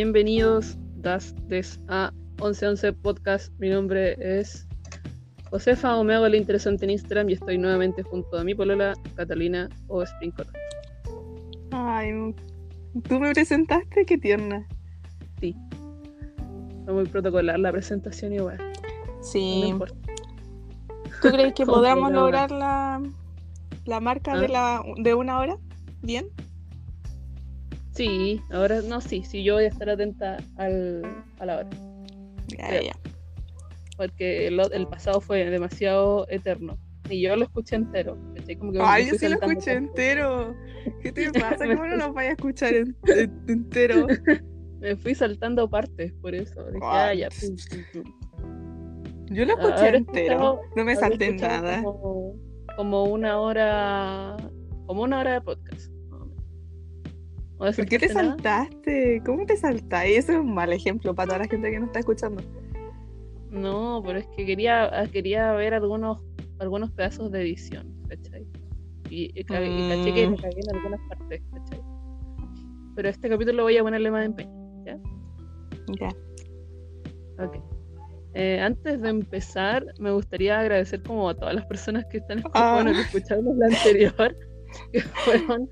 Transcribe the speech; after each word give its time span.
bienvenidos 0.00 0.78
das, 0.96 1.34
des 1.48 1.78
a 1.88 2.10
1111 2.38 2.94
Podcast. 3.02 3.52
Mi 3.58 3.68
nombre 3.68 4.16
es 4.18 4.66
Josefa 5.50 5.94
o 5.94 6.04
me 6.04 6.14
hago 6.14 6.24
el 6.24 6.36
interesante 6.36 6.86
en 6.86 6.92
Instagram 6.92 7.28
y 7.28 7.34
estoy 7.34 7.58
nuevamente 7.58 8.02
junto 8.02 8.38
a 8.38 8.42
mi 8.42 8.54
polola 8.54 8.94
Catalina 9.14 9.68
o 9.88 10.02
Sprinkler. 10.06 10.46
Ay, 11.72 12.34
¿tú 13.06 13.20
me 13.20 13.30
presentaste? 13.34 14.06
Qué 14.06 14.16
tierna. 14.16 14.66
Sí. 15.38 15.54
Fue 16.86 16.94
muy 16.94 17.04
protocolar 17.04 17.58
la 17.58 17.70
presentación 17.70 18.32
igual. 18.32 18.56
Sí. 19.20 19.60
No 19.60 19.68
importa. 19.68 19.96
¿Tú 21.20 21.28
crees 21.28 21.52
que 21.52 21.66
podamos 21.76 22.10
lograr 22.10 22.50
la, 22.50 23.02
la 23.84 24.00
marca 24.00 24.34
de, 24.38 24.46
¿Ah? 24.46 24.48
la, 24.48 24.82
de 24.96 25.14
una 25.14 25.40
hora? 25.40 25.58
¿Bien? 26.00 26.26
Sí, 28.00 28.40
ahora 28.50 28.80
no, 28.80 29.00
sí, 29.02 29.22
sí, 29.24 29.42
yo 29.44 29.54
voy 29.56 29.64
a 29.64 29.68
estar 29.68 29.90
atenta 29.90 30.38
al, 30.56 31.02
a 31.38 31.44
la 31.44 31.58
hora. 31.58 31.68
Ya, 32.48 32.80
ya. 32.80 32.92
Porque 33.98 34.46
el, 34.46 34.58
el 34.72 34.86
pasado 34.86 35.20
fue 35.20 35.44
demasiado 35.44 36.26
eterno. 36.30 36.78
Y 37.10 37.20
yo 37.20 37.36
lo 37.36 37.44
escuché 37.44 37.76
entero. 37.76 38.16
Ay, 38.80 39.08
yo 39.10 39.16
sí 39.16 39.28
lo 39.28 39.34
escuché 39.34 39.72
entero. 39.72 40.54
¿Qué 41.02 41.12
te 41.12 41.30
pasa? 41.40 41.66
¿Cómo 41.66 41.86
no 41.86 41.96
lo 41.96 42.12
vayas 42.14 42.30
a 42.30 42.34
escuchar 42.36 42.72
en- 42.72 42.96
en- 43.06 43.44
entero? 43.48 44.06
Me 44.80 44.96
fui 44.96 45.14
saltando 45.14 45.68
partes, 45.68 46.10
por 46.22 46.34
eso. 46.34 46.64
Dije, 46.72 46.80
ah, 46.82 47.12
ya, 47.12 47.28
pum, 47.28 47.54
pum, 47.92 48.02
pum. 48.02 49.26
Yo 49.26 49.44
lo 49.44 49.52
escuché 49.52 49.74
Habré 49.74 49.96
entero. 49.98 50.32
escuchado- 50.32 50.60
No 50.74 50.84
me 50.86 50.96
salté 50.96 51.32
nada. 51.32 51.82
Como, 51.82 52.34
como 52.78 53.04
una 53.04 53.38
hora. 53.38 54.36
Como 54.86 55.02
una 55.02 55.20
hora 55.20 55.34
de 55.34 55.40
podcast. 55.42 55.92
Más 57.60 57.60
o 57.60 57.64
menos. 57.64 57.78
¿O 57.78 57.82
¿Por 57.82 57.86
qué 57.88 57.98
te 57.98 58.08
saltaste 58.08 58.42
nada? 58.42 58.64
saltaste? 58.64 59.22
¿Cómo 59.24 59.46
te 59.46 59.56
saltáis? 59.56 60.18
Eso 60.18 60.32
es 60.32 60.38
un 60.38 60.54
mal 60.54 60.72
ejemplo 60.72 61.14
para 61.14 61.26
toda 61.28 61.38
la 61.40 61.44
gente 61.46 61.70
que 61.70 61.78
nos 61.78 61.86
está 61.88 61.98
escuchando. 62.00 62.42
No, 63.50 64.02
pero 64.04 64.18
es 64.20 64.26
que 64.36 64.46
quería, 64.46 64.90
quería 65.12 65.52
ver 65.52 65.74
algunos, 65.74 66.22
algunos 66.58 66.90
pedazos 66.92 67.30
de 67.32 67.42
edición, 67.42 67.92
¿cachai? 68.08 68.46
Y, 69.08 69.24
y 69.34 69.40
y 69.40 69.44
caché 69.44 70.12
que 70.14 70.26
Mm. 70.26 70.30
me 70.30 70.36
cagué 70.36 70.60
en 70.60 70.76
algunas 70.76 71.00
partes, 71.08 71.42
¿cachai? 71.52 71.80
Pero 72.94 73.08
este 73.08 73.28
capítulo 73.28 73.62
voy 73.64 73.76
a 73.76 73.82
ponerle 73.82 74.10
más 74.10 74.24
empeño. 74.26 74.50
Ya. 75.98 76.08
Ok. 77.44 77.56
Eh, 78.34 78.60
antes 78.60 79.00
de 79.02 79.08
empezar, 79.08 79.84
me 79.98 80.12
gustaría 80.12 80.60
agradecer 80.60 81.02
como 81.02 81.28
a 81.28 81.34
todas 81.34 81.52
las 81.54 81.66
personas 81.66 82.04
que 82.10 82.18
están 82.18 82.42
Ah. 82.54 82.74
bueno, 82.84 82.92
que 82.92 83.00
escucharon 83.00 83.58
la 83.58 83.66
anterior, 83.66 84.36
que 84.92 85.00
fueron 85.00 85.68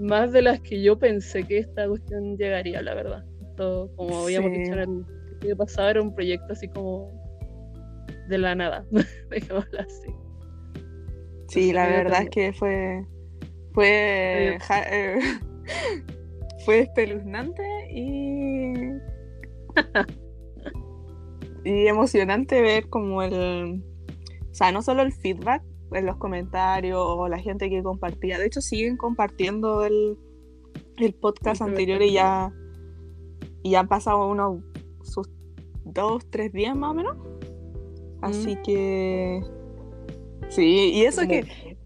más 0.00 0.32
de 0.32 0.42
las 0.42 0.60
que 0.60 0.82
yo 0.82 0.98
pensé 0.98 1.44
que 1.44 1.58
esta 1.58 1.86
cuestión 1.88 2.36
llegaría, 2.36 2.82
la 2.82 2.94
verdad. 2.94 3.24
Como 3.96 4.24
habíamos 4.24 4.50
Sí. 4.52 4.58
dicho 4.58 4.72
en 4.72 4.78
el 4.80 5.04
episodio 5.32 5.56
pasado, 5.58 5.88
era 5.90 6.02
un 6.02 6.14
proyecto 6.14 6.52
así 6.54 6.66
como 6.68 7.12
de 8.28 8.38
la 8.38 8.54
nada, 8.54 8.84
dejémoslo 9.30 9.80
así. 9.80 10.10
Sí, 11.48 11.72
la 11.72 11.86
verdad 11.86 12.22
es 12.22 12.30
que 12.30 12.52
fue. 12.52 13.04
Fue. 13.72 14.56
Ja- 14.62 14.84
eh, 14.90 15.18
fue 16.64 16.80
espeluznante 16.80 17.62
y. 17.92 18.72
y 21.64 21.86
emocionante 21.86 22.62
ver 22.62 22.88
como 22.88 23.22
el. 23.22 23.82
O 24.50 24.54
sea, 24.54 24.72
no 24.72 24.80
solo 24.82 25.02
el 25.02 25.12
feedback 25.12 25.62
en 25.92 26.06
los 26.06 26.16
comentarios 26.16 26.98
o 27.00 27.28
la 27.28 27.38
gente 27.38 27.68
que 27.70 27.82
compartía. 27.82 28.38
De 28.38 28.46
hecho, 28.46 28.60
siguen 28.60 28.96
compartiendo 28.96 29.84
el, 29.84 30.16
el 30.98 31.14
podcast 31.14 31.62
anterior 31.62 32.02
y 32.02 32.12
ya. 32.12 32.52
Y 33.62 33.70
ya 33.70 33.80
han 33.80 33.88
pasado 33.88 34.26
unos 34.26 34.62
sus 35.02 35.28
dos, 35.84 36.28
tres 36.30 36.52
días 36.52 36.76
más 36.76 36.90
o 36.90 36.94
menos. 36.94 37.16
Así 38.22 38.56
que. 38.64 39.42
Sí, 40.48 40.92
y 40.94 41.04
eso 41.04 41.26
que. 41.26 41.76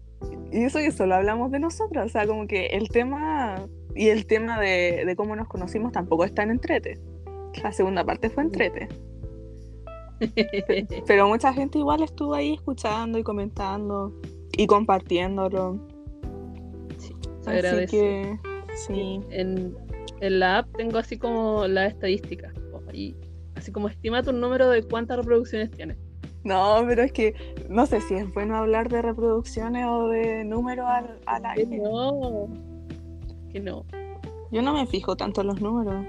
Y 0.51 0.63
eso 0.63 0.79
que 0.79 0.91
solo 0.91 1.15
hablamos 1.15 1.51
de 1.51 1.59
nosotros, 1.59 2.05
o 2.05 2.09
sea, 2.09 2.25
como 2.25 2.47
que 2.47 2.67
el 2.67 2.87
tema 2.89 3.67
y 3.93 4.09
el 4.09 4.25
tema 4.25 4.59
de, 4.59 5.03
de 5.05 5.15
cómo 5.15 5.35
nos 5.35 5.47
conocimos 5.47 5.91
tampoco 5.91 6.23
está 6.23 6.43
en 6.43 6.51
entrete. 6.51 6.99
La 7.63 7.71
segunda 7.71 8.05
parte 8.05 8.29
fue 8.29 8.43
entrete. 8.43 8.87
Pero 11.07 11.27
mucha 11.27 11.53
gente 11.53 11.79
igual 11.79 12.03
estuvo 12.03 12.33
ahí 12.33 12.53
escuchando 12.53 13.17
y 13.17 13.23
comentando 13.23 14.13
y 14.57 14.67
compartiéndolo. 14.67 15.79
Sí, 16.97 17.15
se 17.41 17.49
Así 17.49 17.49
agradece. 17.59 17.87
que 17.91 18.39
sí. 18.75 19.19
en, 19.31 19.75
en 20.21 20.39
la 20.39 20.59
app 20.59 20.67
tengo 20.77 20.97
así 20.97 21.17
como 21.17 21.67
las 21.67 21.91
estadísticas. 21.93 22.53
po, 22.71 22.81
Y 22.93 23.15
así 23.55 23.71
como 23.71 23.87
estima 23.89 24.23
tu 24.23 24.31
número 24.33 24.69
de 24.69 24.83
cuántas 24.83 25.17
reproducciones 25.17 25.71
tienes. 25.71 25.97
No, 26.43 26.83
pero 26.87 27.01
es 27.01 27.11
que 27.11 27.33
no 27.69 27.85
sé 27.87 28.01
si 28.01 28.13
es 28.13 28.31
bueno 28.33 28.55
hablar 28.55 28.87
de 28.89 29.01
reproducciones 29.01 29.85
o 29.89 30.07
de 30.09 30.45
números 30.45 30.85
al, 30.87 31.19
al 31.25 31.45
aire. 31.45 31.77
no. 31.77 32.47
Que 33.51 33.59
no. 33.59 33.83
Yo 34.51 34.61
no 34.61 34.73
me 34.73 34.85
fijo 34.85 35.15
tanto 35.17 35.41
en 35.41 35.47
los 35.47 35.59
números. 35.59 36.05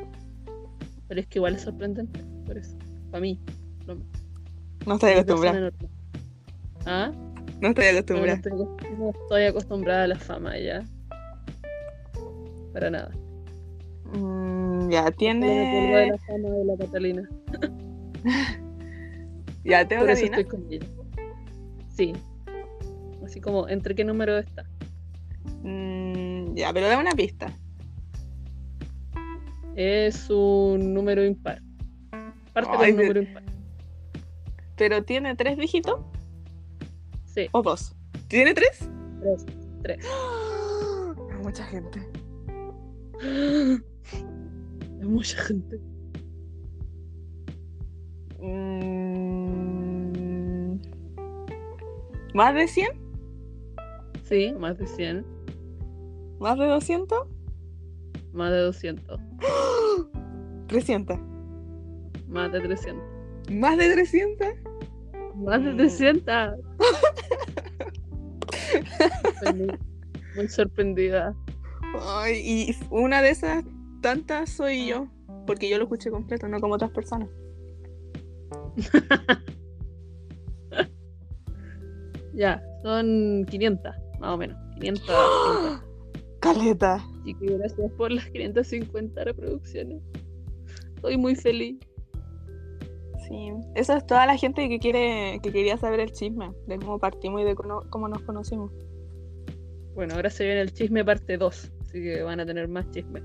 Pero 1.08 1.20
es 1.20 1.26
que 1.28 1.38
igual 1.38 1.54
es 1.54 1.62
sorprendente. 1.62 2.20
Por 2.44 2.58
eso. 2.58 2.76
Para 3.10 3.20
mí. 3.22 3.40
No, 3.86 3.96
No 4.86 4.94
estoy 4.94 5.12
acostumbrada. 5.12 5.70
¿Ah? 6.86 7.12
No 7.60 7.68
estoy 7.68 7.84
No, 7.86 7.92
no 7.92 7.98
acostumbrada. 7.98 8.34
estoy, 8.34 8.52
no 8.98 9.10
estoy 9.10 9.44
acostumbrada 9.44 10.04
a 10.04 10.06
la 10.08 10.16
fama 10.18 10.58
ya. 10.58 10.84
Para 12.72 12.90
nada. 12.90 13.10
Mm, 14.12 14.90
ya 14.90 15.10
tiene. 15.10 16.06
la 16.10 16.18
fama 16.18 16.48
de 16.50 16.64
la 16.64 16.76
Catalina. 16.76 17.28
Ya 19.64 19.86
tengo 19.86 20.02
Por 20.02 20.10
eso 20.10 20.26
estoy 20.26 20.44
con 20.44 20.64
ella. 20.70 20.86
Sí. 21.88 22.12
Así 23.24 23.40
como, 23.40 23.68
¿entre 23.68 23.96
qué 23.96 24.04
número 24.04 24.38
está? 24.38 24.64
Mm, 25.64 26.54
ya, 26.54 26.72
pero 26.72 26.86
dame 26.86 27.02
una 27.02 27.16
pista. 27.16 27.52
Es 29.74 30.30
un 30.30 30.94
número 30.94 31.24
impar. 31.24 31.60
Parte 32.52 32.70
Ay, 32.78 32.92
con 32.92 33.00
un 33.00 33.06
número 33.08 33.22
impar. 33.22 33.42
¿Pero 34.76 35.02
tiene 35.04 35.34
tres 35.36 35.56
dígitos 35.58 36.00
Sí, 37.24 37.48
o 37.52 37.62
dos? 37.62 37.94
¿Tiene 38.28 38.54
tres? 38.54 38.88
tres. 39.20 39.46
Tres. 39.82 40.06
Mucha 41.42 41.64
gente. 41.64 42.00
Es 43.22 45.06
mucha 45.06 45.38
gente. 45.42 45.78
Mm, 48.40 49.76
¿Más 52.34 52.54
de 52.54 52.68
100? 52.68 52.88
Sí, 54.24 54.52
más 54.58 54.76
de 54.78 54.86
100. 54.86 55.24
¿Más 56.40 56.58
de 56.58 56.66
200? 56.66 57.18
Más 58.32 58.50
de 58.50 58.58
200. 58.58 59.20
300. 60.66 61.18
Más 62.28 62.52
de 62.52 62.60
300. 62.60 63.04
¿Más 63.50 63.78
de 63.78 63.92
300? 63.92 64.48
Más 65.36 65.62
de 65.62 65.72
Mm. 65.72 65.76
300. 65.76 66.54
Estoy 69.24 69.54
muy, 69.54 69.78
muy 70.36 70.48
sorprendida. 70.48 71.34
Ay, 72.00 72.40
y 72.44 72.76
una 72.90 73.22
de 73.22 73.30
esas 73.30 73.64
tantas 74.00 74.50
soy 74.50 74.86
yo. 74.88 75.08
Porque 75.46 75.68
yo 75.68 75.78
lo 75.78 75.84
escuché 75.84 76.10
completo, 76.10 76.48
no 76.48 76.60
como 76.60 76.74
otras 76.74 76.90
personas. 76.90 77.28
Ya, 82.34 82.62
son 82.82 83.46
500, 83.48 83.94
más 84.20 84.34
o 84.34 84.36
menos. 84.36 84.58
550. 84.78 85.82
Caleta. 86.40 86.94
Así 87.22 87.34
que 87.34 87.46
gracias 87.56 87.90
por 87.92 88.12
las 88.12 88.26
550 88.26 89.24
reproducciones. 89.24 90.02
Estoy 90.96 91.16
muy 91.16 91.34
feliz. 91.34 91.78
Sí. 93.28 93.52
Eso 93.74 93.94
es 93.96 94.06
toda 94.06 94.26
la 94.26 94.36
gente 94.36 94.68
que 94.68 94.78
quiere, 94.78 95.40
que 95.42 95.50
quería 95.52 95.76
saber 95.76 96.00
el 96.00 96.12
chisme, 96.12 96.52
de 96.66 96.78
cómo 96.78 96.98
partimos 96.98 97.40
y 97.40 97.44
de 97.44 97.54
cómo 97.54 98.08
nos 98.08 98.22
conocimos. 98.22 98.70
Bueno, 99.94 100.14
ahora 100.14 100.30
se 100.30 100.44
viene 100.44 100.60
el 100.60 100.72
chisme 100.72 101.04
parte 101.04 101.36
2, 101.38 101.72
así 101.82 102.02
que 102.02 102.22
van 102.22 102.40
a 102.40 102.46
tener 102.46 102.68
más 102.68 102.90
chisme. 102.90 103.22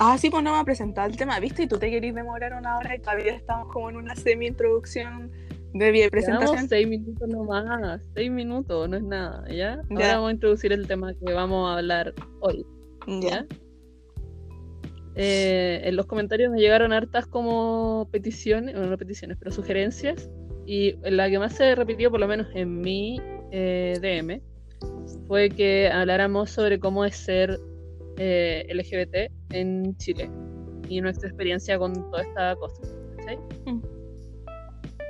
Ah, 0.00 0.16
sí, 0.18 0.30
pues 0.30 0.42
no 0.42 0.52
me 0.52 0.58
ha 0.58 0.64
presentado 0.64 1.08
el 1.08 1.16
tema, 1.16 1.38
¿viste? 1.40 1.64
Y 1.64 1.66
tú 1.66 1.78
te 1.78 1.90
querís 1.90 2.14
demorar 2.14 2.54
una 2.54 2.78
hora 2.78 2.94
y 2.96 2.98
todavía 3.00 3.34
estamos 3.34 3.70
como 3.72 3.90
en 3.90 3.96
una 3.96 4.14
semi-introducción 4.16 5.30
de 5.74 6.08
presentación. 6.10 6.68
6 6.68 6.88
minutos 6.88 7.28
nomás, 7.28 8.00
6 8.14 8.30
minutos, 8.30 8.88
no 8.88 8.96
es 8.96 9.02
nada, 9.02 9.44
¿ya? 9.50 9.74
Ahora 9.90 10.00
Ya. 10.00 10.14
vamos 10.16 10.28
a 10.28 10.32
introducir 10.32 10.72
el 10.72 10.86
tema 10.86 11.12
que 11.14 11.32
vamos 11.32 11.68
a 11.70 11.78
hablar 11.78 12.14
hoy, 12.40 12.64
Ya. 13.06 13.30
¿ya? 13.30 13.46
Eh, 15.14 15.80
en 15.84 15.96
los 15.96 16.06
comentarios 16.06 16.50
me 16.50 16.58
llegaron 16.58 16.92
hartas 16.92 17.26
como 17.26 18.08
peticiones, 18.10 18.74
bueno, 18.74 18.90
no 18.90 18.98
peticiones, 18.98 19.36
pero 19.38 19.50
sugerencias. 19.50 20.30
Y 20.64 20.94
la 21.02 21.28
que 21.28 21.38
más 21.38 21.54
se 21.54 21.74
repitió, 21.74 22.10
por 22.10 22.20
lo 22.20 22.28
menos 22.28 22.46
en 22.54 22.80
mi 22.80 23.20
eh, 23.50 23.98
DM, 24.00 24.40
fue 25.26 25.50
que 25.50 25.90
habláramos 25.90 26.50
sobre 26.50 26.78
cómo 26.78 27.04
es 27.04 27.16
ser 27.16 27.58
eh, 28.18 28.66
LGBT 28.72 29.32
en 29.54 29.96
Chile. 29.96 30.30
y 30.88 31.00
nuestra 31.00 31.28
experiencia 31.28 31.78
con 31.78 31.94
toda 32.10 32.22
esta 32.22 32.56
cosa. 32.56 32.82
¿cachai? 33.16 33.38
Mm. 33.66 33.80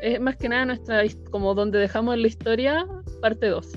Es 0.03 0.21
más 0.21 0.37
que 0.37 0.49
nada 0.49 0.65
nuestra, 0.65 1.03
como 1.31 1.55
donde 1.55 1.79
dejamos 1.79 2.17
la 2.19 2.27
historia, 2.27 2.87
parte 3.21 3.47
2. 3.47 3.69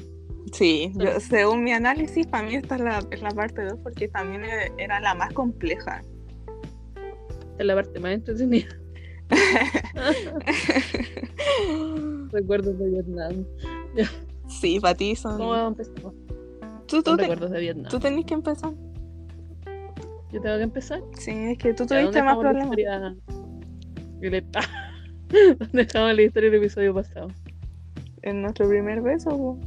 Sí, 0.52 0.92
yo, 0.96 1.20
según 1.20 1.64
mi 1.64 1.72
análisis, 1.72 2.26
para 2.28 2.48
mí 2.48 2.56
esta 2.56 2.76
es 2.76 2.82
la, 2.82 3.04
es 3.12 3.22
la 3.22 3.32
parte 3.32 3.64
2 3.64 3.80
porque 3.84 4.08
también 4.08 4.46
e- 4.46 4.72
era 4.78 5.00
la 5.00 5.14
más 5.14 5.34
compleja. 5.34 6.02
Esta 7.56 7.64
es 7.64 7.68
la 7.68 7.76
parte 7.76 8.00
más 8.02 8.12
entretenida. 8.12 8.68
Recuerdos 12.32 12.78
de 12.78 12.90
Vietnam. 12.90 13.46
sí, 14.48 14.80
para 14.82 14.96
ti 14.96 15.16
son... 15.16 15.38
¿Cómo 15.38 15.56
empezamos? 15.56 16.14
¿Tú, 16.86 17.02
tú, 17.02 17.16
recuerdos 17.16 17.50
de 17.52 17.62
Vietnam. 17.62 17.90
tú 17.90 17.98
tenés 18.00 18.26
que 18.26 18.34
empezar. 18.34 18.72
Yo 20.32 20.42
tengo 20.42 20.58
que 20.58 20.64
empezar. 20.64 21.02
Sí, 21.18 21.32
es 21.32 21.58
que 21.58 21.74
tú 21.74 21.86
Ya, 21.88 22.02
¿dónde 22.04 22.22
tuviste 22.22 22.24
más 22.24 22.36
la 22.36 22.42
problemas. 22.42 22.78
historia? 22.78 23.00
¿Dónde 25.60 25.86
dejamos 25.86 26.14
la 26.16 26.22
historia 26.22 26.50
del 26.52 26.60
episodio 26.60 26.94
pasado? 26.94 27.30
En 28.22 28.42
nuestro 28.42 28.68
primer 28.68 29.02
beso. 29.02 29.58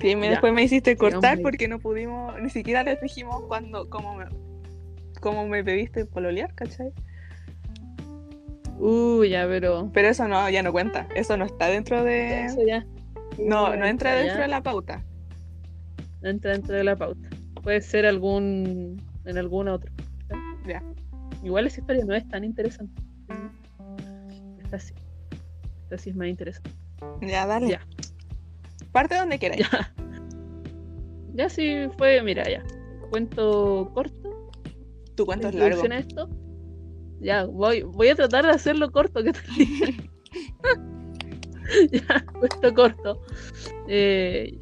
Sí, 0.00 0.16
me- 0.16 0.30
después 0.30 0.52
me 0.52 0.64
hiciste 0.64 0.96
cortar 0.96 1.40
porque 1.40 1.68
no 1.68 1.78
pudimos, 1.78 2.34
ni 2.40 2.50
siquiera 2.50 2.82
les 2.82 3.00
dijimos 3.00 3.42
cuando, 3.48 3.88
cómo 3.88 4.16
me, 4.16 4.24
cómo 5.20 5.46
me 5.46 5.62
pediste 5.62 6.06
pololear, 6.06 6.54
¿cachai? 6.54 6.92
Uh, 8.78 9.24
ya, 9.24 9.46
pero. 9.46 9.90
Pero 9.92 10.08
eso 10.08 10.26
no, 10.26 10.48
ya 10.48 10.62
no 10.62 10.72
cuenta. 10.72 11.06
Eso 11.14 11.36
no 11.36 11.44
está 11.44 11.66
dentro 11.66 12.02
de. 12.02 12.46
Eso 12.46 12.60
ya. 12.66 12.86
No, 13.38 13.76
no 13.76 13.86
entra 13.86 14.14
ya. 14.14 14.22
dentro 14.22 14.42
de 14.42 14.48
la 14.48 14.62
pauta. 14.62 15.04
No 16.22 16.30
entra 16.30 16.52
dentro 16.52 16.74
de 16.74 16.84
la 16.84 16.96
pauta. 16.96 17.28
Puede 17.62 17.82
ser 17.82 18.06
algún. 18.06 19.02
en 19.26 19.38
alguna 19.38 19.74
otra. 19.74 19.92
Ya. 20.66 20.82
Igual 21.42 21.66
esa 21.66 21.80
historia 21.80 22.04
no 22.04 22.14
es 22.14 22.26
tan 22.28 22.42
interesante. 22.42 23.02
Esta 24.62 24.78
sí. 24.78 24.94
Esta 25.84 25.98
sí 25.98 26.10
es 26.10 26.16
más 26.16 26.28
interesante. 26.28 26.70
Ya, 27.20 27.46
dale. 27.46 27.68
Ya. 27.68 27.80
Parte 28.92 29.16
donde 29.16 29.38
queráis. 29.38 29.68
Ya. 29.70 29.92
Ya 31.34 31.48
sí 31.48 31.88
fue, 31.96 32.22
mira, 32.22 32.44
ya. 32.48 32.62
Cuento 33.10 33.90
corto. 33.94 34.19
Tu 35.20 35.26
cuento 35.26 35.48
es 35.48 35.54
la 35.54 35.68
largo. 35.68 35.82
a 35.92 35.98
esto. 35.98 36.28
Ya, 37.20 37.44
voy, 37.44 37.82
voy 37.82 38.08
a 38.08 38.14
tratar 38.14 38.46
de 38.46 38.52
hacerlo 38.52 38.90
corto, 38.90 39.22
¿qué 39.22 39.32
tal? 39.32 39.44
ya, 41.92 42.24
cuento 42.38 42.74
corto. 42.74 43.20
Eh, 43.86 44.58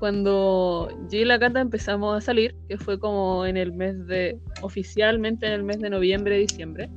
cuando 0.00 0.88
yo 1.08 1.20
y 1.20 1.24
la 1.24 1.38
Cata 1.38 1.60
empezamos 1.60 2.16
a 2.16 2.20
salir, 2.20 2.56
que 2.68 2.76
fue 2.78 2.98
como 2.98 3.46
en 3.46 3.56
el 3.56 3.72
mes 3.72 4.06
de, 4.06 4.38
oficialmente 4.62 5.46
en 5.46 5.52
el 5.52 5.62
mes 5.62 5.78
de 5.78 5.90
noviembre, 5.90 6.36
diciembre, 6.38 6.90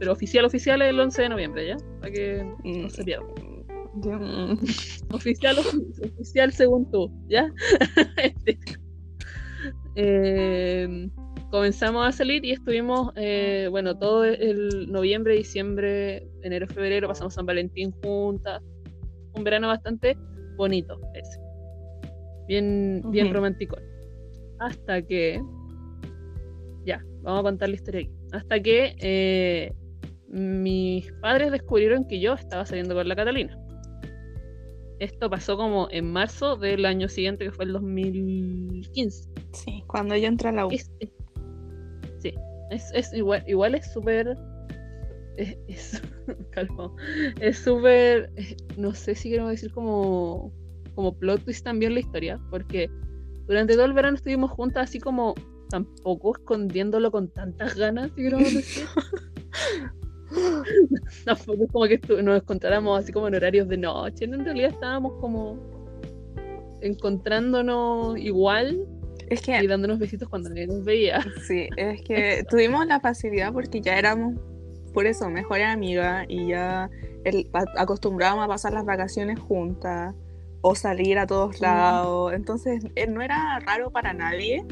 pero 0.00 0.12
oficial, 0.12 0.44
oficial 0.44 0.82
es 0.82 0.88
el 0.90 0.98
11 0.98 1.22
de 1.22 1.28
noviembre, 1.28 1.66
¿ya? 1.68 1.76
Para 2.00 2.12
que 2.12 2.42
Mm, 2.64 2.82
no 2.82 2.90
se 2.90 3.04
pierda. 3.04 3.26
Oficial, 5.12 5.56
ofi- 5.58 6.12
oficial 6.16 6.52
según 6.52 6.90
tú, 6.90 7.10
¿ya? 7.28 7.52
Este. 8.44 8.58
Eh, 9.94 11.08
comenzamos 11.50 12.06
a 12.06 12.12
salir 12.12 12.44
y 12.44 12.52
estuvimos, 12.52 13.12
eh, 13.16 13.68
bueno, 13.70 13.96
todo 13.98 14.24
el 14.24 14.90
noviembre, 14.90 15.34
diciembre, 15.36 16.28
enero, 16.42 16.66
febrero, 16.66 17.08
pasamos 17.08 17.34
San 17.34 17.46
Valentín 17.46 17.92
juntas. 18.02 18.62
Un 19.34 19.44
verano 19.44 19.68
bastante 19.68 20.16
bonito 20.56 21.00
ese. 21.14 21.38
Bien, 22.46 23.02
bien 23.10 23.32
romántico. 23.32 23.76
Hasta 24.58 25.02
que. 25.02 25.40
Ya, 26.84 27.04
vamos 27.22 27.40
a 27.40 27.42
contar 27.42 27.68
la 27.68 27.74
historia 27.74 28.00
aquí. 28.00 28.10
Hasta 28.32 28.60
que 28.60 28.96
eh, 29.00 29.72
mis 30.28 31.12
padres 31.20 31.52
descubrieron 31.52 32.06
que 32.06 32.20
yo 32.20 32.34
estaba 32.34 32.64
saliendo 32.64 32.94
con 32.94 33.06
la 33.08 33.16
Catalina. 33.16 33.58
Esto 34.98 35.30
pasó 35.30 35.56
como 35.56 35.88
en 35.90 36.10
marzo 36.10 36.56
del 36.56 36.84
año 36.84 37.08
siguiente, 37.08 37.44
que 37.44 37.52
fue 37.52 37.66
el 37.66 37.72
2015. 37.74 39.28
Sí, 39.52 39.84
cuando 39.86 40.16
yo 40.16 40.26
entré 40.26 40.48
a 40.48 40.52
la 40.52 40.66
U. 40.66 40.70
Es- 40.70 40.90
es- 42.70 42.90
es, 42.94 43.12
igual, 43.12 43.42
igual 43.46 43.74
es 43.74 43.90
súper. 43.92 44.36
Es, 45.36 45.56
es, 47.40 47.58
súper. 47.58 48.30
eh, 48.36 48.56
No 48.76 48.94
sé 48.94 49.14
si 49.14 49.30
queremos 49.30 49.52
decir 49.52 49.72
como. 49.72 50.52
Como 50.94 51.16
plot 51.16 51.44
twist 51.44 51.64
también 51.64 51.94
la 51.94 52.00
historia, 52.00 52.40
porque 52.50 52.90
durante 53.46 53.74
todo 53.74 53.84
el 53.84 53.92
verano 53.92 54.16
estuvimos 54.16 54.50
juntas, 54.50 54.88
así 54.88 54.98
como 54.98 55.34
tampoco 55.70 56.36
escondiéndolo 56.36 57.12
con 57.12 57.28
tantas 57.28 57.76
ganas, 57.76 58.10
si 58.16 58.22
queremos 58.22 58.52
decir. 58.52 58.84
Tampoco 61.24 61.64
es 61.64 61.70
como 61.70 61.84
que 61.86 62.22
nos 62.22 62.42
encontráramos 62.42 62.98
así 62.98 63.12
como 63.12 63.28
en 63.28 63.36
horarios 63.36 63.68
de 63.68 63.76
noche, 63.76 64.24
en 64.24 64.44
realidad 64.44 64.70
estábamos 64.70 65.12
como 65.20 65.56
encontrándonos 66.80 68.18
igual 68.18 68.86
Es 69.30 69.42
que 69.42 69.62
y 69.62 69.66
dándonos 69.66 69.98
besitos 69.98 70.28
cuando 70.28 70.48
nadie 70.48 70.66
nos 70.66 70.84
veía. 70.84 71.20
Sí, 71.46 71.68
es 71.76 72.00
que 72.02 72.44
tuvimos 72.48 72.86
la 72.86 72.98
facilidad 73.00 73.52
porque 73.52 73.80
ya 73.80 73.98
éramos, 73.98 74.34
por 74.94 75.06
eso, 75.06 75.28
mejores 75.28 75.66
amigas 75.66 76.24
y 76.28 76.48
ya 76.48 76.88
el- 77.24 77.48
acostumbrábamos 77.76 78.44
a 78.44 78.48
pasar 78.48 78.72
las 78.72 78.84
vacaciones 78.84 79.38
juntas 79.38 80.14
o 80.62 80.74
salir 80.74 81.18
a 81.18 81.26
todos 81.26 81.60
Mm. 81.60 81.62
lados. 81.62 82.32
Entonces, 82.32 82.84
eh, 82.96 83.06
no 83.06 83.20
era 83.22 83.58
raro 83.60 83.90
para 83.90 84.12
nadie 84.12 84.64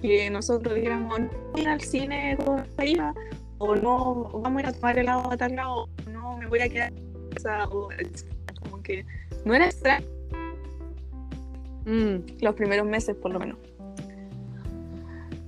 que 0.00 0.30
nosotros 0.30 0.74
dijéramos, 0.74 1.20
no 1.20 1.28
voy 1.52 1.60
a 1.60 1.62
ir 1.62 1.68
al 1.68 1.80
cine 1.80 2.38
con 2.44 2.64
ella, 2.78 3.12
o 3.58 3.74
no, 3.76 4.30
vamos 4.42 4.56
a 4.58 4.60
ir 4.60 4.66
a 4.68 4.72
tomar 4.72 4.98
helado 4.98 5.30
a 5.32 5.36
tal 5.36 5.54
lado, 5.56 5.88
o 6.06 6.10
no, 6.10 6.36
me 6.38 6.46
voy 6.46 6.60
a 6.60 6.68
quedar 6.68 6.92
en 6.92 7.28
casa, 7.30 7.66
o 7.68 7.88
como 8.62 8.82
que 8.82 9.04
no 9.44 9.52
era 9.54 9.66
extraño 9.66 10.06
Mm, 11.86 12.42
los 12.42 12.54
primeros 12.54 12.86
meses, 12.86 13.16
por 13.16 13.32
lo 13.32 13.38
menos. 13.40 13.56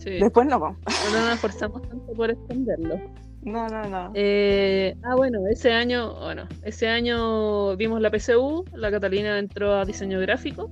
Sí. 0.03 0.11
Después 0.19 0.47
no, 0.47 0.59
po. 0.59 0.77
No 1.13 1.21
nos 1.21 1.35
esforzamos 1.35 1.83
tanto 1.89 2.13
por 2.13 2.31
esconderlo. 2.31 3.01
no, 3.43 3.69
no, 3.69 3.89
no. 3.89 4.13
Eh, 4.15 4.95
ah, 5.03 5.15
bueno, 5.17 5.41
ese 5.49 5.73
año, 5.73 6.15
bueno, 6.15 6.47
ese 6.63 6.89
año 6.89 7.77
vimos 7.77 8.01
la 8.01 8.11
PSU, 8.11 8.65
la 8.75 8.91
Catalina 8.91 9.39
entró 9.39 9.75
a 9.75 9.85
diseño 9.85 10.21
gráfico 10.21 10.71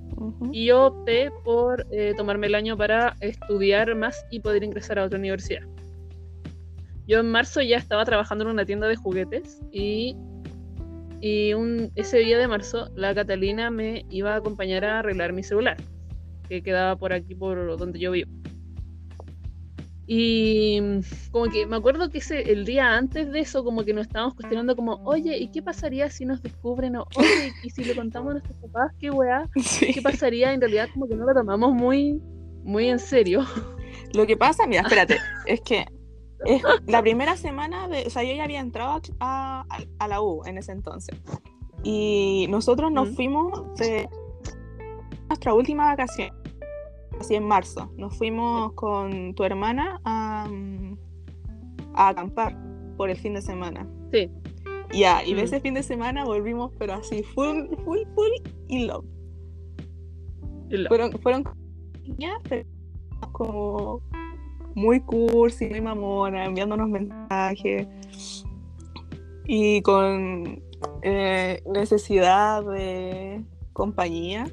y 0.52 0.66
yo 0.66 0.86
opté 0.86 1.30
por 1.44 1.86
eh, 1.90 2.14
tomarme 2.16 2.46
el 2.46 2.54
año 2.54 2.76
para 2.76 3.16
estudiar 3.20 3.94
más 3.94 4.24
y 4.30 4.40
poder 4.40 4.64
ingresar 4.64 4.99
a 4.99 5.04
otra 5.04 5.18
universidad. 5.18 5.62
Yo 7.06 7.18
en 7.18 7.30
marzo 7.30 7.60
ya 7.60 7.76
estaba 7.76 8.04
trabajando 8.04 8.44
en 8.44 8.50
una 8.50 8.64
tienda 8.64 8.87
de 8.87 8.94
juguetes 8.94 9.60
y, 9.72 10.16
y 11.20 11.54
un, 11.54 11.90
ese 11.96 12.18
día 12.18 12.38
de 12.38 12.46
marzo 12.46 12.88
la 12.94 13.12
Catalina 13.14 13.68
me 13.68 14.04
iba 14.10 14.34
a 14.34 14.37
acompañar 14.37 14.84
a 14.84 15.00
arreglar 15.00 15.32
mi 15.32 15.42
celular, 15.42 15.76
que 16.49 16.62
quedaba 16.62 16.94
por 16.94 17.12
aquí, 17.12 17.34
por 17.34 17.76
donde 17.76 17.99
yo 17.99 18.12
vivo. 18.12 18.30
Y 20.07 20.80
mm, 20.80 21.00
como 21.30 21.45
que 21.50 21.66
me 21.66 21.76
acuerdo 21.76 22.11
que 22.11 22.19
ese, 22.19 22.50
el 22.50 22.64
día 22.64 22.97
antes 22.97 23.30
de 23.30 23.40
eso, 23.40 23.62
como 23.64 23.85
que 23.85 23.92
nos 23.95 24.07
estábamos 24.07 24.35
cuestionando 24.35 24.75
como, 24.75 24.95
oye, 25.04 25.38
¿y 25.38 25.49
qué 25.52 25.62
pasaría 25.62 26.11
si 26.11 26.25
nos 26.25 26.42
descubren? 26.42 26.97
O, 26.97 27.07
oye, 27.16 27.52
¿y 27.62 27.71
si 27.71 27.85
le 27.85 27.95
contamos 27.95 28.30
a 28.30 28.33
nuestros 28.35 28.57
papás? 28.59 28.92
¿Qué 28.99 29.11
weá? 29.11 29.49
Sí. 29.62 29.92
¿Qué 29.95 30.02
pasaría? 30.02 30.52
En 30.52 30.61
realidad 30.61 30.88
como 30.92 31.07
que 31.09 31.14
no 31.14 31.25
lo 31.26 31.35
tomamos 31.35 31.73
muy, 31.75 32.21
muy 32.64 32.88
en 32.88 32.99
serio. 32.99 33.45
Lo 34.14 34.26
que 34.26 34.37
pasa, 34.37 34.66
mira, 34.66 34.83
espérate, 34.83 35.19
es 35.47 35.61
que 35.61 35.85
es 36.47 36.62
la 36.87 37.02
primera 37.02 37.37
semana 37.37 37.87
de, 37.88 38.04
o 38.07 38.11
sea, 38.11 38.23
yo 38.25 38.33
ya 38.35 38.45
había 38.45 38.61
entrado 38.61 39.00
a, 39.21 39.64
a- 39.69 39.78
a 39.99 40.09
la 40.09 40.21
U 40.23 40.42
en 40.47 40.59
ese 40.59 40.73
entonces. 40.73 41.16
Y 41.85 42.47
nosotros 42.50 42.90
nos 42.90 43.11
Mm. 43.11 43.14
fuimos 43.14 43.75
de 43.78 44.09
nuestra 45.28 45.54
última 45.54 45.87
vacación, 45.87 46.30
así 47.20 47.34
en 47.34 47.44
marzo. 47.46 47.92
Nos 47.96 48.16
fuimos 48.16 48.72
con 48.72 49.34
tu 49.34 49.44
hermana 49.44 50.00
a, 50.04 50.48
a 51.94 52.08
acampar 52.08 52.56
por 52.96 53.10
el 53.10 53.16
fin 53.16 53.34
de 53.34 53.42
semana. 53.42 53.86
Sí. 54.12 54.30
Ya, 54.92 55.22
y 55.24 55.34
de 55.34 55.42
Mm. 55.42 55.44
ese 55.44 55.60
fin 55.60 55.74
de 55.74 55.82
semana 55.82 56.24
volvimos, 56.24 56.72
pero 56.78 56.94
así, 56.94 57.22
full, 57.22 57.66
full, 57.84 57.98
full 58.14 58.30
in 58.68 58.86
love. 58.88 59.04
Y 60.70 60.76
lo- 60.78 60.88
Fueron, 60.88 61.12
fueron 61.20 61.44
pero 62.48 62.66
como 63.32 64.00
muy 64.74 65.00
cursi, 65.00 65.68
muy 65.68 65.80
mamona, 65.80 66.44
enviándonos 66.44 66.88
mensajes 66.88 67.86
y 69.46 69.82
con 69.82 70.62
eh, 71.02 71.62
necesidad 71.72 72.64
de 72.64 73.44
compañía. 73.72 74.46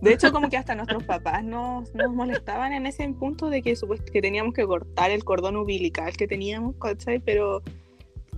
De 0.00 0.12
hecho, 0.12 0.30
como 0.32 0.48
que 0.48 0.56
hasta 0.56 0.74
nuestros 0.76 1.02
papás 1.04 1.42
nos, 1.44 1.92
nos 1.94 2.12
molestaban 2.12 2.72
en 2.72 2.86
ese 2.86 3.08
punto 3.14 3.50
de 3.50 3.62
que, 3.62 3.74
supuest- 3.74 4.10
que 4.10 4.22
teníamos 4.22 4.54
que 4.54 4.64
cortar 4.64 5.10
el 5.10 5.24
cordón 5.24 5.56
umbilical 5.56 6.16
que 6.16 6.28
teníamos, 6.28 6.76
¿cachai? 6.76 7.18
Pero 7.18 7.62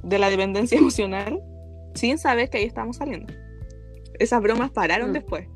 de 0.02 0.18
la 0.18 0.30
dependencia 0.30 0.78
emocional, 0.78 1.40
sin 1.94 2.16
saber 2.18 2.48
que 2.48 2.58
ahí 2.58 2.64
estábamos 2.64 2.96
saliendo. 2.96 3.32
Esas 4.18 4.40
bromas 4.42 4.70
pararon 4.70 5.10
Mm. 5.10 5.14
después. 5.14 5.48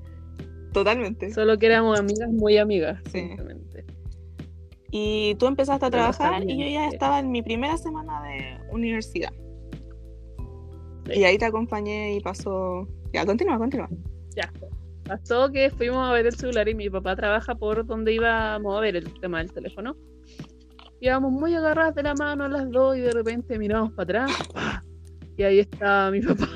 Totalmente. 0.72 1.32
Solo 1.32 1.58
que 1.58 1.66
éramos 1.66 1.98
amigas 1.98 2.28
muy 2.30 2.58
amigas. 2.58 3.00
Sí. 3.06 3.20
simplemente. 3.20 3.84
Y 4.90 5.34
tú 5.36 5.46
empezaste 5.46 5.86
a 5.86 5.90
Pero 5.90 6.02
trabajar 6.12 6.42
y 6.48 6.58
yo 6.58 6.66
ya 6.68 6.88
estaba 6.88 7.18
en 7.18 7.30
mi 7.30 7.42
primera 7.42 7.76
semana 7.78 8.22
de 8.24 8.58
universidad. 8.72 9.32
Sí. 11.06 11.18
Y 11.20 11.24
ahí 11.24 11.36
te 11.38 11.44
acompañé 11.46 12.14
y 12.14 12.20
pasó... 12.20 12.86
Ya, 13.12 13.24
continúa, 13.26 13.58
continúa. 13.58 13.88
Ya. 14.36 14.52
Pasó 15.06 15.50
que 15.50 15.70
fuimos 15.70 15.98
a 16.08 16.12
ver 16.12 16.26
el 16.26 16.34
celular 16.34 16.68
y 16.68 16.74
mi 16.74 16.88
papá 16.88 17.14
trabaja 17.14 17.54
por 17.54 17.84
donde 17.84 18.12
íbamos 18.12 18.76
a 18.76 18.80
ver 18.80 18.96
el 18.96 19.20
tema 19.20 19.38
del 19.38 19.52
teléfono. 19.52 19.96
Íbamos 21.00 21.32
muy 21.32 21.54
agarradas 21.54 21.94
de 21.94 22.02
la 22.02 22.14
mano 22.14 22.48
las 22.48 22.70
dos 22.70 22.96
y 22.96 23.00
de 23.00 23.10
repente 23.10 23.58
miramos 23.58 23.92
para 23.92 24.24
atrás. 24.24 24.48
Y 25.36 25.42
ahí 25.42 25.58
está 25.58 26.10
mi 26.10 26.20
papá 26.20 26.48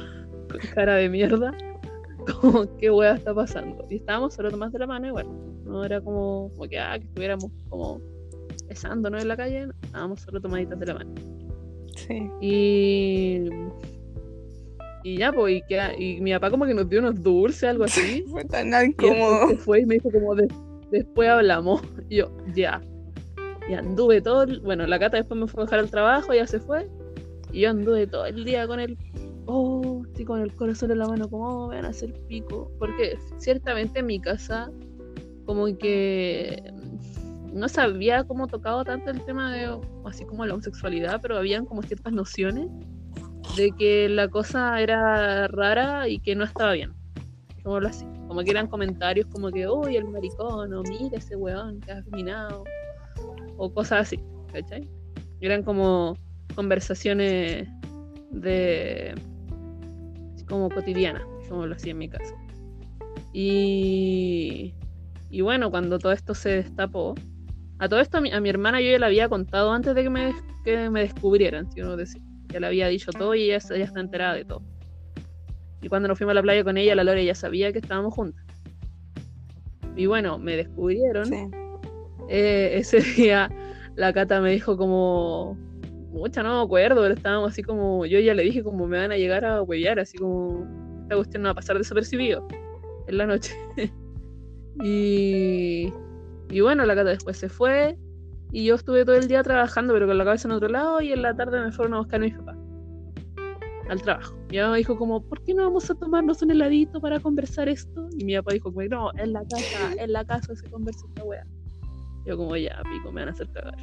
con 0.48 0.60
cara 0.74 0.94
de 0.94 1.08
mierda. 1.08 1.52
Como, 2.40 2.76
¿qué 2.76 2.90
hueá 2.90 3.14
está 3.14 3.34
pasando? 3.34 3.86
Y 3.90 3.96
estábamos 3.96 4.34
solo 4.34 4.50
tomados 4.50 4.72
de 4.72 4.78
la 4.78 4.86
mano 4.86 5.08
igual. 5.08 5.26
No 5.64 5.84
era 5.84 6.00
como, 6.00 6.50
como 6.54 6.68
que, 6.68 6.78
ah, 6.78 6.98
que 6.98 7.06
estuviéramos 7.06 7.50
como 7.68 8.00
besándonos 8.68 9.22
en 9.22 9.28
la 9.28 9.36
calle. 9.36 9.66
no, 9.66 9.72
estábamos 9.82 10.20
solo 10.20 10.40
tomaditas 10.40 10.78
de 10.78 10.86
la 10.86 10.94
mano. 10.94 11.14
Sí. 11.96 12.30
Y. 12.40 13.50
Y 15.04 15.18
ya, 15.18 15.32
pues, 15.32 15.56
y, 15.56 15.62
que- 15.68 15.94
y 15.98 16.20
mi 16.20 16.32
papá 16.32 16.50
como 16.50 16.66
que 16.66 16.74
nos 16.74 16.88
dio 16.88 16.98
unos 17.00 17.22
dulces, 17.22 17.64
algo 17.64 17.84
así. 18.20 18.24
Fue 18.28 18.44
tan 18.44 18.68
Y 18.68 18.86
incómodo. 18.88 19.48
se 19.48 19.56
fue 19.56 19.80
y 19.80 19.86
me 19.86 19.94
dijo 19.94 20.10
como 20.10 20.34
"De- 20.34 20.48
después 20.90 21.28
hablamos. 21.28 21.80
Y 22.08 22.16
yo, 22.16 22.30
ya. 22.54 22.80
Y 23.68 23.74
anduve 23.74 24.20
todo 24.22 24.42
el- 24.44 24.60
bueno, 24.60 24.86
la 24.86 24.98
cata 24.98 25.16
después 25.18 25.38
me 25.38 25.46
fue 25.46 25.62
a 25.62 25.66
dejar 25.66 25.78
al 25.80 25.90
trabajo, 25.90 26.32
ya 26.34 26.46
se 26.46 26.58
fue. 26.58 26.88
Y 27.52 27.60
yo 27.62 27.70
anduve 27.70 28.06
todo 28.06 28.26
el 28.26 28.44
día 28.44 28.66
con 28.66 28.80
el 28.80 28.96
oh, 29.46 30.02
sí, 30.14 30.24
con 30.26 30.40
el 30.42 30.54
corazón 30.54 30.90
en 30.90 30.98
la 30.98 31.06
mano, 31.08 31.28
como 31.30 31.64
oh, 31.64 31.68
me 31.68 31.76
van 31.76 31.86
a 31.86 31.88
hacer 31.88 32.12
pico. 32.28 32.70
Porque 32.78 33.16
ciertamente 33.38 34.00
en 34.00 34.06
mi 34.06 34.20
casa, 34.20 34.70
como 35.46 35.64
que 35.78 36.62
no 37.52 37.66
sabía 37.68 38.24
cómo 38.24 38.46
tocado 38.46 38.84
tanto 38.84 39.10
el 39.10 39.22
tema 39.24 39.54
de 39.54 39.78
así 40.04 40.24
como 40.26 40.44
la 40.44 40.52
homosexualidad, 40.54 41.20
pero 41.22 41.38
habían 41.38 41.64
como 41.64 41.80
ciertas 41.82 42.12
nociones 42.12 42.68
de 43.56 43.72
que 43.72 44.08
la 44.08 44.28
cosa 44.28 44.80
era 44.80 45.48
rara 45.48 46.08
y 46.08 46.18
que 46.18 46.34
no 46.34 46.44
estaba 46.44 46.72
bien. 46.72 46.92
Como 47.62 47.76
así. 47.78 48.06
Como 48.26 48.42
que 48.42 48.50
eran 48.50 48.66
comentarios 48.66 49.26
como 49.26 49.50
que, 49.50 49.66
uy, 49.68 49.96
el 49.96 50.06
maricón, 50.08 50.72
o 50.74 50.82
mira 50.82 51.16
ese 51.16 51.34
weón 51.34 51.80
que 51.80 51.92
ha 51.92 51.98
afeminado, 51.98 52.64
o 53.56 53.72
cosas 53.72 54.02
así, 54.02 54.20
¿cachai? 54.52 54.86
Eran 55.40 55.62
como 55.62 56.16
conversaciones 56.54 57.68
de. 58.30 59.14
como 60.46 60.68
cotidianas, 60.68 61.22
como 61.48 61.66
lo 61.66 61.74
hacía 61.74 61.92
en 61.92 61.98
mi 61.98 62.08
casa. 62.08 62.34
Y. 63.32 64.74
Y 65.30 65.40
bueno, 65.42 65.70
cuando 65.70 65.98
todo 65.98 66.12
esto 66.12 66.34
se 66.34 66.50
destapó, 66.50 67.14
a 67.78 67.88
todo 67.88 68.00
esto 68.00 68.18
a 68.18 68.20
mi, 68.20 68.48
hermana 68.48 68.80
yo 68.80 68.90
ya 68.90 68.98
le 68.98 69.06
había 69.06 69.28
contado 69.28 69.72
antes 69.72 69.94
de 69.94 70.02
que 70.02 70.10
me, 70.10 70.34
que 70.64 70.90
me 70.90 71.00
descubrieran, 71.00 71.70
si 71.70 71.80
uno 71.80 71.96
decir. 71.96 72.22
Ya 72.48 72.60
le 72.60 72.66
había 72.66 72.88
dicho 72.88 73.10
todo 73.12 73.34
y 73.34 73.50
ella, 73.50 73.58
ella 73.70 73.84
está 73.84 74.00
enterada 74.00 74.34
de 74.34 74.44
todo. 74.44 74.62
Y 75.82 75.88
cuando 75.88 76.08
nos 76.08 76.18
fuimos 76.18 76.32
a 76.32 76.34
la 76.34 76.42
playa 76.42 76.64
con 76.64 76.76
ella, 76.76 76.94
la 76.94 77.04
Lore 77.04 77.24
ya 77.24 77.34
sabía 77.34 77.72
que 77.72 77.78
estábamos 77.78 78.14
juntas. 78.14 78.44
Y 79.96 80.06
bueno, 80.06 80.38
me 80.38 80.56
descubrieron. 80.56 81.26
Sí. 81.26 81.36
Eh, 82.28 82.78
ese 82.78 83.00
día 83.16 83.50
la 83.96 84.12
Cata 84.12 84.40
me 84.40 84.52
dijo 84.52 84.76
como, 84.76 85.56
mucha 86.10 86.42
no 86.42 86.58
me 86.58 86.64
acuerdo, 86.64 87.02
pero 87.02 87.14
estábamos 87.14 87.52
así 87.52 87.62
como, 87.62 88.06
yo 88.06 88.20
ya 88.20 88.34
le 88.34 88.44
dije 88.44 88.62
como 88.62 88.86
me 88.86 88.98
van 88.98 89.12
a 89.12 89.16
llegar 89.16 89.44
a 89.44 89.62
huellar, 89.62 89.98
así 89.98 90.18
como, 90.18 90.66
esta 91.02 91.16
cuestión 91.16 91.42
no 91.42 91.48
va 91.48 91.52
a 91.52 91.56
pasar 91.56 91.78
desapercibido 91.78 92.46
en 93.08 93.18
la 93.18 93.26
noche. 93.26 93.54
y, 94.82 95.92
y 96.50 96.60
bueno, 96.60 96.86
la 96.86 96.94
Cata 96.94 97.10
después 97.10 97.36
se 97.36 97.48
fue 97.48 97.96
y 98.52 98.64
yo 98.64 98.74
estuve 98.74 99.04
todo 99.04 99.16
el 99.16 99.28
día 99.28 99.42
trabajando, 99.42 99.92
pero 99.94 100.06
con 100.06 100.18
la 100.18 100.24
cabeza 100.24 100.48
en 100.48 100.52
otro 100.52 100.68
lado 100.68 101.00
y 101.00 101.12
en 101.12 101.22
la 101.22 101.34
tarde 101.34 101.60
me 101.60 101.72
fueron 101.72 101.94
a 101.94 101.98
buscar 101.98 102.20
a 102.20 102.24
mis 102.24 102.34
papás 102.34 102.56
al 103.88 104.02
trabajo. 104.02 104.36
Mi 104.50 104.58
mamá 104.58 104.76
dijo 104.76 104.96
como, 104.96 105.22
¿por 105.22 105.42
qué 105.44 105.54
no 105.54 105.64
vamos 105.64 105.90
a 105.90 105.94
tomarnos 105.94 106.42
un 106.42 106.50
heladito 106.50 107.00
para 107.00 107.20
conversar 107.20 107.68
esto? 107.68 108.08
Y 108.18 108.24
mi 108.24 108.36
papá 108.36 108.52
dijo 108.52 108.72
como, 108.72 108.86
no, 108.86 109.10
en 109.16 109.32
la 109.32 109.42
casa, 109.44 109.94
en 109.98 110.12
la 110.12 110.24
casa 110.24 110.54
se 110.54 110.70
conversa 110.70 111.06
esta 111.08 111.24
wea. 111.24 111.46
Yo 112.26 112.36
como, 112.36 112.56
ya, 112.56 112.80
pico, 112.90 113.10
me 113.12 113.22
van 113.22 113.30
a 113.30 113.32
hacer 113.32 113.50
cagar. 113.52 113.76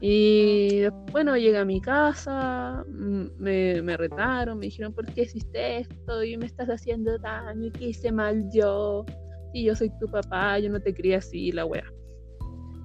Y 0.00 0.82
bueno, 1.10 1.36
llegué 1.36 1.58
a 1.58 1.64
mi 1.64 1.80
casa, 1.80 2.84
me, 2.88 3.80
me 3.82 3.96
retaron, 3.96 4.58
me 4.58 4.66
dijeron, 4.66 4.92
¿por 4.92 5.06
qué 5.06 5.22
hiciste 5.22 5.78
esto? 5.78 6.22
Y 6.22 6.36
me 6.36 6.46
estás 6.46 6.68
haciendo 6.68 7.18
daño, 7.18 7.66
¿y 7.66 7.70
qué 7.70 7.88
hice 7.88 8.12
mal 8.12 8.44
yo? 8.52 9.04
Si 9.52 9.64
yo 9.64 9.74
soy 9.74 9.90
tu 9.98 10.06
papá, 10.06 10.58
yo 10.58 10.70
no 10.70 10.80
te 10.80 10.92
crié 10.92 11.16
así, 11.16 11.50
la 11.50 11.64
wea. 11.64 11.84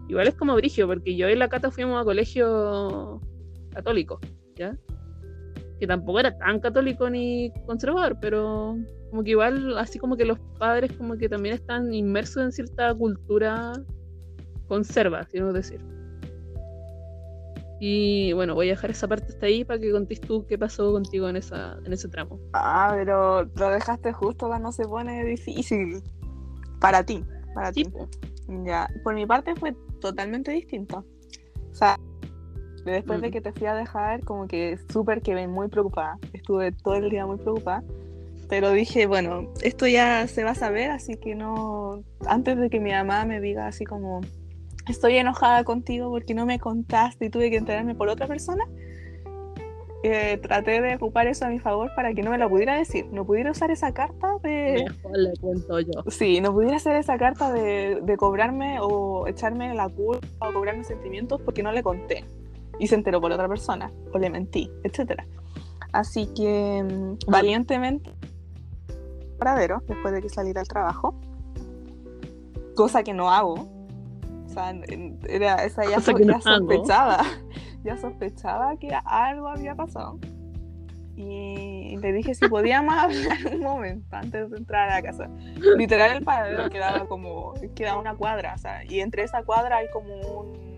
Igual 0.08 0.28
es 0.28 0.36
como 0.36 0.56
brigio, 0.56 0.88
porque 0.88 1.16
yo 1.16 1.30
y 1.30 1.36
la 1.36 1.48
Cata 1.48 1.72
fuimos 1.72 2.02
a 2.02 2.04
colegio 2.04 3.22
católico, 3.74 4.20
¿ya? 4.56 4.76
Que 5.80 5.88
tampoco 5.88 6.20
era 6.20 6.38
tan 6.38 6.60
católico 6.60 7.10
ni 7.10 7.52
conservador, 7.66 8.18
pero 8.20 8.78
como 9.10 9.24
que 9.24 9.32
igual, 9.32 9.78
así 9.78 10.00
como 10.00 10.18
que 10.18 10.26
los 10.26 10.40
padres 10.60 10.92
como 10.94 11.18
que 11.18 11.30
también 11.30 11.56
están 11.56 11.94
inmersos 11.94 12.44
en 12.44 12.52
cierta 12.52 12.94
cultura 12.94 13.74
conserva, 14.68 15.26
quiero 15.26 15.52
decir. 15.54 15.80
Y 17.84 18.32
bueno, 18.34 18.54
voy 18.54 18.68
a 18.68 18.74
dejar 18.74 18.92
esa 18.92 19.08
parte 19.08 19.34
hasta 19.34 19.48
ahí 19.48 19.66
para 19.66 19.80
que 19.80 19.92
contes 19.92 20.22
tú 20.22 20.46
qué 20.46 20.56
pasó 20.58 20.92
contigo 20.92 21.28
en, 21.28 21.36
esa, 21.38 21.80
en 21.84 21.92
ese 21.92 22.08
tramo. 22.08 22.40
Ah, 22.54 22.94
pero 22.96 23.44
lo 23.44 23.70
dejaste 23.70 24.14
justo 24.14 24.48
cuando 24.48 24.72
se 24.72 24.86
pone 24.86 25.26
difícil. 25.26 26.00
Para 26.80 27.04
ti, 27.04 27.24
para 27.56 27.74
Sí, 27.74 27.84
ti. 27.84 27.90
po. 27.90 28.08
Ya, 28.66 28.90
por 29.04 29.16
mi 29.16 29.26
parte 29.26 29.56
fue 29.56 29.76
totalmente 30.00 30.52
distinto. 30.52 31.06
O 31.72 31.76
sea, 31.76 31.98
después 32.86 33.22
de 33.22 33.30
Mm. 33.30 33.32
que 33.32 33.42
te 33.42 33.54
fui 33.54 33.68
a 33.68 33.76
dejar, 33.76 34.24
como 34.26 34.48
que 34.48 34.78
súper 34.92 35.22
quedé 35.22 35.48
muy 35.48 35.68
preocupada. 35.70 36.18
Estuve 36.34 36.72
todo 36.72 36.96
el 36.96 37.10
día 37.10 37.26
muy 37.26 37.38
preocupada. 37.38 37.84
Pero 38.50 38.72
dije, 38.72 39.06
bueno, 39.08 39.48
esto 39.62 39.88
ya 39.88 40.28
se 40.28 40.44
va 40.44 40.52
a 40.52 40.56
saber, 40.56 40.92
así 40.92 41.16
que 41.16 41.36
no. 41.36 42.04
Antes 42.28 42.58
de 42.58 42.70
que 42.70 42.82
mi 42.82 42.92
mamá 42.92 43.24
me 43.24 43.40
diga 43.40 43.68
así 43.68 43.86
como, 43.86 44.20
estoy 44.90 45.16
enojada 45.16 45.64
contigo 45.64 46.10
porque 46.10 46.34
no 46.34 46.46
me 46.46 46.60
contaste 46.60 47.26
y 47.28 47.30
tuve 47.30 47.50
que 47.50 47.58
enterarme 47.58 47.96
por 47.96 48.10
otra 48.10 48.28
persona, 48.28 48.66
eh, 50.04 50.38
traté 50.42 50.82
de 50.82 50.96
ocupar 50.96 51.28
eso 51.28 51.46
a 51.46 51.50
mi 51.50 51.60
favor 51.60 51.92
para 51.96 52.14
que 52.14 52.24
no 52.24 52.32
me 52.32 52.38
lo 52.38 52.50
pudiera 52.50 52.76
decir. 52.76 53.06
No 53.12 53.26
pudiera 53.26 53.52
usar 53.52 53.70
esa 53.72 53.94
carta 53.94 54.28
de. 54.42 54.86
Mejor 54.90 55.18
le 55.18 55.34
cuento 55.40 55.80
yo. 55.80 56.04
Sí, 56.10 56.42
no 56.42 56.52
pudiera 56.54 56.78
hacer 56.78 56.96
esa 56.96 57.18
carta 57.18 57.52
de, 57.52 58.00
de 58.02 58.18
cobrarme 58.18 58.80
o 58.82 59.28
echarme 59.28 59.74
la 59.76 59.90
culpa 59.90 60.50
o 60.50 60.54
cobrarme 60.54 60.84
sentimientos 60.84 61.40
porque 61.42 61.62
no 61.64 61.72
le 61.72 61.84
conté 61.84 62.26
y 62.80 62.88
se 62.88 62.96
enteró 62.96 63.22
por 63.22 63.32
otra 63.32 63.48
persona 63.48 63.92
o 64.14 64.18
le 64.18 64.30
mentí, 64.30 64.72
etcétera. 64.84 65.26
Así 65.92 66.28
que 66.34 66.84
mm, 66.84 67.30
valientemente 67.30 68.12
paradero 69.38 69.82
después 69.88 70.14
de 70.14 70.22
que 70.22 70.30
saliera 70.30 70.62
al 70.62 70.68
trabajo, 70.68 71.16
cosa 72.76 73.04
que 73.04 73.14
no 73.14 73.30
hago. 73.30 73.68
O 74.46 74.50
sea, 74.54 74.74
era 75.30 75.64
esa 75.64 75.84
ya, 75.90 76.00
so- 76.00 76.14
que 76.16 76.26
no 76.26 76.40
ya 76.40 76.56
hago. 76.56 76.68
Ya 77.84 77.98
sospechaba 77.98 78.78
que 78.78 78.96
algo 79.06 79.48
había 79.48 79.76
pasado. 79.76 80.20
Y 81.16 81.98
le 81.98 82.14
dije 82.14 82.34
si 82.34 82.48
podíamos 82.48 82.94
hablar 82.98 83.38
un 83.54 83.60
momento 83.60 84.16
antes 84.16 84.50
de 84.50 84.58
entrar 84.58 84.90
a 84.90 84.96
la 84.96 85.02
casa. 85.02 85.30
Literal 85.78 86.18
el 86.18 86.24
paradero 86.24 86.70
quedaba 86.70 87.08
como 87.08 87.54
quedaba 87.76 88.00
una 88.00 88.16
cuadra, 88.16 88.54
o 88.56 88.58
sea, 88.58 88.84
y 88.86 89.02
entre 89.02 89.24
esa 89.24 89.44
cuadra 89.44 89.78
hay 89.78 89.90
como 89.92 90.16
un 90.16 90.72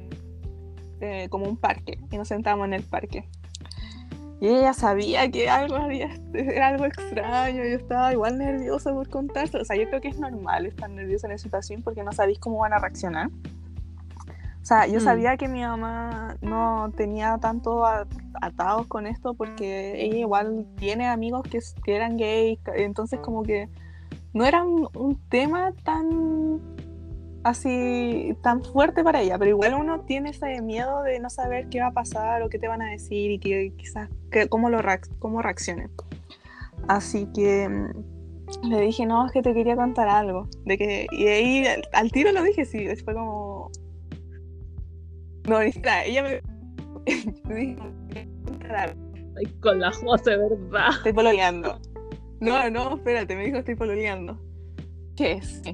eh, 1.02 1.28
como 1.30 1.46
un 1.46 1.58
parque 1.58 2.00
y 2.12 2.18
nos 2.18 2.30
sentamos 2.30 2.66
en 2.66 2.74
el 2.74 2.84
parque. 2.84 3.28
Y 4.40 4.48
ella 4.48 4.74
sabía 4.74 5.30
que 5.32 5.50
algo 5.50 5.76
había, 5.76 6.10
era 6.34 6.68
algo 6.68 6.86
extraño, 6.86 7.64
yo 7.64 7.78
estaba 7.78 8.12
igual 8.12 8.38
nerviosa 8.38 8.94
por 8.94 9.08
contarse. 9.10 9.58
O 9.58 9.66
sea, 9.66 9.76
yo 9.76 9.88
creo 9.88 10.02
que 10.02 10.10
es 10.10 10.20
normal 10.20 10.66
estar 10.66 10.90
nerviosa 10.90 11.28
en 11.28 11.34
esa 11.34 11.44
situación 11.44 11.82
porque 11.82 12.04
no 12.04 12.12
sabéis 12.12 12.40
cómo 12.40 12.60
van 12.60 12.74
a 12.74 12.80
reaccionar. 12.80 13.30
O 14.64 14.66
sea, 14.66 14.88
yo 14.88 15.00
Mm. 15.00 15.04
sabía 15.04 15.36
que 15.36 15.50
mi 15.50 15.62
mamá 15.62 16.38
no 16.42 16.90
tenía 16.96 17.38
tanto 17.38 17.86
atados 18.42 18.88
con 18.88 19.06
esto 19.08 19.34
porque 19.34 20.02
ella 20.02 20.20
igual 20.20 20.66
tiene 20.78 21.08
amigos 21.10 21.44
que, 21.44 21.60
que 21.84 21.96
eran 21.98 22.16
gays, 22.16 22.60
entonces 22.74 23.20
como 23.20 23.44
que 23.44 23.68
no 24.34 24.46
era 24.46 24.64
un, 24.64 24.88
un 24.96 25.20
tema 25.28 25.74
tan 25.84 26.62
así 27.44 28.38
tan 28.42 28.64
fuerte 28.64 29.04
para 29.04 29.20
ella, 29.22 29.38
pero 29.38 29.50
igual 29.50 29.74
uno 29.74 30.00
tiene 30.02 30.30
ese 30.30 30.62
miedo 30.62 31.04
de 31.04 31.20
no 31.20 31.30
saber 31.30 31.68
qué 31.68 31.82
va 31.82 31.88
a 31.88 31.92
pasar 31.92 32.42
o 32.42 32.48
qué 32.48 32.58
te 32.58 32.70
van 32.70 32.82
a 32.82 32.90
decir 32.90 33.32
y 33.32 33.40
que 33.40 33.74
quizás 33.76 34.10
que, 34.32 34.48
cómo 34.48 34.70
lo 34.70 34.80
cómo 35.20 35.42
reaccionen. 35.42 35.92
Así 36.88 37.28
que 37.34 37.68
mm, 37.68 38.70
le 38.70 38.80
dije, 38.80 39.06
no, 39.06 39.26
es 39.26 39.34
que 39.34 39.42
te 39.42 39.54
quería 39.54 39.76
contar 39.76 40.08
algo. 40.08 40.48
De 40.66 40.78
que, 40.78 41.08
y 41.12 41.28
ahí 41.28 41.66
al, 41.68 41.84
al 41.92 42.12
tiro 42.14 42.32
lo 42.32 42.44
dije, 42.44 42.64
sí, 42.64 42.88
fue 43.04 43.14
como... 43.14 43.70
No, 45.48 45.62
ni 45.62 45.72
siquiera, 45.72 46.06
ella 46.06 46.24
me... 46.24 46.42
dijo. 47.56 47.84
Ay, 49.36 49.46
con 49.62 49.80
la 49.80 49.92
José, 49.92 50.38
¿verdad? 50.38 50.90
Estoy 50.98 51.14
pololeando. 51.14 51.80
No, 52.40 52.70
no, 52.70 52.96
espérate, 52.96 53.36
me 53.36 53.46
dijo 53.46 53.58
estoy 53.58 53.76
pololeando. 53.76 54.40
¿Qué 55.16 55.34
es? 55.34 55.62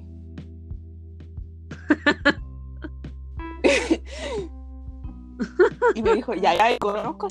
Y 5.96 6.02
me 6.04 6.16
dijo, 6.16 6.34
ya, 6.34 6.54
ya, 6.54 6.78
conozco. 6.80 7.28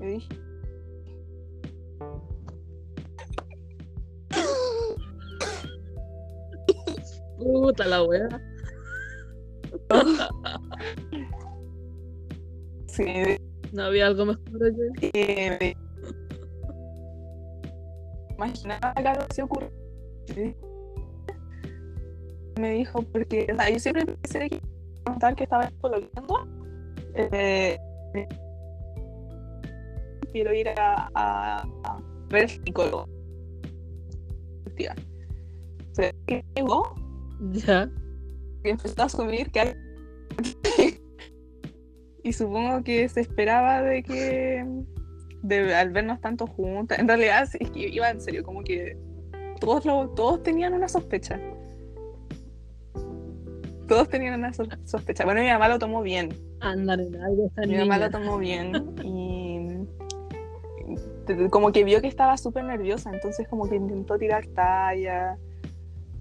Y 0.00 0.06
dije, 0.06 0.28
Puta 7.38 7.86
la 7.86 8.02
wea. 8.04 8.28
sí, 12.92 13.04
No 13.72 13.84
había 13.84 14.06
algo 14.06 14.26
mejor 14.26 14.64
allí. 14.64 15.10
eh, 15.14 15.74
imaginaba 18.36 18.94
que 18.94 19.08
algo 19.08 19.24
se 19.34 19.42
ocurrió. 19.42 19.70
Me 22.58 22.70
dijo, 22.72 23.02
porque 23.02 23.46
o 23.52 23.56
sea, 23.56 23.70
yo 23.70 23.78
siempre 23.78 24.04
pensé 24.06 24.50
que 24.50 24.60
contar 25.04 25.34
que 25.34 25.44
estaba 25.44 25.70
pololeando. 25.80 26.46
Eh, 27.14 27.78
quiero 30.32 30.52
ir 30.54 30.68
a, 30.68 31.08
a, 31.14 31.62
a 31.62 31.98
ver 32.30 32.42
al 32.44 32.48
psicólogo. 32.50 33.06
Tía. 34.76 34.94
Se 35.92 36.14
llegó 36.56 36.94
Ya. 37.52 37.90
y 38.64 38.70
empezó 38.70 39.02
a 39.02 39.04
asumir 39.06 39.50
que 39.50 39.60
hay- 39.60 39.74
y 42.22 42.32
supongo 42.32 42.82
que 42.84 43.08
se 43.08 43.20
esperaba 43.20 43.82
de 43.82 44.02
que 44.02 44.64
de, 45.42 45.74
al 45.74 45.90
vernos 45.90 46.20
tanto 46.20 46.46
juntas 46.46 46.98
en 47.00 47.08
realidad 47.08 47.48
sí, 47.50 47.58
es 47.60 47.70
que 47.70 47.88
iba 47.88 48.08
en 48.10 48.20
serio 48.20 48.44
como 48.44 48.62
que 48.62 48.96
todos 49.60 49.84
lo- 49.84 50.08
todos 50.10 50.42
tenían 50.42 50.72
una 50.74 50.88
sospecha. 50.88 51.38
Todos 53.88 54.08
tenían 54.08 54.34
una 54.38 54.52
so- 54.52 54.64
sospecha. 54.84 55.24
Bueno 55.24 55.40
mi 55.42 55.48
mamá 55.48 55.68
lo 55.68 55.78
tomó 55.78 56.02
bien. 56.02 56.30
Esta 57.46 57.66
mi 57.66 57.76
mamá 57.76 57.98
lo 57.98 58.10
tomó 58.10 58.38
bien 58.38 58.72
y 59.04 59.86
como 61.50 61.72
que 61.72 61.84
vio 61.84 62.00
que 62.00 62.08
estaba 62.08 62.36
súper 62.36 62.64
nerviosa, 62.64 63.10
entonces 63.12 63.46
como 63.48 63.68
que 63.68 63.76
intentó 63.76 64.18
tirar 64.18 64.46
talla 64.48 65.36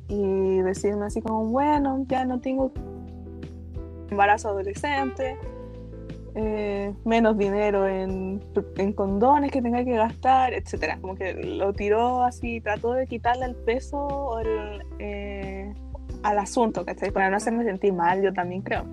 y 0.08 0.60
decirme 0.60 1.06
así 1.06 1.22
como, 1.22 1.46
bueno, 1.46 2.06
ya 2.08 2.26
no 2.26 2.40
tengo 2.40 2.72
embarazo 4.10 4.50
adolescente, 4.50 5.38
eh, 6.36 6.94
menos 7.06 7.38
dinero 7.38 7.88
en, 7.88 8.42
en 8.78 8.94
condones 8.94 9.52
que 9.52 9.62
tenga 9.62 9.84
que 9.84 9.94
gastar, 9.96 10.54
etcétera. 10.54 10.98
Como 11.02 11.16
que 11.16 11.34
lo 11.34 11.74
tiró 11.74 12.24
así, 12.24 12.62
trató 12.62 12.94
de 12.94 13.08
quitarle 13.08 13.46
el 13.46 13.56
peso 13.56 14.40
el, 14.40 14.82
eh, 15.00 15.74
al 16.24 16.40
asunto, 16.40 16.86
¿cachai? 16.86 17.12
Para 17.12 17.30
no 17.30 17.38
hacerme 17.38 17.64
sentir 17.64 17.94
mal, 17.94 18.22
yo 18.22 18.34
también 18.34 18.62
creo. 18.62 18.86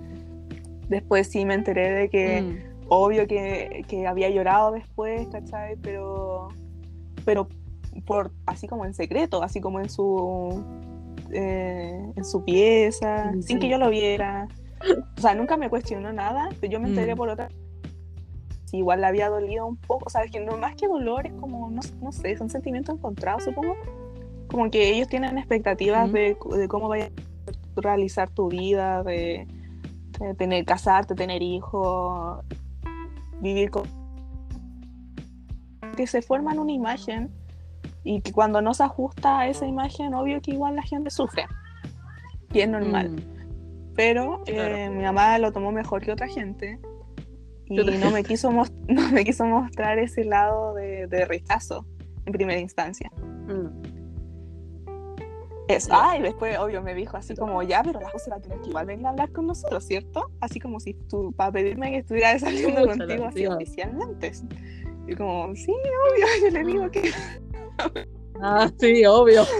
Después 0.89 1.27
sí 1.27 1.45
me 1.45 1.53
enteré 1.53 1.91
de 1.91 2.09
que 2.09 2.41
Mm. 2.41 2.57
obvio 2.89 3.27
que, 3.27 3.85
que 3.87 4.07
había 4.07 4.29
llorado 4.29 4.71
después, 4.71 5.27
¿cachai? 5.27 5.75
Pero, 5.81 6.47
pero 7.25 7.47
por, 8.05 8.31
así 8.47 8.67
como 8.67 8.85
en 8.85 8.93
secreto, 8.93 9.43
así 9.43 9.61
como 9.61 9.79
en 9.79 9.89
su, 9.89 10.63
eh, 11.31 12.11
en 12.15 12.25
su 12.25 12.43
pieza, 12.43 13.31
Sí. 13.33 13.43
sin 13.43 13.59
que 13.59 13.69
yo 13.69 13.77
lo 13.77 13.89
viera. 13.89 14.47
O 15.17 15.21
sea, 15.21 15.35
nunca 15.35 15.57
me 15.57 15.69
cuestionó 15.69 16.13
nada, 16.13 16.49
pero 16.59 16.71
yo 16.73 16.79
me 16.79 16.87
enteré 16.89 17.13
Mm. 17.13 17.17
por 17.17 17.29
otra. 17.29 17.49
Sí, 18.65 18.77
igual 18.77 19.01
le 19.01 19.07
había 19.07 19.29
dolido 19.29 19.65
un 19.65 19.77
poco, 19.77 20.09
¿sabes? 20.09 20.31
Que 20.31 20.39
no 20.39 20.55
más 20.57 20.75
que 20.75 20.87
dolor 20.87 21.25
es 21.27 21.33
como, 21.33 21.69
no, 21.71 21.81
no 22.01 22.11
sé, 22.11 22.37
son 22.37 22.49
sentimientos 22.49 22.95
encontrados, 22.95 23.43
supongo. 23.43 23.75
Como 24.49 24.69
que 24.71 24.89
ellos 24.89 25.07
tienen 25.07 25.37
expectativas 25.37 26.07
Mm. 26.09 26.13
de, 26.13 26.37
de 26.57 26.67
cómo 26.67 26.87
vaya 26.87 27.05
a 27.07 27.81
realizar 27.81 28.29
tu 28.29 28.47
vida, 28.47 29.03
de, 29.03 29.47
de 30.19 30.33
tener, 30.35 30.65
casarte, 30.65 31.15
tener 31.15 31.41
hijos, 31.41 32.43
vivir 33.41 33.71
con... 33.71 33.83
Que 35.97 36.07
se 36.07 36.21
forman 36.21 36.59
una 36.59 36.71
imagen 36.71 37.29
y 38.03 38.21
que 38.21 38.31
cuando 38.31 38.61
no 38.61 38.73
se 38.73 38.83
ajusta 38.83 39.39
a 39.39 39.47
esa 39.47 39.65
imagen, 39.65 40.13
obvio 40.13 40.41
que 40.41 40.51
igual 40.51 40.75
la 40.75 40.83
gente 40.83 41.09
sufre. 41.09 41.45
Y 42.53 42.59
es 42.61 42.69
normal. 42.69 43.09
Mm. 43.11 43.38
Pero 43.99 44.41
eh, 44.45 44.89
mi 44.89 45.03
mamá 45.03 45.37
lo 45.39 45.51
tomó 45.51 45.73
mejor 45.73 46.01
que 46.01 46.13
otra 46.13 46.29
gente 46.29 46.79
y 47.65 47.75
no 47.75 48.11
me, 48.11 48.23
quiso 48.23 48.49
no 48.87 49.11
me 49.11 49.25
quiso 49.25 49.43
mostrar 49.43 49.99
ese 49.99 50.23
lado 50.23 50.73
de, 50.73 51.07
de 51.07 51.25
rechazo 51.25 51.85
en 52.25 52.31
primera 52.31 52.61
instancia. 52.61 53.11
Mm. 53.19 53.67
Eso. 55.67 55.89
Ah, 55.91 56.15
y 56.17 56.21
después, 56.21 56.57
obvio, 56.57 56.81
me 56.81 56.93
dijo 56.93 57.17
así 57.17 57.35
como, 57.35 57.61
ya, 57.61 57.83
pero 57.83 57.99
la 57.99 58.09
José 58.09 58.29
va 58.29 58.37
a 58.37 58.39
tener 58.39 58.61
que 58.61 58.69
igual 58.69 58.85
venir 58.85 59.05
a 59.05 59.09
hablar 59.09 59.33
con 59.33 59.47
nosotros, 59.47 59.83
¿cierto? 59.83 60.31
Así 60.39 60.61
como 60.61 60.79
si 60.79 60.93
tú, 60.93 61.33
para 61.33 61.51
pedirme 61.51 61.91
que 61.91 61.97
estuviera 61.97 62.39
saliendo 62.39 62.87
contigo 62.87 63.25
así 63.25 63.47
oficialmente. 63.47 64.31
Y 65.07 65.15
como, 65.15 65.53
sí, 65.57 65.73
obvio, 65.73 66.25
yo 66.41 66.49
le 66.51 66.63
digo 66.63 66.89
que... 66.89 67.11
Ah, 68.41 68.71
sí, 68.79 69.05
obvio. 69.05 69.43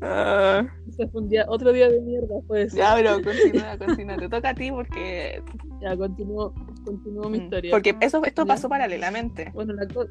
Ah, 0.00 0.64
Ese 0.98 1.08
fue 1.10 1.22
un 1.22 1.28
día, 1.28 1.44
otro 1.46 1.72
día 1.72 1.88
de 1.88 2.00
mierda, 2.00 2.34
pues. 2.48 2.72
ya, 2.72 2.94
pero 2.96 3.12
continúa, 3.22 3.78
continúa. 3.78 4.16
Te 4.16 4.28
toca 4.28 4.48
a 4.50 4.54
ti 4.54 4.70
porque... 4.72 5.40
Ya, 5.80 5.96
continúo, 5.96 6.52
continúo 6.84 7.30
mi 7.30 7.38
mm, 7.38 7.42
historia. 7.42 7.70
Porque 7.70 7.94
eso, 8.00 8.24
esto 8.24 8.42
Ya. 8.42 8.48
pasó 8.48 8.68
paralelamente. 8.68 9.50
Bueno, 9.54 9.74
la 9.74 9.86
cosa. 9.86 10.10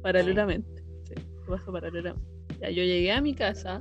Paralelamente. 0.00 0.84
Sí, 1.04 1.14
pasó 1.48 1.72
paralelamente. 1.72 2.24
Ya, 2.60 2.70
yo 2.70 2.84
llegué 2.84 3.10
a 3.10 3.20
mi 3.20 3.34
casa, 3.34 3.80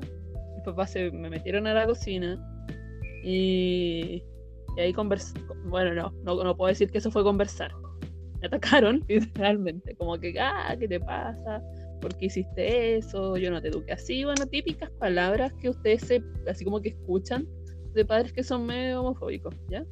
mis 0.55 0.63
papás 0.65 0.91
se 0.91 1.11
me 1.11 1.29
metieron 1.29 1.67
a 1.67 1.73
la 1.75 1.85
cocina 1.85 2.39
y, 3.23 4.23
y 4.75 4.81
ahí 4.81 4.93
conversé. 4.93 5.39
Bueno, 5.65 5.93
no, 5.93 6.11
no, 6.23 6.43
no 6.43 6.57
puedo 6.57 6.69
decir 6.69 6.89
que 6.89 6.97
eso 6.97 7.11
fue 7.11 7.23
conversar. 7.23 7.71
Me 8.41 8.47
atacaron, 8.47 9.03
literalmente. 9.07 9.95
Como 9.95 10.17
que, 10.17 10.33
ah, 10.39 10.75
¿qué 10.79 10.87
te 10.87 10.99
pasa? 10.99 11.61
¿Por 12.01 12.15
qué 12.15 12.27
hiciste 12.27 12.97
eso? 12.97 13.37
Yo 13.37 13.51
no 13.51 13.61
te 13.61 13.69
eduqué 13.69 13.93
así. 13.93 14.23
Bueno, 14.23 14.45
típicas 14.45 14.89
palabras 14.91 15.53
que 15.53 15.69
ustedes 15.69 16.01
se, 16.01 16.23
así 16.47 16.63
como 16.63 16.81
que 16.81 16.89
escuchan 16.89 17.47
de 17.93 18.05
padres 18.05 18.33
que 18.33 18.43
son 18.43 18.65
medio 18.65 19.01
homofóbicos, 19.01 19.55
¿ya? 19.69 19.83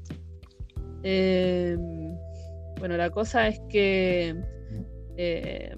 Em, 1.03 2.15
bueno, 2.79 2.97
la 2.97 3.09
cosa 3.09 3.47
es 3.47 3.59
que. 3.69 4.35
eh, 5.17 5.75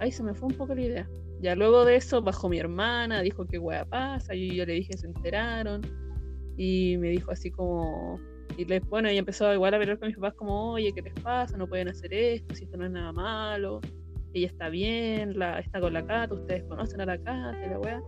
ay, 0.00 0.12
se 0.12 0.22
me 0.22 0.34
fue 0.34 0.48
un 0.48 0.54
poco 0.54 0.74
la 0.74 0.82
idea. 0.82 1.10
Ya 1.40 1.54
luego 1.54 1.84
de 1.84 1.96
eso 1.96 2.20
bajó 2.20 2.48
mi 2.48 2.58
hermana, 2.58 3.22
dijo 3.22 3.46
que 3.46 3.58
hueá 3.58 3.84
pasa, 3.84 4.34
y 4.34 4.56
yo 4.56 4.66
le 4.66 4.74
dije, 4.74 4.96
se 4.96 5.06
enteraron, 5.06 5.82
y 6.56 6.96
me 6.98 7.10
dijo 7.10 7.30
así 7.30 7.50
como. 7.50 8.20
Y 8.56 8.64
les, 8.64 8.84
bueno, 8.88 9.10
y 9.10 9.18
empezó 9.18 9.52
igual 9.54 9.74
a 9.74 9.78
pelear 9.78 9.98
con 9.98 10.08
mis 10.08 10.16
papás, 10.16 10.34
como, 10.34 10.72
oye, 10.72 10.92
¿qué 10.92 11.02
les 11.02 11.14
pasa? 11.14 11.56
No 11.56 11.68
pueden 11.68 11.88
hacer 11.88 12.12
esto, 12.12 12.54
si 12.56 12.64
esto 12.64 12.76
no 12.76 12.86
es 12.86 12.90
nada 12.90 13.12
malo, 13.12 13.80
ella 14.34 14.46
está 14.46 14.68
bien, 14.68 15.38
la, 15.38 15.58
está 15.58 15.80
con 15.80 15.92
la 15.92 16.04
Cata, 16.06 16.34
ustedes 16.34 16.64
conocen 16.64 17.00
a 17.00 17.06
la 17.06 17.18
Cata, 17.18 17.56
la 17.66 17.78
weá. 17.78 18.02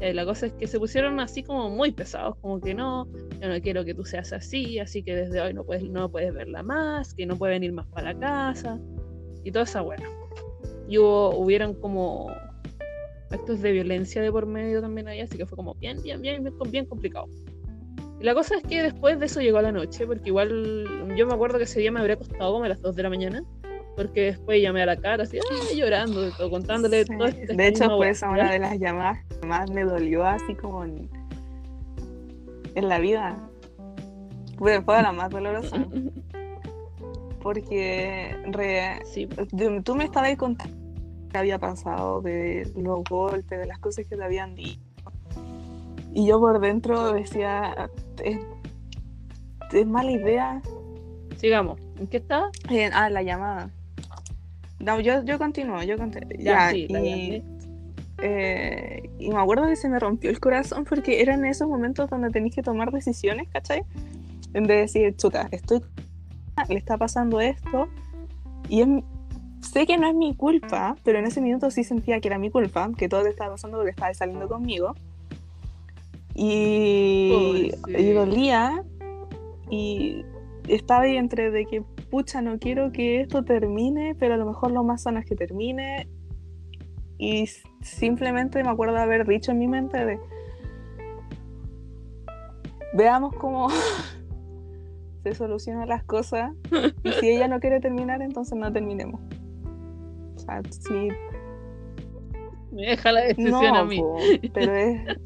Eh, 0.00 0.14
la 0.14 0.24
cosa 0.24 0.46
es 0.46 0.52
que 0.54 0.66
se 0.66 0.78
pusieron 0.78 1.20
así 1.20 1.42
como 1.42 1.70
muy 1.70 1.92
pesados, 1.92 2.36
como 2.40 2.60
que 2.60 2.74
no, 2.74 3.06
yo 3.40 3.48
no 3.48 3.60
quiero 3.60 3.84
que 3.84 3.94
tú 3.94 4.04
seas 4.04 4.32
así, 4.32 4.78
así 4.78 5.02
que 5.02 5.14
desde 5.14 5.40
hoy 5.40 5.54
no 5.54 5.64
puedes, 5.64 5.84
no 5.84 6.10
puedes 6.10 6.34
verla 6.34 6.62
más, 6.62 7.14
que 7.14 7.26
no 7.26 7.36
puede 7.36 7.54
venir 7.54 7.72
más 7.72 7.86
para 7.88 8.12
la 8.12 8.18
casa, 8.18 8.78
y 9.44 9.50
toda 9.50 9.64
esa 9.64 9.82
weá. 9.82 9.98
Y 10.88 10.98
hubo, 10.98 11.36
hubieron 11.36 11.74
como 11.74 12.30
actos 13.30 13.60
de 13.60 13.72
violencia 13.72 14.22
de 14.22 14.30
por 14.30 14.46
medio 14.46 14.80
también 14.80 15.08
ahí, 15.08 15.20
así 15.20 15.36
que 15.36 15.46
fue 15.46 15.56
como 15.56 15.74
bien, 15.74 16.02
bien, 16.02 16.20
bien, 16.20 16.44
bien, 16.70 16.86
complicado. 16.86 17.26
Y 18.20 18.24
la 18.24 18.34
cosa 18.34 18.56
es 18.56 18.62
que 18.62 18.82
después 18.82 19.18
de 19.18 19.26
eso 19.26 19.40
llegó 19.40 19.60
la 19.60 19.72
noche, 19.72 20.06
porque 20.06 20.28
igual 20.28 21.16
yo 21.16 21.26
me 21.26 21.34
acuerdo 21.34 21.58
que 21.58 21.64
ese 21.64 21.80
día 21.80 21.92
me 21.92 22.00
habría 22.00 22.14
acostado 22.14 22.52
como 22.52 22.64
a 22.64 22.68
las 22.68 22.80
2 22.80 22.96
de 22.96 23.02
la 23.02 23.10
mañana, 23.10 23.44
porque 23.96 24.20
después 24.22 24.60
llamé 24.62 24.82
a 24.82 24.86
la 24.86 24.96
cara 24.96 25.22
así, 25.24 25.38
ay, 25.70 25.78
llorando, 25.78 26.30
todo, 26.32 26.50
contándole 26.50 27.04
Sí. 27.04 27.16
todo 27.16 27.26
este 27.26 27.54
De 27.54 27.66
hecho, 27.68 27.96
fue 27.96 28.10
esa 28.10 28.28
una 28.30 28.50
de 28.52 28.58
las 28.58 28.78
llamadas 28.78 29.24
que 29.40 29.46
más 29.46 29.70
me 29.70 29.84
dolió 29.84 30.24
así 30.24 30.54
como 30.54 30.84
en, 30.84 31.08
en 32.74 32.88
la 32.88 32.98
vida. 32.98 33.38
Fue, 34.58 34.80
fue 34.82 35.02
la 35.02 35.12
más 35.12 35.30
dolorosa. 35.30 35.76
Porque 37.42 38.36
re- 38.46 39.00
Sí, 39.06 39.28
tú 39.84 39.94
me 39.94 40.04
estabas 40.04 40.34
contando 40.36 40.74
qué 41.30 41.38
había 41.38 41.58
pasado, 41.58 42.20
de 42.20 42.70
los 42.76 43.04
golpes, 43.04 43.58
de 43.60 43.66
las 43.66 43.78
cosas 43.78 44.06
que 44.06 44.16
te 44.16 44.24
habían 44.24 44.54
dicho. 44.54 44.80
Y 46.12 46.26
yo 46.26 46.40
por 46.40 46.60
dentro 46.60 47.12
decía, 47.12 47.90
es, 48.24 48.38
es 49.72 49.86
mala 49.86 50.10
idea. 50.10 50.62
sigamos. 51.36 51.78
¿En 51.98 52.06
qué 52.08 52.16
estaba? 52.18 52.50
Eh, 52.70 52.90
ah, 52.92 53.10
la 53.10 53.22
llamada. 53.22 53.70
No, 54.78 55.00
yo, 55.00 55.22
yo 55.24 55.38
continúo, 55.38 55.82
yo 55.82 55.96
continúo. 55.96 56.30
Ya, 56.38 56.42
Ya, 56.42 56.70
sí, 56.70 56.86
y-. 56.90 57.42
Eh, 58.22 59.10
y 59.18 59.28
me 59.28 59.38
acuerdo 59.38 59.66
que 59.66 59.76
se 59.76 59.88
me 59.88 59.98
rompió 59.98 60.30
el 60.30 60.40
corazón 60.40 60.84
porque 60.88 61.20
eran 61.20 61.44
esos 61.44 61.68
momentos 61.68 62.08
donde 62.08 62.30
tenés 62.30 62.54
que 62.54 62.62
tomar 62.62 62.90
decisiones, 62.90 63.48
¿cachai? 63.52 63.82
En 64.54 64.62
vez 64.64 64.68
de 64.92 65.00
decir, 65.02 65.16
chuta, 65.16 65.48
estoy 65.50 65.82
le 66.70 66.76
está 66.76 66.96
pasando 66.96 67.40
esto 67.40 67.88
y 68.70 68.80
es- 68.80 68.88
sé 69.60 69.86
que 69.86 69.98
no 69.98 70.08
es 70.08 70.14
mi 70.14 70.34
culpa, 70.34 70.96
pero 71.04 71.18
en 71.18 71.26
ese 71.26 71.42
minuto 71.42 71.70
sí 71.70 71.84
sentía 71.84 72.18
que 72.20 72.28
era 72.28 72.38
mi 72.38 72.50
culpa, 72.50 72.90
que 72.96 73.08
todo 73.08 73.22
le 73.24 73.30
estaba 73.30 73.50
pasando 73.52 73.76
porque 73.76 73.90
estaba 73.90 74.14
saliendo 74.14 74.48
conmigo. 74.48 74.94
Y, 76.34 77.30
Pobrecito. 77.32 77.98
y 77.98 78.12
dolía 78.12 78.84
y 79.70 80.24
estaba 80.68 81.02
ahí 81.02 81.16
entre 81.16 81.50
de 81.50 81.64
que 81.66 81.82
pucha, 82.10 82.42
no 82.42 82.58
quiero 82.58 82.92
que 82.92 83.20
esto 83.20 83.44
termine, 83.44 84.14
pero 84.14 84.34
a 84.34 84.36
lo 84.36 84.46
mejor 84.46 84.70
lo 84.70 84.84
más 84.84 85.02
sano 85.02 85.18
es 85.18 85.26
que 85.26 85.36
termine. 85.36 86.08
Y 87.18 87.46
simplemente 87.80 88.62
me 88.62 88.70
acuerdo 88.70 88.94
de 88.94 89.00
haber 89.00 89.26
dicho 89.26 89.52
en 89.52 89.58
mi 89.58 89.68
mente 89.68 90.04
de, 90.04 90.20
veamos 92.92 93.34
cómo 93.36 93.68
se 95.22 95.34
solucionan 95.34 95.88
las 95.88 96.04
cosas. 96.04 96.52
Y 97.02 97.12
si 97.12 97.30
ella 97.30 97.48
no 97.48 97.60
quiere 97.60 97.80
terminar, 97.80 98.22
entonces 98.22 98.56
no 98.58 98.72
terminemos. 98.72 99.20
O 100.36 100.38
sea, 100.38 100.62
si 100.70 101.10
me 102.76 102.82
deja 102.88 103.10
la 103.10 103.22
decisión 103.22 103.74
a 103.74 103.84
mí. 103.84 104.02
pero 104.52 104.72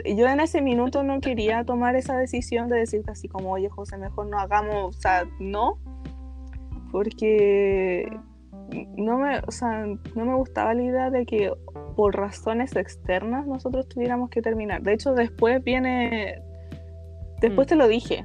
yo 0.05 0.29
en 0.29 0.41
ese 0.41 0.63
minuto 0.63 1.03
no 1.03 1.21
quería 1.21 1.65
tomar 1.65 1.97
esa 1.97 2.17
decisión 2.17 2.69
de 2.69 2.79
decirte 2.79 3.11
así 3.11 3.29
como, 3.29 3.51
oye 3.51 3.69
José, 3.69 3.97
mejor 3.99 4.27
no 4.27 4.39
hagamos, 4.39 4.97
o 4.97 5.01
sea, 5.01 5.27
no, 5.41 5.79
porque 6.91 8.09
no 8.97 9.19
me, 9.19 9.39
o 9.47 9.51
sea, 9.51 9.87
no 9.87 10.25
me 10.25 10.35
gustaba 10.35 10.75
la 10.75 10.83
idea 10.83 11.11
de 11.11 11.27
que 11.27 11.53
por 11.97 12.17
razones 12.17 12.77
externas 12.77 13.47
nosotros 13.47 13.89
tuviéramos 13.89 14.31
que 14.31 14.43
terminar. 14.43 14.83
De 14.83 14.93
hecho, 14.93 15.15
después 15.15 15.63
viene, 15.63 16.41
después 17.41 17.67
mm. 17.67 17.69
te 17.69 17.77
lo 17.77 17.89
dije, 17.89 18.25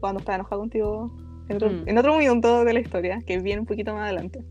cuando 0.00 0.20
estaba 0.20 0.36
enojado 0.36 0.60
contigo, 0.60 1.10
en 1.48 1.56
otro, 1.56 1.70
mm. 1.70 1.88
en 1.88 1.98
otro 1.98 2.16
minuto 2.16 2.64
de 2.64 2.72
la 2.72 2.80
historia, 2.80 3.18
que 3.26 3.38
viene 3.38 3.60
un 3.60 3.66
poquito 3.66 3.92
más 3.92 4.04
adelante. 4.04 4.44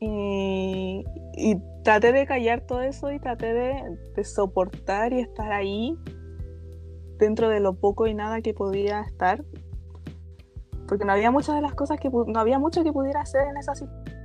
Y, 0.00 1.04
y 1.36 1.56
traté 1.88 2.12
de 2.12 2.26
callar 2.26 2.60
todo 2.66 2.82
eso 2.82 3.10
y 3.12 3.18
traté 3.18 3.54
de, 3.54 4.24
soportar 4.24 5.12
y 5.12 5.20
estar 5.20 5.52
ahí 5.52 5.96
dentro 7.18 7.48
de 7.48 7.60
lo 7.60 7.74
poco 7.74 8.06
y 8.06 8.14
nada 8.14 8.42
que 8.42 8.52
podía 8.52 9.00
estar. 9.00 9.42
Porque 10.88 11.04
no 11.04 11.12
había 11.12 11.30
muchas 11.30 11.54
de 11.54 11.60
las 11.60 11.74
cosas 11.74 12.00
que 12.00 12.08
no 12.10 12.40
había 12.40 12.58
mucho 12.58 12.82
que 12.82 12.92
pudiera 12.92 13.20
hacer 13.20 13.42
en 13.46 13.56
esa 13.58 13.74
situación. 13.74 14.18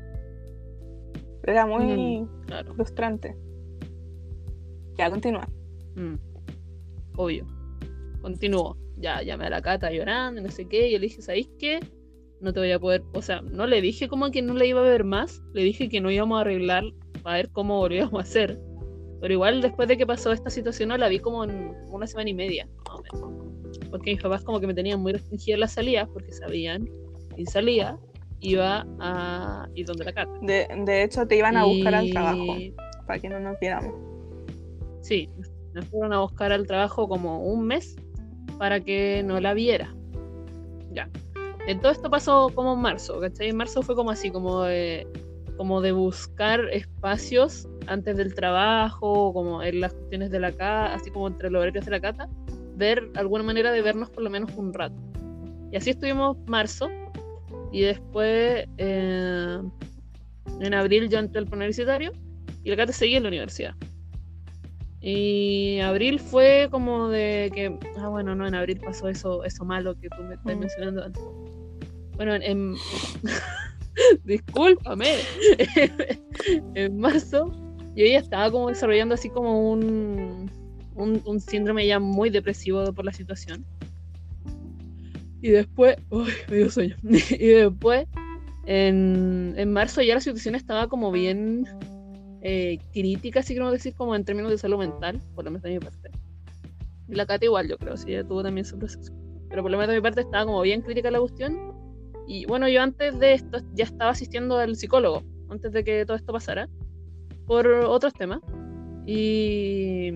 Era 1.43 1.65
muy 1.65 2.21
mm, 2.21 2.76
frustrante. 2.76 3.38
Ya, 4.97 5.10
continúa. 5.10 5.47
Mm, 5.95 6.15
obvio. 7.17 7.45
Continuó. 8.21 8.78
Ya 8.97 9.21
llamé 9.21 9.47
a 9.47 9.49
la 9.49 9.62
cata 9.62 9.91
llorando, 9.91 10.41
no 10.41 10.49
sé 10.49 10.67
qué. 10.67 10.88
Y 10.88 10.93
yo 10.93 10.99
le 10.99 11.08
dije, 11.08 11.21
¿sabéis 11.21 11.49
qué? 11.60 11.82
No 12.39 12.54
te 12.54 12.62
voy 12.62 12.71
a 12.71 12.80
poder. 12.80 13.04
O 13.13 13.21
sea, 13.21 13.41
no 13.41 13.67
le 13.67 13.82
dije 13.82 14.08
como 14.08 14.32
que 14.32 14.41
no 14.41 14.54
le 14.54 14.67
iba 14.67 14.80
a 14.80 14.84
ver 14.84 15.04
más. 15.04 15.41
Le 15.54 15.63
dije 15.63 15.89
que 15.89 15.99
no 15.99 16.10
íbamos 16.10 16.38
a 16.38 16.41
arreglar 16.41 16.86
a 17.26 17.34
ver 17.34 17.49
cómo 17.52 17.80
volvíamos 17.80 18.13
a 18.13 18.19
hacer. 18.19 18.60
Pero 19.23 19.36
igual 19.36 19.62
después 19.62 19.88
de 19.88 19.95
que 19.95 20.05
pasó 20.05 20.33
esta 20.33 20.49
situación 20.49 20.89
no 20.89 20.97
la 20.97 21.07
vi 21.07 21.17
como 21.17 21.45
en 21.45 21.73
una 21.89 22.05
semana 22.05 22.29
y 22.29 22.33
media, 22.33 22.67
Porque 23.89 24.12
mis 24.12 24.21
papás 24.21 24.43
como 24.43 24.59
que 24.59 24.67
me 24.67 24.73
tenían 24.73 25.01
muy 25.01 25.13
restringida 25.13 25.55
las 25.55 25.71
salidas 25.71 26.09
porque 26.12 26.33
sabían 26.33 26.89
y 27.38 27.45
salía 27.45 27.97
iba 28.41 28.86
a 28.99 29.69
ir 29.75 29.86
donde 29.86 30.03
la 30.03 30.12
casa. 30.12 30.29
De, 30.41 30.67
de 30.86 31.03
hecho 31.03 31.25
te 31.25 31.38
iban 31.38 31.55
a 31.55 31.63
buscar 31.63 31.95
al 31.95 32.12
trabajo 32.12 32.57
para 33.07 33.17
que 33.17 33.29
no 33.29 33.39
nos 33.39 33.57
viéramos. 33.62 33.93
Sí, 34.99 35.29
nos 35.71 35.86
fueron 35.86 36.12
a 36.12 36.19
buscar 36.19 36.51
al 36.51 36.67
trabajo 36.67 37.07
como 37.07 37.45
un 37.45 37.65
mes 37.65 37.95
para 38.57 38.81
que 38.81 39.23
no 39.23 39.39
la 39.39 39.53
viera. 39.53 39.95
Ya. 40.91 41.09
En 41.65 41.79
todo 41.79 41.93
esto 41.93 42.09
pasó 42.09 42.51
como 42.53 42.73
en 42.73 42.81
marzo, 42.81 43.21
¿cachai? 43.21 43.51
En 43.51 43.55
marzo 43.55 43.83
fue 43.83 43.95
como 43.95 44.12
así, 44.12 44.31
como 44.31 44.63
de 44.63 45.07
como 45.63 45.80
de 45.80 45.93
buscar 45.93 46.60
espacios 46.73 47.69
antes 47.88 48.17
del 48.17 48.36
trabajo, 48.36 49.32
como 49.32 49.63
en 49.63 49.80
las 49.80 49.93
cuestiones 49.93 50.30
de 50.30 50.41
la 50.41 50.52
casa, 50.52 50.95
así 50.95 51.10
como 51.10 51.30
entre 51.30 51.49
los 51.49 51.62
horarios 51.62 51.86
de 51.86 51.91
la 51.91 52.02
cata, 52.02 52.28
ver 52.76 53.10
alguna 53.15 53.45
manera 53.45 53.71
de 53.71 53.82
vernos 53.82 54.10
por 54.10 54.23
lo 54.23 54.30
menos 54.30 54.52
un 54.58 54.73
rato. 54.73 55.02
Y 55.71 55.78
así 55.78 55.91
estuvimos 55.91 56.36
marzo, 56.47 56.89
y 57.71 57.80
después 57.80 58.67
eh, 58.78 59.58
en 60.60 60.73
abril 60.73 61.08
yo 61.08 61.19
entré 61.19 61.39
al 61.39 61.47
universitario 61.47 62.12
y 62.65 62.69
la 62.69 62.76
cata 62.76 62.91
seguía 62.91 63.15
en 63.15 63.23
la 63.23 63.30
universidad. 63.30 63.73
Y 64.99 65.80
abril 65.80 66.19
fue 66.19 66.67
como 66.71 67.08
de 67.08 67.49
que, 67.56 67.80
ah, 67.99 68.10
bueno, 68.10 68.36
no, 68.36 68.45
en 68.45 68.56
abril 68.56 68.82
pasó 68.82 69.08
eso, 69.08 69.45
eso 69.45 69.63
malo 69.63 69.97
que 69.97 70.10
tú 70.10 70.23
me 70.23 70.34
estás 70.34 70.58
mm. 70.58 70.60
mencionando 70.60 71.06
antes. 71.06 71.23
Bueno, 72.17 72.36
en, 72.36 72.76
discúlpame, 74.23 75.15
en 76.75 76.97
marzo 76.97 77.51
yo 77.95 78.06
ya 78.06 78.19
estaba 78.19 78.51
como 78.51 78.69
desarrollando 78.69 79.15
así 79.15 79.29
como 79.29 79.71
un, 79.71 80.49
un, 80.95 81.39
síndrome 81.39 81.86
ya 81.86 81.99
muy 81.99 82.29
depresivo 82.29 82.91
por 82.93 83.06
la 83.06 83.13
situación. 83.13 83.65
Y 85.41 85.49
después, 85.49 85.97
uy, 86.10 86.32
me 86.49 86.58
dio 86.58 86.71
sueño. 86.71 86.95
y 87.03 87.47
después, 87.47 88.08
en, 88.65 89.53
en, 89.58 89.73
marzo 89.73 90.01
ya 90.01 90.15
la 90.15 90.21
situación 90.21 90.56
estaba 90.56 90.88
como 90.88 91.12
bien 91.12 91.67
eh, 92.41 92.79
crítica, 92.93 93.41
así 93.41 93.53
queremos 93.53 93.73
decir, 93.73 93.93
como 93.93 94.15
en 94.15 94.25
términos 94.25 94.51
de 94.51 94.58
salud 94.58 94.79
mental, 94.79 95.21
por 95.36 95.45
lo 95.45 95.51
menos 95.51 95.63
de 95.63 95.71
mi 95.71 95.79
parte. 95.79 96.10
Y 97.10 97.15
la 97.15 97.25
Cata 97.25 97.45
igual, 97.45 97.67
yo 97.67 97.77
creo, 97.77 97.95
sí, 97.97 98.12
ella 98.12 98.23
tuvo 98.23 98.41
también 98.41 98.65
su 98.65 98.77
proceso. 98.79 99.13
Pero 99.49 99.62
por 99.62 99.69
lo 99.69 99.77
menos 99.77 99.89
de 99.89 99.99
mi 99.99 100.01
parte 100.01 100.21
estaba 100.21 100.45
como 100.45 100.62
bien 100.62 100.82
crítica 100.82 101.12
la 101.12 101.19
cuestión 101.19 101.72
y 102.27 102.45
bueno, 102.45 102.67
yo 102.69 102.81
antes 102.81 103.19
de 103.19 103.33
esto 103.33 103.59
ya 103.73 103.86
estaba 103.86 104.12
asistiendo 104.12 104.57
al 104.57 104.75
psicólogo, 104.75 105.23
antes 105.49 105.71
de 105.71 105.83
que 105.83 106.05
todo 106.05 106.15
esto 106.15 106.31
pasara, 106.33 106.69
por 107.45 107.67
otros 107.67 108.13
temas. 108.13 108.39
Y, 109.05 110.13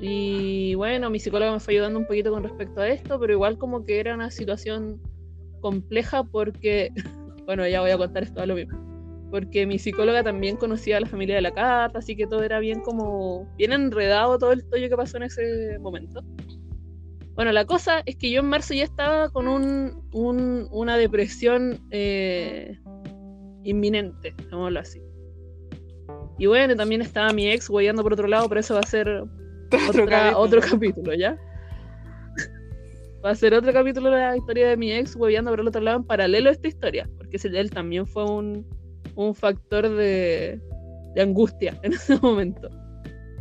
y 0.00 0.74
bueno, 0.74 1.10
mi 1.10 1.18
psicólogo 1.18 1.52
me 1.52 1.60
fue 1.60 1.74
ayudando 1.74 1.98
un 1.98 2.06
poquito 2.06 2.30
con 2.30 2.42
respecto 2.42 2.80
a 2.80 2.88
esto, 2.88 3.20
pero 3.20 3.32
igual 3.32 3.58
como 3.58 3.84
que 3.84 4.00
era 4.00 4.14
una 4.14 4.30
situación 4.30 5.00
compleja 5.60 6.24
porque, 6.24 6.90
bueno, 7.46 7.66
ya 7.68 7.80
voy 7.80 7.90
a 7.90 7.98
contar 7.98 8.22
esto 8.22 8.40
a 8.40 8.46
lo 8.46 8.54
mismo. 8.54 8.78
Porque 9.30 9.66
mi 9.66 9.78
psicóloga 9.78 10.24
también 10.24 10.56
conocía 10.56 10.96
a 10.96 11.00
la 11.00 11.06
familia 11.06 11.36
de 11.36 11.42
la 11.42 11.52
Cata, 11.52 11.98
así 11.98 12.16
que 12.16 12.26
todo 12.26 12.42
era 12.42 12.58
bien 12.58 12.80
como, 12.80 13.46
bien 13.56 13.72
enredado 13.72 14.38
todo 14.38 14.52
el 14.52 14.64
tollo 14.68 14.88
que 14.88 14.96
pasó 14.96 15.18
en 15.18 15.24
ese 15.24 15.78
momento. 15.78 16.24
Bueno, 17.40 17.52
la 17.52 17.64
cosa 17.64 18.02
es 18.04 18.16
que 18.16 18.30
yo 18.30 18.40
en 18.40 18.50
marzo 18.50 18.74
ya 18.74 18.84
estaba 18.84 19.30
con 19.30 19.48
un, 19.48 20.04
una 20.12 20.98
depresión 20.98 21.80
eh, 21.90 22.78
inminente, 23.64 24.34
digámoslo 24.36 24.78
así. 24.78 25.00
Y 26.38 26.44
bueno, 26.44 26.76
también 26.76 27.00
estaba 27.00 27.32
mi 27.32 27.50
ex 27.50 27.70
guayando 27.70 28.02
por 28.02 28.12
otro 28.12 28.28
lado, 28.28 28.46
pero 28.46 28.60
eso 28.60 28.74
va 28.74 28.80
a 28.80 28.86
ser 28.86 29.24
otro, 30.36 30.60
capítulo. 30.60 31.14
¿ya? 31.14 31.38
va 33.24 33.30
a 33.30 33.34
ser 33.34 33.54
otro 33.54 33.72
capítulo 33.72 34.10
de 34.10 34.18
la 34.18 34.36
historia 34.36 34.68
de 34.68 34.76
mi 34.76 34.92
ex 34.92 35.16
guayando 35.16 35.50
por 35.50 35.60
el 35.60 35.68
otro 35.68 35.80
lado 35.80 35.96
en 35.96 36.04
paralelo 36.04 36.50
a 36.50 36.52
esta 36.52 36.68
historia, 36.68 37.08
porque 37.16 37.38
él 37.42 37.70
también 37.70 38.06
fue 38.06 38.30
un, 38.30 38.66
un 39.14 39.34
factor 39.34 39.88
de, 39.88 40.60
de 41.14 41.22
angustia 41.22 41.80
en 41.84 41.92
ese 41.94 42.18
momento. 42.18 42.68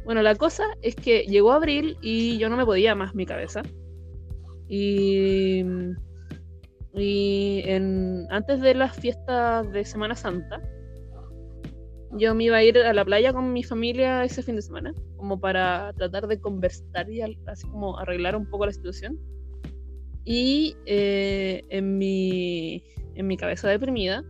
Bueno, 0.06 0.22
la 0.22 0.36
cosa 0.36 0.64
es 0.84 0.96
que 0.96 1.24
llegó 1.24 1.52
abril 1.52 1.98
y 2.02 2.38
yo 2.38 2.48
no 2.48 2.56
me 2.56 2.66
podía 2.66 2.96
más 2.96 3.14
mi 3.14 3.26
cabeza. 3.26 3.62
Y, 4.69 5.63
y 6.93 7.62
en, 7.65 8.27
antes 8.29 8.62
de 8.62 8.75
las 8.75 8.95
fiestas 8.95 9.71
de 9.71 9.84
Semana 9.84 10.15
Santa, 10.15 10.62
yo 12.12 12.34
me 12.36 12.45
iba 12.45 12.58
a 12.58 12.63
ir 12.63 12.77
a 12.77 12.93
la 12.93 13.03
playa 13.03 13.34
con 13.34 13.51
mi 13.51 13.63
familia 13.63 14.23
ese 14.23 14.43
fin 14.43 14.55
de 14.55 14.62
semana, 14.62 14.93
como 15.17 15.39
para 15.39 15.93
tratar 15.93 16.27
de 16.27 16.39
conversar 16.39 17.10
y 17.10 17.21
así 17.21 17.67
como 17.67 17.97
arreglar 17.99 18.36
un 18.36 18.49
poco 18.49 18.65
la 18.65 18.71
situación. 18.71 19.19
Y 20.23 20.75
eh, 20.86 21.63
en, 21.69 21.97
mi, 21.97 22.84
en 23.15 23.27
mi 23.27 23.38
cabeza 23.38 23.69
deprimida, 23.69 24.23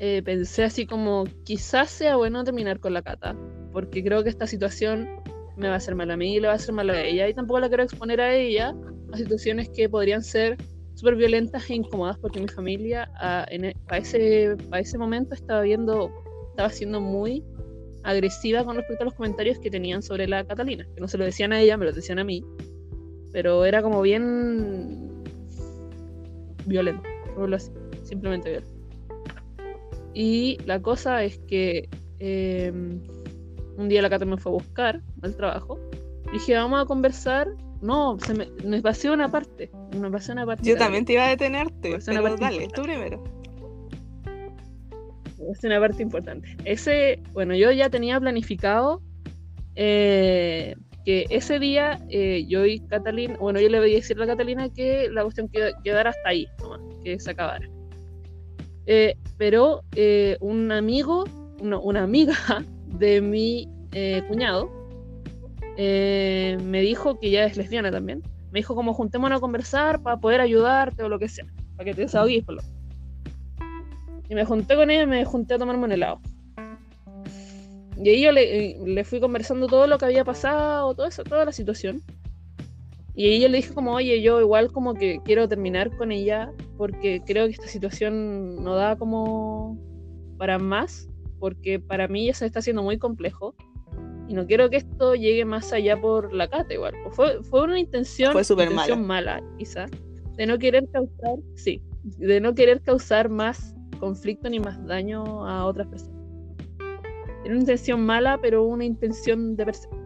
eh, 0.00 0.22
pensé 0.22 0.64
así 0.64 0.86
como, 0.86 1.24
quizás 1.44 1.90
sea 1.90 2.16
bueno 2.16 2.44
terminar 2.44 2.80
con 2.80 2.92
la 2.92 3.02
cata, 3.02 3.36
porque 3.72 4.02
creo 4.02 4.22
que 4.22 4.28
esta 4.28 4.46
situación 4.46 5.08
me 5.56 5.68
va 5.68 5.74
a 5.74 5.76
hacer 5.76 5.94
mal 5.94 6.10
a 6.10 6.16
mí 6.16 6.36
y 6.36 6.40
le 6.40 6.48
va 6.48 6.54
a 6.54 6.56
hacer 6.56 6.74
mal 6.74 6.90
a 6.90 7.00
ella, 7.00 7.28
y 7.28 7.34
tampoco 7.34 7.60
la 7.60 7.68
quiero 7.68 7.84
exponer 7.84 8.20
a 8.20 8.34
ella 8.34 8.74
situaciones 9.14 9.68
que 9.68 9.88
podrían 9.88 10.22
ser 10.22 10.56
súper 10.94 11.16
violentas 11.16 11.68
e 11.70 11.74
incómodas 11.74 12.18
porque 12.18 12.40
mi 12.40 12.48
familia 12.48 13.10
a, 13.16 13.46
en, 13.50 13.66
e, 13.66 13.74
ese, 13.92 14.56
ese 14.72 14.98
momento 14.98 15.34
estaba 15.34 15.62
viendo, 15.62 16.10
estaba 16.50 16.70
siendo 16.70 17.00
muy 17.00 17.44
agresiva 18.04 18.64
con 18.64 18.76
respecto 18.76 19.02
a 19.02 19.06
los 19.06 19.14
comentarios 19.14 19.58
que 19.58 19.70
tenían 19.70 20.02
sobre 20.02 20.28
la 20.28 20.44
Catalina, 20.44 20.86
que 20.94 21.00
no 21.00 21.08
se 21.08 21.18
lo 21.18 21.24
decían 21.24 21.52
a 21.52 21.60
ella, 21.60 21.76
me 21.76 21.86
lo 21.86 21.92
decían 21.92 22.18
a 22.18 22.24
mí, 22.24 22.44
pero 23.32 23.64
era 23.64 23.82
como 23.82 24.02
bien 24.02 25.24
violento, 26.66 27.02
simplemente 28.02 28.50
violento. 28.50 28.74
Y 30.12 30.58
la 30.64 30.80
cosa 30.80 31.24
es 31.24 31.38
que 31.48 31.88
em, 32.20 33.00
un 33.76 33.88
día 33.88 34.02
la 34.02 34.10
Cata 34.10 34.24
me 34.24 34.36
fue 34.36 34.52
a 34.52 34.54
buscar 34.54 35.02
al 35.22 35.34
trabajo. 35.34 35.78
Dije, 36.32 36.54
vamos 36.54 36.82
a 36.82 36.86
conversar 36.86 37.48
no, 37.80 38.18
se 38.18 38.34
me, 38.34 38.48
me 38.64 38.80
pasó 38.80 39.12
una 39.12 39.30
parte. 39.30 39.70
Me 39.98 40.10
pasó 40.10 40.32
una 40.32 40.46
parte. 40.46 40.68
Yo 40.68 40.76
también 40.76 41.04
te 41.04 41.14
iba 41.14 41.26
a 41.26 41.28
detenerte. 41.28 41.98
Pero 42.04 42.36
dale, 42.36 42.68
tú 42.74 42.82
primero. 42.82 43.22
Es 45.52 45.62
una 45.62 45.78
parte 45.80 46.02
importante. 46.02 46.56
Ese, 46.64 47.20
bueno, 47.32 47.54
yo 47.54 47.70
ya 47.70 47.90
tenía 47.90 48.18
planificado 48.18 49.02
eh, 49.74 50.74
que 51.04 51.26
ese 51.28 51.58
día 51.58 52.00
eh, 52.08 52.46
yo 52.48 52.64
y 52.64 52.80
Catalina, 52.80 53.36
bueno, 53.38 53.60
yo 53.60 53.68
le 53.68 53.78
voy 53.78 53.92
a 53.92 53.96
decir 53.96 54.20
a 54.20 54.26
Catalina 54.26 54.68
que 54.70 55.08
la 55.10 55.22
cuestión 55.22 55.48
quedara 55.48 56.10
hasta 56.10 56.28
ahí, 56.28 56.48
nomás, 56.60 56.80
que 57.04 57.20
se 57.20 57.30
acabara. 57.30 57.68
Eh, 58.86 59.14
pero 59.36 59.82
eh, 59.94 60.36
un 60.40 60.72
amigo, 60.72 61.24
una 61.60 62.02
amiga 62.02 62.34
de 62.98 63.20
mi 63.20 63.68
cuñado, 64.28 64.70
me 65.76 66.80
dijo 66.80 67.18
que 67.18 67.30
ya 67.30 67.44
es 67.44 67.56
lesbiana 67.56 67.90
también. 67.90 68.22
Me 68.52 68.60
dijo 68.60 68.74
como 68.74 68.94
juntémonos 68.94 69.38
a 69.38 69.40
conversar 69.40 70.02
para 70.02 70.18
poder 70.18 70.40
ayudarte 70.40 71.02
o 71.02 71.08
lo 71.08 71.18
que 71.18 71.28
sea, 71.28 71.46
para 71.76 71.86
que 71.86 71.94
te 71.94 72.02
desahogues 72.02 72.44
por 72.44 72.56
lo. 72.56 72.62
Y 74.28 74.34
me 74.34 74.44
junté 74.44 74.76
con 74.76 74.90
ella 74.90 75.02
y 75.02 75.06
me 75.06 75.24
junté 75.24 75.54
a 75.54 75.58
tomarme 75.58 75.84
un 75.84 75.92
helado. 75.92 76.20
Y 77.96 78.08
ahí 78.08 78.22
yo 78.22 78.32
le, 78.32 78.78
le, 78.84 79.04
fui 79.04 79.20
conversando 79.20 79.66
todo 79.66 79.86
lo 79.86 79.98
que 79.98 80.04
había 80.04 80.24
pasado, 80.24 80.94
todo 80.94 81.06
eso, 81.06 81.22
toda 81.24 81.44
la 81.44 81.52
situación. 81.52 82.02
Y 83.14 83.26
ahí 83.26 83.40
yo 83.40 83.48
le 83.48 83.58
dije 83.58 83.72
como, 83.72 83.92
oye, 83.92 84.20
yo 84.22 84.40
igual 84.40 84.72
como 84.72 84.94
que 84.94 85.20
quiero 85.24 85.48
terminar 85.48 85.96
con 85.96 86.10
ella 86.10 86.52
porque 86.76 87.22
creo 87.24 87.46
que 87.46 87.52
esta 87.52 87.68
situación 87.68 88.62
no 88.64 88.74
da 88.74 88.96
como 88.96 89.78
para 90.36 90.58
más, 90.58 91.08
porque 91.38 91.78
para 91.78 92.08
mí 92.08 92.26
ya 92.26 92.34
se 92.34 92.46
está 92.46 92.58
haciendo 92.58 92.82
muy 92.82 92.98
complejo. 92.98 93.54
Y 94.28 94.34
no 94.34 94.46
quiero 94.46 94.70
que 94.70 94.78
esto 94.78 95.14
llegue 95.14 95.44
más 95.44 95.72
allá 95.72 96.00
por 96.00 96.32
la 96.32 96.48
cata 96.48 96.72
igual. 96.72 96.94
Fue, 97.10 97.42
fue 97.42 97.62
una 97.64 97.78
intención, 97.78 98.32
fue 98.32 98.42
intención 98.42 99.06
mala, 99.06 99.42
quizá, 99.58 99.86
de 100.36 100.46
no 100.46 100.58
querer 100.58 100.88
causar, 100.90 101.36
sí, 101.54 101.82
de 102.02 102.40
no 102.40 102.54
querer 102.54 102.80
causar 102.80 103.28
más 103.28 103.74
conflicto 104.00 104.48
ni 104.48 104.60
más 104.60 104.84
daño 104.86 105.46
a 105.46 105.66
otras 105.66 105.88
personas. 105.88 106.14
Era 107.44 107.52
una 107.52 107.60
intención 107.60 108.04
mala, 108.04 108.38
pero 108.40 108.64
una 108.64 108.84
intención 108.84 109.56
de 109.56 109.64
persona. 109.66 110.04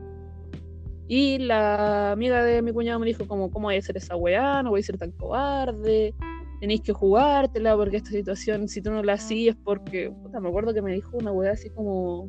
Y 1.07 1.39
la 1.39 2.13
amiga 2.13 2.45
de 2.45 2.61
mi 2.61 2.73
cuñado 2.73 2.99
me 2.99 3.07
dijo 3.07 3.27
como, 3.27 3.51
¿cómo 3.51 3.69
voy 3.69 3.77
a 3.77 3.79
hacer 3.79 3.97
esa 3.97 4.17
weá? 4.17 4.63
No 4.63 4.71
voy 4.71 4.81
a 4.81 4.83
ser 4.83 4.99
tan 4.99 5.13
cobarde. 5.13 6.15
Tenéis 6.61 6.83
que 6.83 6.93
jugártela 6.93 7.77
porque 7.77 7.97
esta 7.97 8.11
situación, 8.11 8.69
si 8.69 8.83
tú 8.83 8.91
no 8.91 9.03
la 9.03 9.15
hacías, 9.15 9.57
porque, 9.65 10.11
puta, 10.11 10.41
me 10.41 10.49
acuerdo 10.49 10.75
que 10.75 10.83
me 10.83 10.93
dijo 10.93 11.17
una 11.17 11.33
weá 11.33 11.53
así 11.53 11.71
como, 11.71 12.29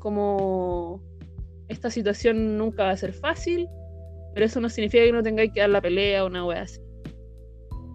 como, 0.00 1.00
esta 1.68 1.90
situación 1.90 2.58
nunca 2.58 2.84
va 2.84 2.90
a 2.90 2.96
ser 2.96 3.12
fácil, 3.12 3.68
pero 4.34 4.46
eso 4.46 4.60
no 4.60 4.68
significa 4.68 5.04
que 5.04 5.12
no 5.12 5.22
tengáis 5.22 5.52
que 5.52 5.60
dar 5.60 5.70
la 5.70 5.80
pelea 5.80 6.24
o 6.24 6.26
una 6.26 6.44
weá 6.44 6.62
así. 6.62 6.80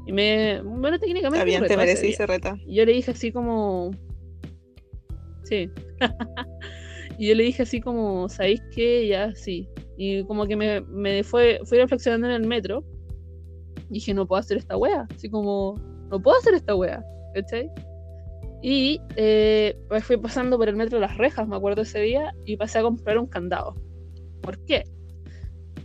Y 0.07 0.13
me, 0.13 0.61
bueno, 0.61 0.97
técnicamente... 0.99 1.37
Está 1.39 1.45
bien, 1.45 1.65
te 1.67 1.75
merecí 1.75 2.09
ese 2.09 2.25
reta. 2.25 2.55
Y 2.65 2.75
yo 2.75 2.85
le 2.85 2.93
dije 2.93 3.11
así 3.11 3.31
como, 3.31 3.91
Sí. 5.45 5.69
y 7.17 7.27
yo 7.29 7.35
le 7.35 7.43
dije 7.43 7.63
así 7.63 7.79
como, 7.79 8.27
¿sabéis 8.27 8.61
qué? 8.73 9.07
Ya, 9.07 9.33
sí. 9.35 9.69
Y 9.97 10.23
como 10.25 10.45
que 10.45 10.55
me, 10.55 10.81
me 10.81 11.23
fue, 11.23 11.59
fui 11.63 11.77
reflexionando 11.77 12.27
en 12.27 12.33
el 12.33 12.47
metro. 12.47 12.83
Y 13.89 13.95
dije, 13.95 14.13
no 14.13 14.27
puedo 14.27 14.39
hacer 14.39 14.57
esta 14.57 14.75
wea. 14.75 15.07
Así 15.15 15.29
como, 15.29 15.75
no 16.09 16.21
puedo 16.21 16.37
hacer 16.37 16.55
esta 16.55 16.75
wea. 16.75 17.03
¿Cachai? 17.33 17.69
Y 18.67 18.99
eh, 19.15 19.77
fui 20.01 20.17
pasando 20.17 20.57
por 20.57 20.67
el 20.67 20.75
metro 20.75 20.99
Las 20.99 21.19
Rejas, 21.19 21.47
me 21.47 21.55
acuerdo 21.55 21.83
ese 21.83 21.99
día, 21.99 22.33
y 22.47 22.57
pasé 22.57 22.79
a 22.79 22.81
comprar 22.81 23.19
un 23.19 23.27
candado. 23.27 23.75
¿Por 24.41 24.57
qué? 24.65 24.83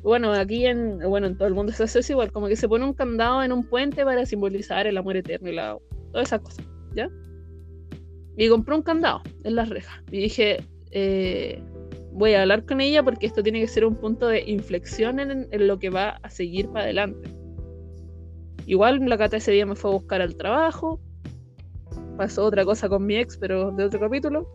Bueno, 0.02 0.32
aquí 0.32 0.64
en, 0.64 0.98
bueno, 1.00 1.26
en 1.26 1.36
todo 1.36 1.46
el 1.46 1.52
mundo 1.52 1.72
se 1.72 1.82
hace 1.82 2.10
igual, 2.10 2.32
como 2.32 2.48
que 2.48 2.56
se 2.56 2.66
pone 2.66 2.86
un 2.86 2.94
candado 2.94 3.42
en 3.42 3.52
un 3.52 3.68
puente 3.68 4.02
para 4.02 4.24
simbolizar 4.24 4.86
el 4.86 4.96
amor 4.96 5.18
eterno 5.18 5.50
y 5.50 5.56
la, 5.56 5.76
toda 6.10 6.22
esa 6.22 6.38
cosa, 6.38 6.62
¿ya? 6.94 7.10
Y 8.38 8.48
compré 8.48 8.74
un 8.76 8.82
candado 8.82 9.20
en 9.44 9.56
las 9.56 9.68
rejas. 9.68 10.02
Y 10.10 10.20
dije, 10.20 10.64
eh, 10.90 11.62
voy 12.12 12.32
a 12.32 12.40
hablar 12.40 12.64
con 12.64 12.80
ella 12.80 13.02
porque 13.02 13.26
esto 13.26 13.42
tiene 13.42 13.60
que 13.60 13.68
ser 13.68 13.84
un 13.84 13.96
punto 13.96 14.26
de 14.26 14.40
inflexión 14.46 15.20
en, 15.20 15.48
lo 15.52 15.78
que 15.78 15.90
va 15.90 16.18
a 16.22 16.30
seguir 16.30 16.70
para 16.70 16.84
adelante. 16.84 17.28
Igual 18.64 19.00
la 19.06 19.18
Cata 19.18 19.36
ese 19.36 19.52
día 19.52 19.66
me 19.66 19.76
fue 19.76 19.90
a 19.90 19.92
buscar 19.96 20.22
al 20.22 20.34
trabajo. 20.34 20.98
Pasó 22.16 22.44
otra 22.44 22.64
cosa 22.64 22.88
con 22.88 23.06
mi 23.06 23.16
ex, 23.16 23.36
pero 23.36 23.70
de 23.70 23.84
otro 23.84 24.00
capítulo. 24.00 24.48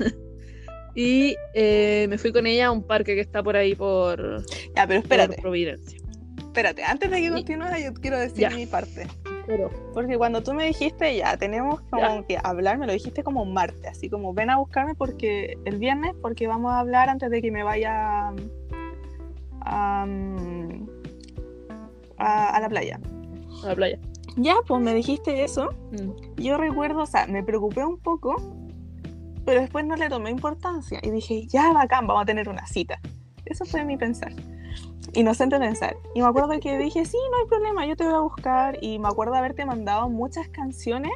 y 0.94 1.36
eh, 1.54 2.06
me 2.08 2.18
fui 2.18 2.32
con 2.32 2.46
ella 2.46 2.66
a 2.66 2.70
un 2.70 2.82
parque 2.82 3.14
que 3.14 3.20
está 3.20 3.42
por 3.42 3.56
ahí 3.56 3.74
por, 3.74 4.44
ya, 4.74 4.86
pero 4.86 5.00
espérate. 5.00 5.40
Providencia. 5.40 5.98
Espérate, 6.38 6.84
antes 6.84 7.10
de 7.10 7.20
que 7.20 7.30
continúes, 7.30 7.84
yo 7.84 7.92
quiero 7.94 8.18
decir 8.18 8.48
mi 8.54 8.66
parte. 8.66 9.06
Porque 9.94 10.16
cuando 10.16 10.42
tú 10.42 10.54
me 10.54 10.66
dijiste, 10.66 11.16
ya, 11.16 11.36
tenemos 11.36 11.80
como 11.82 12.26
que 12.26 12.38
hablar, 12.42 12.78
me 12.78 12.86
lo 12.86 12.92
dijiste 12.92 13.22
como 13.22 13.44
martes, 13.44 13.86
así 13.86 14.08
como 14.08 14.34
ven 14.34 14.50
a 14.50 14.56
buscarme 14.56 14.94
porque 14.94 15.56
el 15.64 15.78
viernes, 15.78 16.14
porque 16.20 16.48
vamos 16.48 16.72
a 16.72 16.80
hablar 16.80 17.08
antes 17.08 17.30
de 17.30 17.40
que 17.40 17.50
me 17.52 17.62
vaya 17.62 18.32
a, 19.60 20.06
la 22.60 22.68
playa. 22.68 22.98
A 23.62 23.68
la 23.68 23.74
playa. 23.74 23.98
Ya, 24.36 24.56
pues 24.66 24.82
me 24.82 24.94
dijiste 24.94 25.44
eso. 25.44 25.70
Mm. 25.92 26.42
Yo 26.42 26.56
recuerdo, 26.58 27.00
o 27.00 27.06
sea, 27.06 27.26
me 27.26 27.42
preocupé 27.42 27.84
un 27.84 27.98
poco, 27.98 28.36
pero 29.44 29.60
después 29.60 29.84
no 29.84 29.96
le 29.96 30.08
tomé 30.08 30.30
importancia 30.30 31.00
y 31.02 31.10
dije, 31.10 31.46
ya, 31.46 31.72
bacán, 31.72 32.06
vamos 32.06 32.22
a 32.22 32.26
tener 32.26 32.48
una 32.48 32.66
cita. 32.66 33.00
Eso 33.44 33.64
fue 33.64 33.84
mi 33.84 33.96
pensar 33.96 34.32
inocente 35.14 35.58
pensar. 35.58 35.96
Y 36.14 36.20
me 36.20 36.28
acuerdo 36.28 36.58
que 36.60 36.78
dije, 36.78 37.04
sí, 37.04 37.16
no 37.30 37.38
hay 37.38 37.46
problema, 37.46 37.86
yo 37.86 37.96
te 37.96 38.04
voy 38.04 38.14
a 38.14 38.20
buscar. 38.20 38.78
Y 38.80 38.98
me 38.98 39.08
acuerdo 39.08 39.34
haberte 39.34 39.64
mandado 39.64 40.08
muchas 40.08 40.48
canciones, 40.48 41.12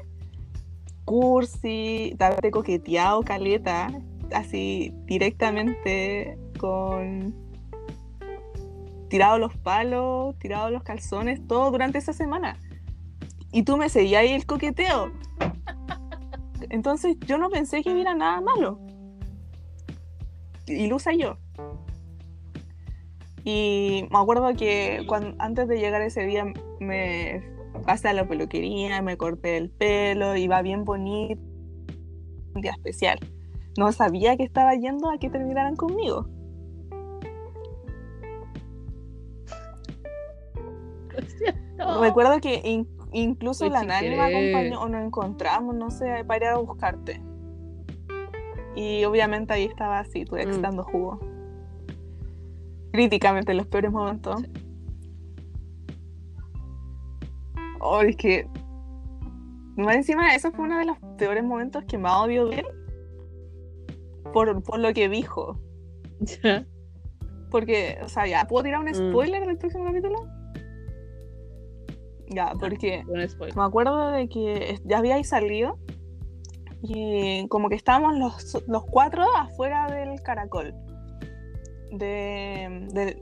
cursi, 1.05 2.15
de 2.17 2.25
haberte 2.25 2.51
coqueteado, 2.51 3.23
caleta, 3.23 3.89
así 4.33 4.93
directamente 5.05 6.39
con 6.59 7.35
tirado 9.09 9.39
los 9.39 9.57
palos, 9.57 10.39
tirado 10.39 10.71
los 10.71 10.83
calzones, 10.83 11.47
todo 11.47 11.71
durante 11.71 11.99
esa 11.99 12.13
semana. 12.13 12.57
Y 13.53 13.63
tú 13.65 13.77
me 13.77 13.89
seguías 13.89 14.23
ahí 14.23 14.33
el 14.33 14.47
coqueteo. 14.47 15.13
Entonces 16.69 17.17
yo 17.27 17.39
no 17.39 17.51
pensé 17.51 17.83
que 17.83 17.93
hubiera 17.93 18.15
nada 18.15 18.41
malo. 18.41 18.79
Y 20.67 20.89
yo. 20.89 21.37
Y 23.45 24.07
me 24.11 24.19
acuerdo 24.19 24.55
que 24.55 25.05
cuando, 25.07 25.35
antes 25.39 25.67
de 25.67 25.79
llegar 25.79 26.03
ese 26.03 26.27
día 26.27 26.45
me 26.79 27.43
pasé 27.87 28.09
a 28.09 28.13
la 28.13 28.29
peluquería, 28.29 29.03
me 29.03 29.17
corté 29.17 29.57
el 29.57 29.71
pelo, 29.71 30.37
iba 30.37 30.63
bien 30.63 30.85
bonito, 30.85 31.41
un 32.55 32.61
día 32.61 32.73
especial. 32.73 33.19
No 33.79 33.91
sabía 33.93 34.37
que 34.37 34.45
estaba 34.45 34.75
yendo 34.75 35.11
a 35.11 35.19
que 35.19 35.31
terminaran 35.31 35.75
conmigo. 35.75 36.29
Recuerdo 42.01 42.41
que 42.41 42.87
incluso 43.13 43.69
la 43.69 43.85
Nani 43.85 44.11
me 44.11 44.21
acompañó 44.21 44.83
o 44.83 44.89
nos 44.89 45.05
encontramos, 45.05 45.75
no 45.75 45.91
sé, 45.91 46.25
para 46.27 46.45
ir 46.45 46.51
a 46.53 46.59
buscarte. 46.59 47.23
Y 48.77 49.05
obviamente 49.05 49.53
ahí 49.53 49.65
estaba 49.65 49.99
así, 49.99 50.25
tu 50.25 50.37
ex 50.37 50.59
mm. 50.59 50.63
dando 50.63 50.85
jugo 50.85 51.19
críticamente 52.93 53.53
en 53.53 53.59
los 53.59 53.67
peores 53.67 53.91
momentos. 53.91 54.43
Oh, 57.81 58.03
es 58.03 58.17
que. 58.17 58.47
Más 59.77 59.97
encima, 59.97 60.35
eso 60.35 60.53
fue 60.53 60.67
uno 60.67 60.79
de 60.79 60.85
los 60.85 60.99
peores 61.17 61.43
momentos 61.43 61.85
que 61.85 61.97
más 61.97 62.21
odio 62.21 62.47
de 62.47 62.61
él. 62.61 62.67
Por, 64.33 64.63
por 64.63 64.79
lo 64.79 64.93
que 64.93 65.09
dijo. 65.09 65.59
Porque, 67.51 67.99
o 68.03 68.09
sea, 68.09 68.27
ya, 68.27 68.47
¿puedo 68.47 68.65
tirar 68.65 68.81
un 68.81 68.91
mm. 68.91 68.95
spoiler 68.95 69.47
del 69.47 69.57
próximo 69.57 69.85
capítulo? 69.85 70.19
Ya, 72.31 72.55
porque 72.59 73.05
me 73.57 73.63
acuerdo 73.63 74.13
de 74.13 74.29
que 74.29 74.79
ya 74.85 74.99
habíais 74.99 75.29
salido 75.29 75.79
y 76.83 77.47
como 77.49 77.69
que 77.69 77.75
estábamos 77.75 78.17
los, 78.17 78.63
los 78.69 78.85
cuatro 78.87 79.25
afuera 79.37 79.91
del 79.91 80.23
caracol 80.23 80.73
de, 81.91 83.17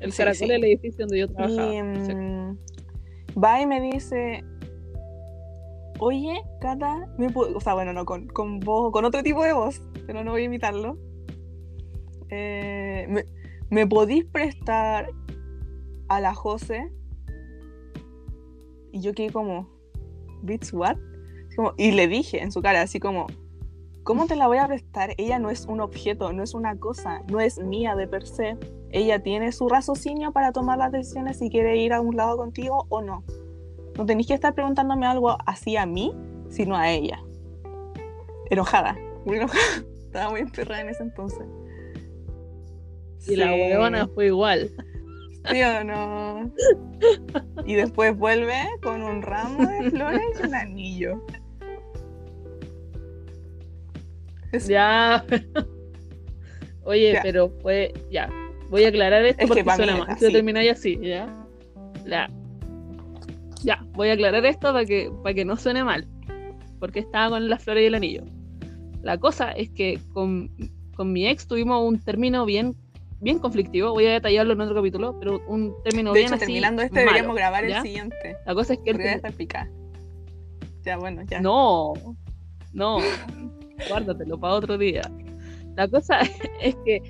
el 0.00 0.14
caracol 0.14 0.48
del 0.48 0.64
edificio 0.64 1.06
donde 1.06 1.20
yo 1.20 1.28
trabajaba. 1.28 1.74
Y, 1.74 1.82
mm, 1.82 2.58
va 3.42 3.60
y 3.60 3.66
me 3.66 3.80
dice, 3.80 4.44
oye, 5.98 6.42
Cata, 6.60 7.08
o 7.34 7.60
sea, 7.60 7.74
bueno, 7.74 7.92
no, 7.92 8.04
con, 8.04 8.26
con 8.28 8.60
voz, 8.60 8.92
con 8.92 9.04
otro 9.04 9.22
tipo 9.22 9.44
de 9.44 9.52
voz, 9.52 9.80
pero 10.06 10.24
no 10.24 10.32
voy 10.32 10.42
a 10.42 10.44
imitarlo. 10.44 10.98
Eh, 12.30 13.06
me, 13.08 13.24
¿Me 13.70 13.86
podís 13.86 14.24
prestar 14.24 15.08
a 16.08 16.20
la 16.20 16.34
Jose? 16.34 16.92
Y 18.92 19.00
yo 19.00 19.12
quedé 19.14 19.30
como, 19.30 19.68
¿Bits 20.42 20.72
what? 20.72 20.96
y 21.76 21.90
le 21.92 22.08
dije 22.08 22.40
en 22.42 22.52
su 22.52 22.62
cara, 22.62 22.80
así 22.82 23.00
como, 23.00 23.26
¿Cómo 24.02 24.26
te 24.26 24.34
la 24.34 24.46
voy 24.46 24.56
a 24.56 24.66
prestar? 24.66 25.14
Ella 25.18 25.38
no 25.38 25.50
es 25.50 25.66
un 25.66 25.80
objeto, 25.80 26.32
no 26.32 26.42
es 26.42 26.54
una 26.54 26.74
cosa, 26.78 27.22
no 27.30 27.38
es 27.38 27.58
mía 27.58 27.94
de 27.94 28.08
per 28.08 28.26
se. 28.26 28.56
Ella 28.90 29.22
tiene 29.22 29.52
su 29.52 29.68
raciocinio 29.68 30.32
para 30.32 30.52
tomar 30.52 30.78
las 30.78 30.90
decisiones 30.90 31.38
si 31.38 31.50
quiere 31.50 31.76
ir 31.76 31.92
a 31.92 32.00
un 32.00 32.16
lado 32.16 32.38
contigo 32.38 32.86
o 32.88 33.02
no. 33.02 33.22
No 33.98 34.06
tenéis 34.06 34.26
que 34.28 34.34
estar 34.34 34.54
preguntándome 34.54 35.06
algo 35.06 35.36
así 35.46 35.76
a 35.76 35.84
mí, 35.84 36.14
sino 36.48 36.76
a 36.76 36.90
ella. 36.90 37.22
Enojada, 38.48 38.96
muy 39.26 39.36
enojada. 39.36 39.60
Estaba 40.06 40.30
muy 40.30 40.40
emperrada 40.40 40.80
en 40.80 40.88
ese 40.88 41.02
entonces. 41.02 41.46
Y 43.28 43.36
la 43.36 43.52
Sí. 43.52 43.60
huevona 43.60 44.08
fue 44.08 44.26
igual. 44.26 44.70
¿Sí 45.48 45.62
o 45.62 45.84
no? 45.84 46.50
Y 47.64 47.74
después 47.74 48.16
vuelve 48.16 48.58
con 48.82 49.02
un 49.02 49.22
ramo 49.22 49.66
de 49.66 49.90
flores 49.90 50.20
y 50.42 50.46
un 50.46 50.54
anillo. 50.54 51.24
Ya. 54.68 55.24
Oye, 56.84 57.12
Ya. 57.14 57.22
pero 57.22 57.50
fue. 57.62 57.92
Ya. 58.10 58.28
Voy 58.68 58.84
a 58.84 58.88
aclarar 58.88 59.24
esto 59.24 59.42
Es 59.42 59.50
que 59.50 59.62
porque 59.64 59.64
mí 59.64 59.70
suena 59.76 59.96
mal. 59.96 60.16
termináis 60.18 60.72
así, 60.72 60.98
¿ya? 61.02 61.26
La- 62.04 62.30
Ya, 63.62 63.84
voy 63.92 64.08
a 64.08 64.14
aclarar 64.14 64.44
esto 64.46 64.72
para 64.72 64.84
que, 64.86 65.10
para 65.22 65.34
que 65.34 65.44
no 65.44 65.56
suene 65.56 65.84
mal. 65.84 66.06
Porque 66.78 67.00
estaba 67.00 67.30
con 67.30 67.48
las 67.48 67.62
flores 67.62 67.82
y 67.82 67.86
el 67.86 67.94
anillo. 67.94 68.24
La 69.02 69.18
cosa 69.18 69.52
es 69.52 69.70
que 69.70 69.98
con, 70.12 70.50
con 70.94 71.12
mi 71.12 71.26
ex 71.28 71.46
tuvimos 71.46 71.86
un 71.86 71.98
término 72.00 72.44
bien, 72.46 72.74
bien 73.20 73.38
conflictivo. 73.38 73.92
Voy 73.92 74.06
a 74.06 74.12
detallarlo 74.12 74.52
en 74.52 74.60
otro 74.60 74.74
capítulo, 74.74 75.16
pero 75.18 75.40
un 75.46 75.74
término 75.84 76.12
De 76.12 76.20
bien 76.20 76.26
hecho, 76.28 76.36
así 76.36 76.46
terminando 76.46 76.82
este, 76.82 76.94
malo, 76.94 77.06
deberíamos 77.08 77.36
grabar 77.36 77.68
¿ya? 77.68 77.76
el 77.78 77.82
siguiente. 77.82 78.36
La 78.46 78.54
cosa 78.54 78.74
es 78.74 78.80
que 78.80 78.92
Porque 78.92 79.20
ya 80.82 80.96
bueno, 80.96 81.22
ya. 81.24 81.40
No, 81.40 81.92
no, 82.72 82.98
guárdatelo 83.88 84.38
para 84.38 84.54
otro 84.54 84.78
día. 84.78 85.02
La 85.76 85.88
cosa 85.88 86.20
es 86.60 86.74
que 86.84 87.02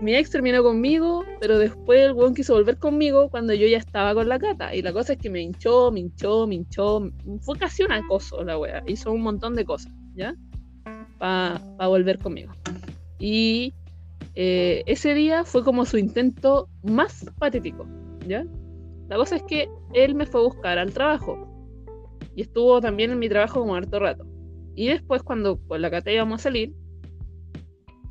mi 0.00 0.14
ex 0.14 0.30
terminó 0.30 0.62
conmigo, 0.62 1.24
pero 1.40 1.58
después 1.58 2.00
el 2.00 2.12
weón 2.12 2.34
quiso 2.34 2.54
volver 2.54 2.78
conmigo 2.78 3.28
cuando 3.30 3.54
yo 3.54 3.66
ya 3.66 3.78
estaba 3.78 4.14
con 4.14 4.28
la 4.28 4.38
cata. 4.38 4.74
Y 4.74 4.82
la 4.82 4.92
cosa 4.92 5.14
es 5.14 5.18
que 5.18 5.30
me 5.30 5.40
hinchó, 5.40 5.90
me 5.92 6.00
hinchó, 6.00 6.46
me 6.46 6.56
hinchó. 6.56 7.10
Fue 7.40 7.58
casi 7.58 7.82
un 7.82 7.92
acoso 7.92 8.42
la 8.42 8.58
wea. 8.58 8.82
Hizo 8.86 9.12
un 9.12 9.22
montón 9.22 9.54
de 9.54 9.64
cosas, 9.64 9.92
¿ya? 10.14 10.34
Para 11.18 11.60
volver 11.78 12.18
conmigo. 12.18 12.52
Y 13.18 13.72
eh, 14.36 14.82
ese 14.86 15.14
día 15.14 15.44
fue 15.44 15.64
como 15.64 15.86
su 15.86 15.96
intento 15.98 16.68
más 16.82 17.24
patético, 17.38 17.86
¿ya? 18.26 18.44
La 19.08 19.16
cosa 19.16 19.36
es 19.36 19.42
que 19.44 19.68
él 19.94 20.14
me 20.14 20.26
fue 20.26 20.40
a 20.40 20.44
buscar 20.44 20.78
al 20.78 20.92
trabajo 20.92 21.48
y 22.34 22.42
estuvo 22.42 22.80
también 22.80 23.10
en 23.10 23.18
mi 23.18 23.28
trabajo 23.28 23.60
como 23.60 23.74
harto 23.74 23.98
rato. 23.98 24.26
Y 24.74 24.88
después, 24.88 25.22
cuando 25.22 25.58
con 25.66 25.80
la 25.80 25.90
cata 25.90 26.12
íbamos 26.12 26.40
a 26.40 26.42
salir, 26.44 26.74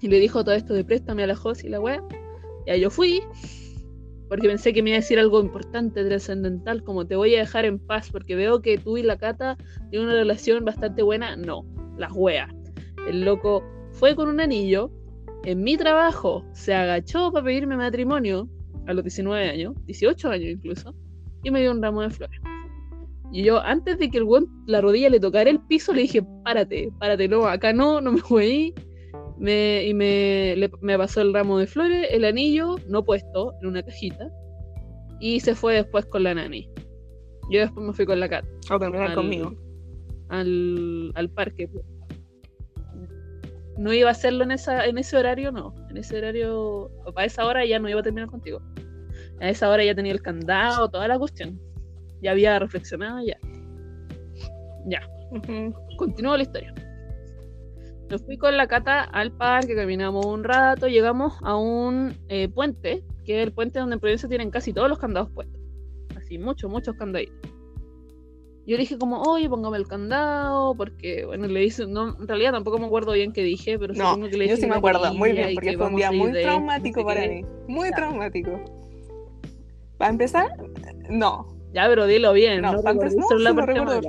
y 0.02 0.08
le 0.08 0.20
dijo 0.20 0.44
todo 0.44 0.56
esto 0.56 0.74
de 0.74 0.84
préstame 0.84 1.24
a 1.24 1.28
la 1.28 1.36
Josi 1.36 1.68
y 1.68 1.70
la 1.70 1.80
wea, 1.80 2.04
ya 2.66 2.76
yo 2.76 2.90
fui, 2.90 3.22
porque 4.28 4.48
pensé 4.48 4.74
que 4.74 4.82
me 4.82 4.90
iba 4.90 4.98
a 4.98 5.02
decir 5.02 5.20
algo 5.20 5.40
importante, 5.40 6.04
trascendental, 6.04 6.84
como 6.84 7.06
te 7.06 7.16
voy 7.16 7.36
a 7.36 7.40
dejar 7.40 7.66
en 7.66 7.78
paz, 7.78 8.10
porque 8.12 8.36
veo 8.36 8.62
que 8.62 8.80
tú 8.80 8.98
y 8.98 9.04
la 9.04 9.18
cata 9.18 9.58
tienen 9.92 10.08
una 10.08 10.18
relación 10.18 10.66
bastante 10.66 11.04
buena. 11.04 11.36
No, 11.36 11.64
las 11.98 12.12
weas. 12.14 12.50
El 13.08 13.24
loco 13.24 13.64
fue 13.92 14.16
con 14.16 14.28
un 14.28 14.40
anillo, 14.40 14.92
en 15.46 15.64
mi 15.64 15.78
trabajo 15.78 16.44
se 16.54 16.74
agachó 16.74 17.32
para 17.32 17.46
pedirme 17.46 17.78
matrimonio 17.78 18.48
a 18.88 18.94
los 18.94 19.04
19 19.04 19.50
años, 19.50 19.74
18 19.86 20.30
años 20.30 20.50
incluso, 20.50 20.94
y 21.44 21.52
me 21.52 21.62
dio 21.62 21.72
un 21.72 21.82
ramo 21.82 22.02
de 22.02 22.10
flores. 22.10 22.40
Y 23.32 23.44
yo, 23.44 23.60
antes 23.60 23.98
de 24.00 24.10
que 24.10 24.18
el 24.18 24.24
weón, 24.24 24.48
la 24.68 24.82
rodilla 24.82 25.10
le 25.10 25.20
tocara 25.20 25.50
el 25.50 25.60
piso, 25.60 25.94
le 25.94 26.04
dije, 26.04 26.24
párate, 26.44 26.90
párate, 27.00 27.28
no, 27.28 27.46
acá 27.46 27.74
no, 27.74 28.00
no 28.02 28.12
me 28.14 28.22
voy. 28.30 28.74
Me, 29.38 29.86
y 29.86 29.94
me, 29.94 30.56
le- 30.56 30.72
me 30.82 30.98
pasó 30.98 31.20
el 31.22 31.34
ramo 31.34 31.58
de 31.58 31.68
flores, 31.68 32.08
el 32.12 32.24
anillo, 32.24 32.78
no 32.88 33.04
puesto, 33.04 33.54
en 33.62 33.68
una 33.68 33.84
cajita. 33.84 34.30
Y 35.20 35.42
se 35.42 35.56
fue 35.56 35.74
después 35.76 36.06
con 36.06 36.24
la 36.24 36.34
nani. 36.36 36.70
Yo 37.52 37.60
después 37.60 37.86
me 37.86 37.92
fui 37.94 38.06
con 38.06 38.20
la 38.20 38.30
cat 38.30 38.46
O 38.72 38.80
terminar 38.80 39.10
al- 39.10 39.16
conmigo. 39.16 39.54
al, 40.30 41.12
al 41.16 41.30
parque. 41.32 41.70
No 43.78 43.94
iba 43.94 44.10
a 44.10 44.12
hacerlo 44.12 44.44
en, 44.44 44.52
esa, 44.52 44.86
en 44.86 44.98
ese 44.98 45.18
horario, 45.18 45.52
no. 45.52 45.74
En 45.90 45.98
ese 45.98 46.18
horario, 46.18 46.92
para 47.14 47.26
esa 47.26 47.46
hora 47.46 47.66
ya 47.66 47.80
no 47.80 47.90
iba 47.90 48.00
a 48.00 48.04
terminar 48.04 48.30
contigo. 48.30 48.62
A 49.42 49.50
esa 49.50 49.70
hora 49.70 49.84
ya 49.84 49.94
tenía 49.94 50.14
el 50.14 50.22
candado, 50.22 50.90
toda 50.90 51.08
la 51.08 51.20
cuestión. 51.20 51.60
Ya 52.22 52.32
había 52.32 52.58
reflexionado, 52.58 53.20
ya. 53.26 53.38
Ya, 54.86 55.02
Ujú. 55.32 55.74
continúo 55.98 56.38
la 56.38 56.44
historia. 56.44 56.74
Me 58.10 58.20
fui 58.20 58.38
con 58.38 58.56
la 58.56 58.68
cata 58.68 59.04
al 59.04 59.32
parque, 59.32 59.76
caminamos 59.76 60.26
un 60.26 60.44
rato, 60.44 60.88
llegamos 60.88 61.34
a 61.42 61.58
un 61.58 62.16
eh, 62.30 62.48
puente, 62.50 63.04
que 63.26 63.42
es 63.42 63.48
el 63.48 63.52
puente 63.52 63.80
donde 63.80 63.96
en 63.96 64.00
Providencia 64.00 64.30
tienen 64.30 64.52
casi 64.52 64.72
todos 64.74 64.88
los 64.88 65.00
candados 65.00 65.32
puestos. 65.32 65.60
Así, 66.16 66.38
muchos, 66.38 66.70
muchos 66.70 66.96
candaditos. 66.96 67.45
Yo 68.68 68.78
le 68.78 68.82
dije 68.82 68.98
como, 68.98 69.22
oye, 69.22 69.48
póngame 69.48 69.78
el 69.78 69.88
candado, 69.88 70.74
porque, 70.76 71.24
bueno, 71.26 71.48
le 71.48 71.64
hice, 71.64 71.86
no, 71.86 72.18
en 72.20 72.28
realidad 72.28 72.52
tampoco 72.52 72.80
me 72.80 72.88
acuerdo 72.88 73.12
bien 73.12 73.32
qué 73.32 73.44
dije, 73.44 73.78
pero 73.78 73.94
No, 73.94 74.20
que 74.28 74.38
le 74.38 74.48
yo 74.48 74.58
sí 74.58 74.66
me 74.66 74.76
acuerdo 74.76 75.14
muy 75.14 75.34
bien, 75.34 75.54
porque 75.54 75.72
que 75.72 75.78
fue 75.78 75.88
un 75.88 75.96
día 75.96 76.12
muy 76.12 76.28
esto, 76.30 76.38
no 76.38 76.42
traumático 76.42 77.00
sé 77.02 77.06
para 77.06 77.22
qué. 77.22 77.30
mí. 77.30 77.46
Muy 77.68 77.90
Ya. 77.90 77.96
traumático. 77.96 78.60
Para 79.98 80.12
empezar, 80.12 80.48
no. 81.10 81.48
Ya, 81.74 81.88
pero 81.88 82.08
dilo 82.08 82.34
bien, 82.34 82.62
No, 82.62 82.74
no, 82.74 82.82
para 82.82 82.92
empezar, 82.96 83.24
solo 83.28 83.44
la 83.44 83.50
sí 83.52 83.56
recuerdo. 83.58 84.02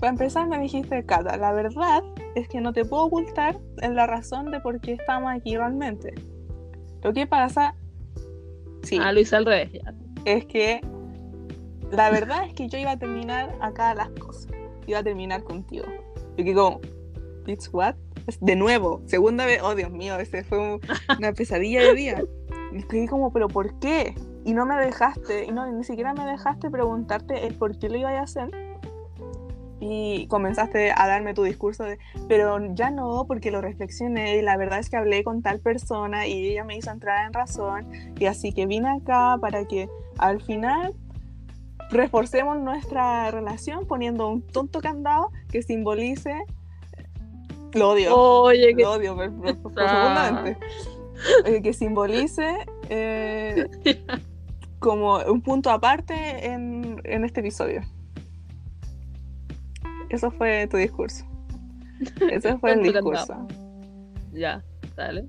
Para 0.00 0.10
empezar, 0.12 0.48
me 0.48 0.58
dijiste, 0.60 1.04
Cata, 1.04 1.36
la 1.36 1.52
verdad 1.52 2.02
es 2.34 2.48
que 2.48 2.60
no 2.60 2.72
te 2.72 2.84
puedo 2.84 3.04
ocultar 3.04 3.58
en 3.82 3.94
la 3.94 4.06
razón 4.06 4.50
de 4.50 4.60
por 4.60 4.80
qué 4.80 4.92
estamos 4.92 5.30
aquí 5.32 5.56
realmente. 5.56 6.14
Lo 7.02 7.12
que 7.12 7.26
pasa, 7.26 7.74
sí, 8.82 8.98
Ah, 9.00 9.12
hice 9.12 9.36
al 9.36 9.44
revés, 9.44 9.72
ya. 9.72 9.94
es 10.24 10.44
que 10.46 10.80
la 11.90 12.10
verdad 12.10 12.44
es 12.46 12.54
que 12.54 12.68
yo 12.68 12.78
iba 12.78 12.92
a 12.92 12.98
terminar 12.98 13.54
acá 13.60 13.94
las 13.94 14.10
cosas. 14.10 14.48
Iba 14.86 14.98
a 15.00 15.02
terminar 15.02 15.42
contigo. 15.44 15.84
Y 16.36 16.44
que 16.44 16.54
como, 16.54 16.80
¿it's 17.46 17.68
what? 17.72 17.94
De 18.40 18.56
nuevo, 18.56 19.00
segunda 19.06 19.46
vez, 19.46 19.60
oh 19.62 19.74
Dios 19.74 19.90
mío, 19.90 20.18
ese 20.18 20.44
fue 20.44 20.58
un- 20.58 20.80
una 21.18 21.32
pesadilla 21.32 21.80
de 21.82 21.94
día. 21.94 22.22
Y 22.72 22.82
quedé 22.82 23.08
como, 23.08 23.32
¿pero 23.32 23.48
por 23.48 23.78
qué? 23.78 24.14
Y 24.44 24.52
no 24.54 24.66
me 24.66 24.76
dejaste, 24.76 25.44
y 25.46 25.50
no, 25.50 25.66
ni 25.70 25.82
siquiera 25.84 26.12
me 26.14 26.24
dejaste 26.24 26.70
preguntarte 26.70 27.46
el 27.46 27.54
por 27.54 27.78
qué 27.78 27.88
lo 27.88 27.96
iba 27.98 28.10
a 28.10 28.22
hacer. 28.22 28.50
Y 29.80 30.26
comenzaste 30.26 30.90
a 30.90 31.06
darme 31.06 31.34
tu 31.34 31.44
discurso 31.44 31.84
de, 31.84 31.98
pero 32.28 32.58
ya 32.74 32.90
no, 32.90 33.24
porque 33.28 33.50
lo 33.52 33.60
reflexioné 33.60 34.36
y 34.36 34.42
la 34.42 34.56
verdad 34.56 34.80
es 34.80 34.90
que 34.90 34.96
hablé 34.96 35.22
con 35.22 35.40
tal 35.40 35.60
persona 35.60 36.26
y 36.26 36.48
ella 36.48 36.64
me 36.64 36.76
hizo 36.76 36.90
entrar 36.90 37.24
en 37.26 37.32
razón 37.32 37.86
y 38.18 38.26
así 38.26 38.52
que 38.52 38.66
vine 38.66 38.88
acá 38.88 39.38
para 39.40 39.64
que 39.66 39.88
al 40.18 40.42
final 40.42 40.94
reforcemos 41.90 42.58
nuestra 42.58 43.30
relación 43.30 43.86
poniendo 43.86 44.28
un 44.28 44.42
tonto 44.42 44.80
candado 44.80 45.30
que 45.50 45.62
simbolice 45.62 46.44
lo 47.74 47.90
odio. 47.90 48.14
Oye, 48.16 48.74
que 48.74 48.82
lo 48.82 48.92
odio 48.92 49.16
per- 49.16 49.32
profundamente. 49.62 50.58
Eh, 51.44 51.62
que 51.62 51.72
simbolice 51.72 52.56
eh, 52.88 53.66
como 54.78 55.18
un 55.18 55.42
punto 55.42 55.70
aparte 55.70 56.46
en, 56.46 57.00
en 57.04 57.24
este 57.24 57.40
episodio. 57.40 57.82
Eso 60.08 60.30
fue 60.30 60.66
tu 60.68 60.76
discurso. 60.76 61.24
Ese 62.30 62.56
fue 62.58 62.72
el 62.72 62.82
discurso. 62.92 63.46
Ya, 64.32 64.62
dale. 64.96 65.28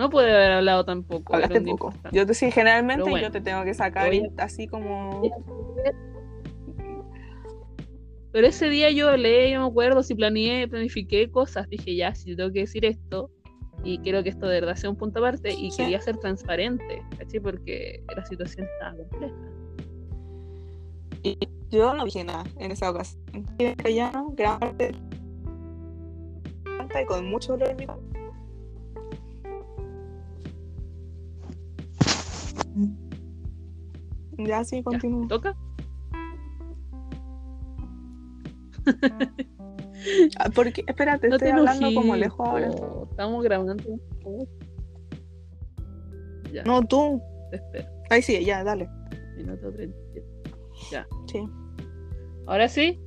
No 0.00 0.08
puede 0.08 0.34
haber 0.34 0.52
hablado 0.52 0.82
tampoco. 0.86 1.34
hablaste 1.34 1.60
poco 1.60 1.70
importante. 1.88 2.16
yo 2.16 2.26
te 2.26 2.32
sí 2.32 2.50
generalmente 2.50 3.02
bueno. 3.02 3.26
yo 3.26 3.30
te 3.30 3.42
tengo 3.42 3.62
que 3.64 3.74
sacar 3.74 4.14
y- 4.14 4.30
así 4.38 4.66
como 4.66 5.20
Pero 8.32 8.46
ese 8.46 8.70
día 8.70 8.90
yo 8.90 9.10
hablé, 9.10 9.50
yo 9.50 9.60
me 9.60 9.66
acuerdo, 9.66 10.02
si 10.02 10.14
planeé, 10.14 10.66
planifiqué 10.68 11.30
cosas, 11.30 11.68
dije 11.68 11.94
ya, 11.96 12.14
si 12.14 12.34
tengo 12.34 12.50
que 12.50 12.60
decir 12.60 12.86
esto, 12.86 13.28
y 13.84 13.98
quiero 13.98 14.22
que 14.22 14.30
esto 14.30 14.46
de 14.46 14.60
verdad 14.60 14.76
sea 14.76 14.88
un 14.88 14.96
punto 14.96 15.18
aparte, 15.18 15.52
y 15.52 15.70
Sí. 15.70 15.82
quería 15.82 16.00
ser 16.00 16.16
transparente, 16.16 17.02
¿cachai? 17.18 17.40
Porque 17.40 18.02
la 18.16 18.24
situación 18.24 18.66
estaba 18.72 18.96
compleja. 18.96 19.34
Yo 21.70 21.92
no 21.92 22.04
dije 22.06 22.24
nada 22.24 22.44
en 22.58 22.70
esa 22.70 22.88
ocasión. 22.90 23.22
En 23.34 23.74
castellano, 23.74 24.32
gran 24.34 24.58
parte 24.60 24.92
y 27.02 27.04
con 27.04 27.28
mucho 27.30 27.52
dolor 27.52 27.68
en 27.70 27.76
mi 27.76 27.86
Ya 34.38 34.64
sí, 34.64 34.76
Ya, 34.78 34.82
continúo. 34.84 35.20
¿me 35.22 35.28
toca? 35.28 35.56
Ah, 40.38 40.48
Porque, 40.54 40.82
espérate, 40.86 41.28
No 41.28 41.36
estoy 41.36 41.50
hablando 41.50 41.92
como 41.94 42.16
lejos 42.16 42.48
ahora. 42.48 42.70
Estamos 43.10 43.44
grabando. 43.44 43.76
Ya, 46.52 46.62
No, 46.64 46.82
tú. 46.82 47.20
te 47.50 47.56
espero. 47.56 47.88
Ahí 48.10 48.22
sí, 48.22 48.42
ya, 48.44 48.64
dale. 48.64 48.88
Minuto 49.36 49.70
37. 49.72 50.26
Sí. 51.26 51.38
¿Ahora 52.46 52.68
sí? 52.68 52.98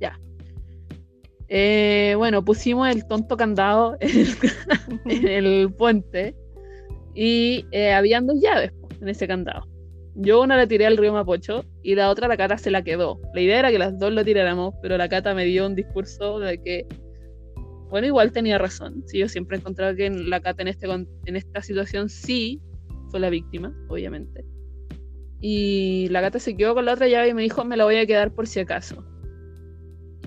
Ya. 0.00 0.18
Eh, 1.48 2.14
bueno, 2.16 2.44
pusimos 2.44 2.88
el 2.88 3.06
tonto 3.06 3.36
candado 3.36 3.96
en 4.00 4.10
el, 4.20 4.28
en 5.04 5.28
el 5.28 5.72
puente 5.74 6.34
y 7.14 7.66
eh, 7.72 7.92
habían 7.92 8.26
dos 8.26 8.40
llaves 8.40 8.72
en 9.00 9.08
ese 9.08 9.26
candado. 9.26 9.66
Yo 10.14 10.42
una 10.42 10.56
la 10.56 10.66
tiré 10.66 10.86
al 10.86 10.96
río 10.96 11.12
Mapocho 11.12 11.64
y 11.82 11.94
la 11.94 12.10
otra 12.10 12.28
la 12.28 12.36
Cata 12.36 12.58
se 12.58 12.70
la 12.70 12.82
quedó. 12.82 13.18
La 13.34 13.40
idea 13.40 13.60
era 13.60 13.70
que 13.70 13.78
las 13.78 13.98
dos 13.98 14.12
lo 14.12 14.24
tiráramos, 14.24 14.74
pero 14.82 14.96
la 14.98 15.08
Cata 15.08 15.34
me 15.34 15.44
dio 15.44 15.66
un 15.66 15.74
discurso 15.74 16.38
de 16.38 16.58
que 16.62 16.86
bueno, 17.88 18.06
igual 18.06 18.32
tenía 18.32 18.56
razón. 18.56 19.02
Sí, 19.06 19.18
yo 19.18 19.28
siempre 19.28 19.56
he 19.56 19.60
encontrado 19.60 19.94
que 19.94 20.08
la 20.08 20.40
Cata 20.40 20.62
en, 20.62 20.68
este, 20.68 20.86
en 20.86 21.36
esta 21.36 21.60
situación 21.60 22.08
sí 22.08 22.60
fue 23.10 23.20
la 23.20 23.28
víctima, 23.28 23.74
obviamente. 23.88 24.44
Y 25.40 26.08
la 26.10 26.20
gata 26.20 26.38
se 26.38 26.56
quedó 26.56 26.74
con 26.74 26.86
la 26.86 26.94
otra 26.94 27.08
llave 27.08 27.28
y 27.28 27.34
me 27.34 27.42
dijo, 27.42 27.64
me 27.64 27.76
la 27.76 27.84
voy 27.84 27.96
a 27.96 28.06
quedar 28.06 28.32
por 28.32 28.46
si 28.46 28.60
acaso. 28.60 29.04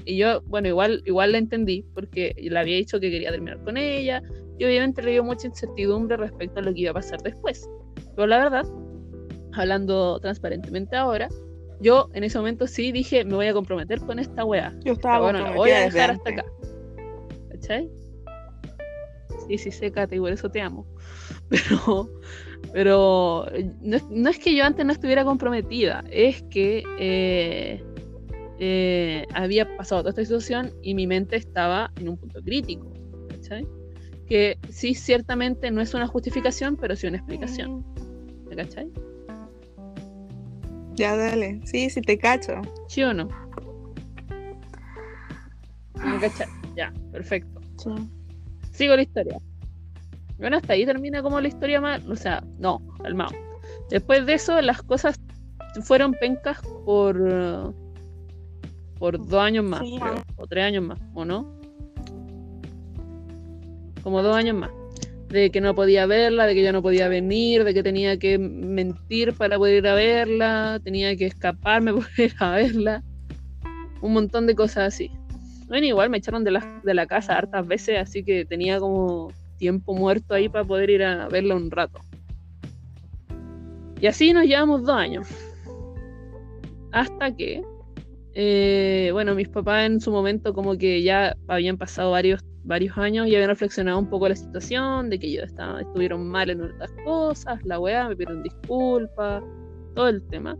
Y 0.05 0.17
yo, 0.17 0.41
bueno, 0.41 0.67
igual, 0.67 1.01
igual 1.05 1.31
la 1.31 1.39
entendí, 1.39 1.83
porque 1.93 2.35
le 2.37 2.59
había 2.59 2.75
dicho 2.75 2.99
que 2.99 3.09
quería 3.09 3.31
terminar 3.31 3.63
con 3.63 3.77
ella, 3.77 4.21
y 4.57 4.65
obviamente 4.65 5.01
le 5.01 5.11
dio 5.11 5.23
mucha 5.23 5.47
incertidumbre 5.47 6.17
respecto 6.17 6.59
a 6.59 6.63
lo 6.63 6.73
que 6.73 6.81
iba 6.81 6.91
a 6.91 6.95
pasar 6.95 7.21
después. 7.21 7.69
Pero 8.15 8.27
la 8.27 8.37
verdad, 8.37 8.65
hablando 9.53 10.19
transparentemente 10.19 10.95
ahora, 10.95 11.29
yo 11.81 12.09
en 12.13 12.23
ese 12.23 12.37
momento 12.37 12.67
sí 12.67 12.91
dije, 12.91 13.25
me 13.25 13.35
voy 13.35 13.47
a 13.47 13.53
comprometer 13.53 13.99
con 13.99 14.19
esta 14.19 14.45
wea. 14.45 14.73
Yo 14.83 14.93
estaba 14.93 15.19
bueno, 15.19 15.41
la 15.41 15.51
voy 15.51 15.71
a 15.71 15.81
dejar 15.81 16.11
hasta 16.11 16.29
acá. 16.29 16.45
¿Cachai? 17.51 17.89
Sí, 19.47 19.57
sí, 19.57 19.71
sé, 19.71 19.91
Kate, 19.91 20.15
y 20.15 20.19
por 20.19 20.31
eso 20.31 20.49
te 20.49 20.61
amo. 20.61 20.85
Pero, 21.49 22.09
pero 22.73 23.45
no, 23.81 24.29
es 24.29 24.39
que 24.39 24.55
yo 24.55 24.65
antes 24.65 24.83
no 24.83 24.91
estuviera 24.91 25.23
comprometida, 25.23 26.03
es 26.09 26.41
que 26.49 26.83
eh, 26.97 27.83
eh, 28.59 29.27
había 29.35 29.77
pasado 29.77 30.01
toda 30.01 30.09
esta 30.09 30.23
situación 30.23 30.73
y 30.81 30.95
mi 30.95 31.05
mente 31.05 31.35
estaba 31.35 31.91
en 31.99 32.09
un 32.09 32.17
punto 32.17 32.41
crítico. 32.41 32.91
¿Cachai? 33.29 33.67
Que 34.27 34.57
sí, 34.69 34.95
ciertamente 34.95 35.69
no 35.71 35.81
es 35.81 35.93
una 35.93 36.07
justificación, 36.07 36.75
pero 36.77 36.95
sí 36.95 37.07
una 37.07 37.17
explicación. 37.17 37.85
¿Me 38.49 38.55
cachai? 38.55 38.91
Ya, 40.95 41.15
dale. 41.15 41.61
Sí, 41.65 41.89
sí, 41.89 42.01
te 42.01 42.17
cacho. 42.17 42.61
¿Sí 42.87 43.03
o 43.03 43.13
no? 43.13 43.27
¿Me 46.03 46.19
cachai? 46.19 46.47
Ya, 46.75 46.93
perfecto. 47.11 47.61
Sigo 48.71 48.95
la 48.95 49.01
historia. 49.01 49.39
Bueno, 50.37 50.57
hasta 50.57 50.73
ahí 50.73 50.85
termina 50.85 51.21
como 51.21 51.39
la 51.39 51.47
historia 51.47 51.79
más. 51.79 52.05
O 52.05 52.15
sea, 52.15 52.43
no, 52.57 52.81
calmado. 53.01 53.31
Después 53.89 54.25
de 54.25 54.33
eso, 54.33 54.59
las 54.61 54.81
cosas 54.81 55.19
fueron 55.83 56.13
pencas 56.13 56.59
por. 56.85 57.73
por 58.97 59.17
dos 59.17 59.41
años 59.41 59.65
más, 59.65 59.81
creo, 59.81 60.23
o 60.35 60.47
tres 60.47 60.65
años 60.65 60.83
más, 60.83 60.99
¿o 61.13 61.25
no? 61.25 61.54
Como 64.05 64.21
dos 64.21 64.35
años 64.35 64.55
más. 64.55 64.69
De 65.29 65.49
que 65.49 65.61
no 65.61 65.73
podía 65.73 66.05
verla, 66.05 66.45
de 66.45 66.53
que 66.53 66.61
ya 66.61 66.71
no 66.71 66.83
podía 66.83 67.07
venir, 67.07 67.63
de 67.63 67.73
que 67.73 67.81
tenía 67.81 68.19
que 68.19 68.37
mentir 68.37 69.33
para 69.33 69.57
poder 69.57 69.77
ir 69.77 69.87
a 69.87 69.95
verla, 69.95 70.79
tenía 70.83 71.15
que 71.15 71.25
escaparme 71.25 71.91
para 71.95 72.23
ir 72.23 72.35
a 72.37 72.51
verla. 72.51 73.03
Un 74.01 74.13
montón 74.13 74.45
de 74.45 74.53
cosas 74.53 74.93
así. 74.93 75.09
Bueno, 75.67 75.87
igual 75.87 76.11
me 76.11 76.17
echaron 76.17 76.43
de 76.43 76.51
la, 76.51 76.81
de 76.83 76.93
la 76.93 77.07
casa 77.07 77.35
hartas 77.35 77.65
veces, 77.65 77.97
así 77.97 78.23
que 78.23 78.45
tenía 78.45 78.79
como 78.79 79.33
tiempo 79.57 79.95
muerto 79.95 80.35
ahí 80.35 80.49
para 80.49 80.63
poder 80.63 80.91
ir 80.91 81.03
a 81.03 81.27
verla 81.27 81.55
un 81.55 81.71
rato. 81.71 81.99
Y 83.99 84.05
así 84.05 84.33
nos 84.33 84.45
llevamos 84.45 84.83
dos 84.83 84.95
años. 84.95 85.27
Hasta 86.91 87.35
que, 87.35 87.63
eh, 88.35 89.09
bueno, 89.13 89.33
mis 89.33 89.49
papás 89.49 89.87
en 89.87 89.99
su 89.99 90.11
momento 90.11 90.53
como 90.53 90.77
que 90.77 91.01
ya 91.01 91.35
habían 91.47 91.79
pasado 91.79 92.11
varios, 92.11 92.43
varios 92.65 92.97
años 92.97 93.27
y 93.27 93.35
habían 93.35 93.49
reflexionado 93.49 93.99
un 93.99 94.09
poco 94.09 94.27
la 94.27 94.35
situación, 94.35 95.09
de 95.09 95.19
que 95.19 95.27
ellos 95.27 95.45
estaban, 95.45 95.81
estuvieron 95.81 96.27
mal 96.27 96.49
en 96.49 96.61
otras 96.61 96.91
cosas, 97.03 97.63
la 97.63 97.79
weá, 97.79 98.09
me 98.09 98.15
pidieron 98.15 98.43
disculpas, 98.43 99.43
todo 99.93 100.09
el 100.09 100.21
tema. 100.27 100.57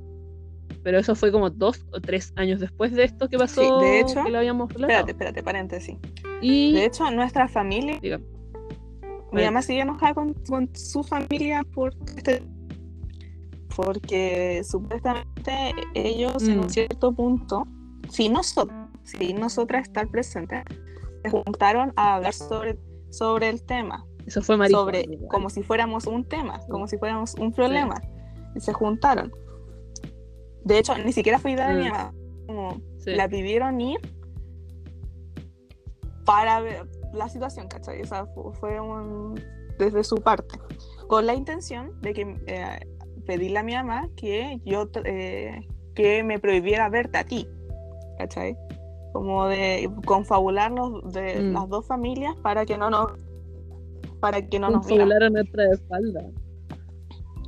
Pero 0.83 0.99
eso 0.99 1.15
fue 1.15 1.31
como 1.31 1.49
dos 1.49 1.85
o 1.91 1.99
tres 1.99 2.31
años 2.35 2.59
después 2.59 2.91
de 2.93 3.03
esto 3.05 3.27
que 3.27 3.37
pasó. 3.37 3.79
de 3.79 3.99
hecho, 3.99 4.23
que 4.23 4.31
lo 4.31 4.37
habíamos 4.37 4.69
Espérate, 4.69 5.11
espérate, 5.11 5.43
paréntesis. 5.43 5.97
Y, 6.41 6.73
de 6.73 6.85
hecho, 6.85 7.09
nuestra 7.11 7.47
familia. 7.47 7.99
Mi 9.31 9.43
mamá 9.43 9.61
sigue 9.61 9.81
enojada 9.81 10.13
con, 10.13 10.35
su 10.75 11.03
familia 11.03 11.63
por 11.73 11.93
este 12.15 12.43
porque 13.75 14.61
supuestamente 14.63 15.73
ellos 15.93 16.47
en 16.47 16.59
un 16.59 16.67
mm. 16.67 16.69
cierto 16.69 17.11
punto, 17.11 17.67
si 18.09 18.29
nosotros, 18.29 18.87
si 19.03 19.33
nosotras 19.33 19.87
estar 19.87 20.07
presentes, 20.07 20.63
se 20.69 20.94
juntaron 21.29 21.93
a 21.95 22.15
hablar 22.15 22.33
sobre, 22.33 22.77
sobre 23.09 23.49
el 23.49 23.63
tema. 23.63 24.05
Eso 24.25 24.41
fue 24.41 24.69
Sobre, 24.69 25.19
como 25.29 25.49
si 25.49 25.61
fuéramos 25.61 26.07
un 26.07 26.27
tema, 26.27 26.59
como 26.69 26.87
si 26.87 26.97
fuéramos 26.97 27.35
un 27.35 27.51
problema. 27.51 28.01
Y 28.55 28.59
se 28.59 28.73
juntaron. 28.73 29.31
De 30.63 30.79
hecho, 30.79 30.97
ni 30.97 31.13
siquiera 31.13 31.37
fue 31.37 31.51
idea 31.51 31.69
de 31.69 31.75
mi 31.75 31.89
mm. 31.89 31.91
mamá. 31.91 32.13
Como 32.47 32.81
la 33.05 33.27
pidieron 33.29 33.79
ir 33.81 33.99
para 36.25 36.59
ver, 36.61 36.87
la 37.13 37.29
situación, 37.29 37.67
¿cachai? 37.67 38.01
O 38.01 38.05
sea, 38.05 38.25
fue 38.59 38.79
un, 38.79 39.39
desde 39.77 40.03
su 40.03 40.17
parte, 40.17 40.57
con 41.07 41.25
la 41.25 41.33
intención 41.33 41.99
de 42.01 42.13
que 42.13 42.35
eh, 42.47 42.79
pedirle 43.25 43.59
a 43.59 43.63
mi 43.63 43.73
mamá 43.73 44.09
que 44.15 44.59
yo 44.65 44.89
eh, 45.03 45.67
que 45.93 46.23
me 46.23 46.39
prohibiera 46.39 46.89
verte 46.89 47.17
a 47.17 47.23
ti, 47.23 47.47
¿cachai? 48.17 48.57
Como 49.15 49.47
de 49.47 49.89
confabularnos 50.05 51.13
de 51.13 51.41
mm. 51.41 51.53
las 51.53 51.69
dos 51.69 51.87
familias 51.87 52.35
para 52.43 52.65
que 52.65 52.77
no 52.77 52.89
nos 52.89 53.13
para 54.19 54.45
que 54.45 54.59
no 54.59 54.69
nos 54.69 54.91
a 54.91 55.29
nuestra 55.29 55.71
espalda. 55.71 56.25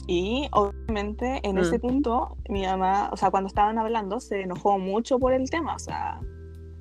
Y 0.07 0.47
obviamente 0.53 1.41
en 1.43 1.57
ese 1.57 1.77
mm. 1.77 1.81
punto 1.81 2.37
mi 2.47 2.63
mamá, 2.63 3.09
o 3.11 3.17
sea, 3.17 3.31
cuando 3.31 3.49
estaban 3.49 3.77
hablando 3.77 4.21
se 4.21 4.43
enojó 4.43 4.79
mucho 4.79 5.19
por 5.19 5.33
el 5.33 5.49
tema, 5.49 5.75
o 5.75 5.79
sea, 5.79 6.21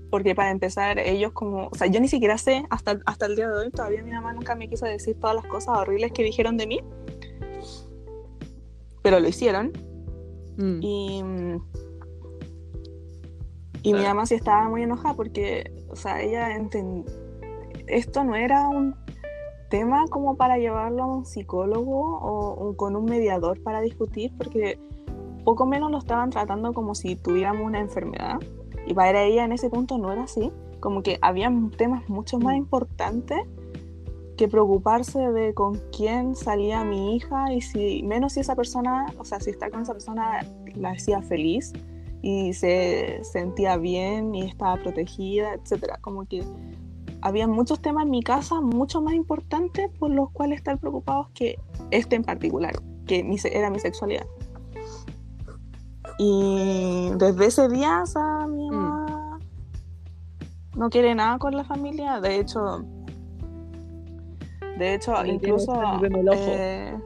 porque 0.09 0.37
para 0.37 0.53
empezar 0.53 1.01
ellos 1.01 1.33
como, 1.33 1.67
o 1.67 1.75
sea, 1.75 1.89
yo 1.89 1.99
ni 1.99 2.07
siquiera 2.07 2.39
sé, 2.39 2.65
hasta, 2.71 3.01
hasta 3.07 3.27
el 3.27 3.35
día 3.35 3.49
de 3.49 3.57
hoy 3.57 3.71
todavía 3.73 4.05
mi 4.05 4.13
mamá 4.13 4.35
nunca 4.35 4.55
me 4.55 4.69
quiso 4.69 4.87
decir 4.87 5.19
todas 5.19 5.35
las 5.35 5.47
cosas 5.47 5.79
horribles 5.79 6.13
que 6.13 6.23
dijeron 6.23 6.57
de 6.57 6.69
mí, 6.69 6.81
pero 9.03 9.19
lo 9.19 9.27
hicieron. 9.27 9.73
Mm. 10.57 10.79
Y, 10.81 11.25
y 13.87 13.93
mi 13.93 14.03
mamá 14.03 14.27
sí 14.27 14.35
estaba 14.35 14.69
muy 14.69 14.83
enojada 14.83 15.15
porque, 15.15 15.71
o 15.89 15.95
sea, 15.95 16.21
ella 16.21 16.57
entendió, 16.57 17.05
esto 17.87 18.25
no 18.25 18.35
era 18.35 18.69
un 18.69 18.97
tema 19.71 20.07
como 20.11 20.37
para 20.37 20.59
llevarlo 20.59 21.05
a 21.05 21.07
un 21.07 21.25
psicólogo 21.25 22.19
o, 22.19 22.51
o 22.51 22.77
con 22.77 22.97
un 22.97 23.05
mediador 23.05 23.63
para 23.63 23.81
discutir, 23.81 24.33
porque 24.37 24.81
poco 25.45 25.67
menos 25.67 25.93
lo 25.93 25.99
estaban 25.99 26.31
tratando 26.31 26.73
como 26.73 26.97
si 26.97 27.15
tuviéramos 27.15 27.65
una 27.65 27.79
enfermedad. 27.79 28.41
Y 28.89 28.95
para 28.95 29.23
ella 29.23 29.45
en 29.45 29.53
ese 29.53 29.71
punto 29.71 29.99
no 29.99 30.13
era 30.13 30.25
así, 30.25 30.51
como 30.81 31.05
que 31.05 31.21
había 31.23 31.53
temas 31.77 32.09
mucho 32.09 32.41
más 32.41 32.55
mm. 32.55 32.59
importantes 32.59 33.39
que 34.37 34.49
preocuparse 34.49 35.21
de 35.31 35.55
con 35.55 35.81
quién 35.97 36.35
salía 36.35 36.83
mi 36.83 37.15
hija 37.15 37.53
y 37.53 37.61
si 37.61 38.03
menos 38.03 38.33
si 38.33 38.41
esa 38.41 38.57
persona, 38.57 39.07
o 39.17 39.25
sea, 39.25 39.39
si 39.39 39.51
estar 39.51 39.71
con 39.71 39.83
esa 39.83 39.93
persona 39.93 40.45
la 40.75 40.91
hacía 40.91 41.23
feliz 41.23 41.73
y 42.23 42.55
se 42.55 43.21
sentía 43.25 43.77
bien 43.77 44.35
y 44.35 44.43
estaba 44.43 44.77
protegida, 44.77 45.55
etcétera, 45.55 45.99
como 46.01 46.27
que 46.27 46.45
había 47.23 47.47
muchos 47.47 47.81
temas 47.81 48.05
en 48.05 48.11
mi 48.11 48.23
casa 48.23 48.61
mucho 48.61 49.01
más 49.01 49.15
importantes 49.15 49.91
por 49.99 50.11
los 50.11 50.31
cuales 50.31 50.59
estar 50.59 50.79
preocupados 50.79 51.29
que 51.35 51.59
este 51.91 52.17
en 52.17 52.25
particular, 52.25 52.75
que 53.07 53.25
era 53.53 53.71
mi 53.71 53.79
sexualidad. 53.79 54.27
Y 56.19 57.11
desde 57.17 57.47
ese 57.47 57.69
día, 57.69 58.03
o 58.03 58.07
sea, 58.07 58.47
mi 58.47 58.71
mm. 58.71 58.75
mamá 58.75 59.39
no 60.77 60.91
quiere 60.91 61.15
nada 61.15 61.39
con 61.39 61.57
la 61.57 61.65
familia. 61.65 62.21
De 62.21 62.37
hecho, 62.37 62.85
de 64.79 64.95
hecho, 64.95 65.13
incluso 65.25 65.81
eh, 66.33 66.99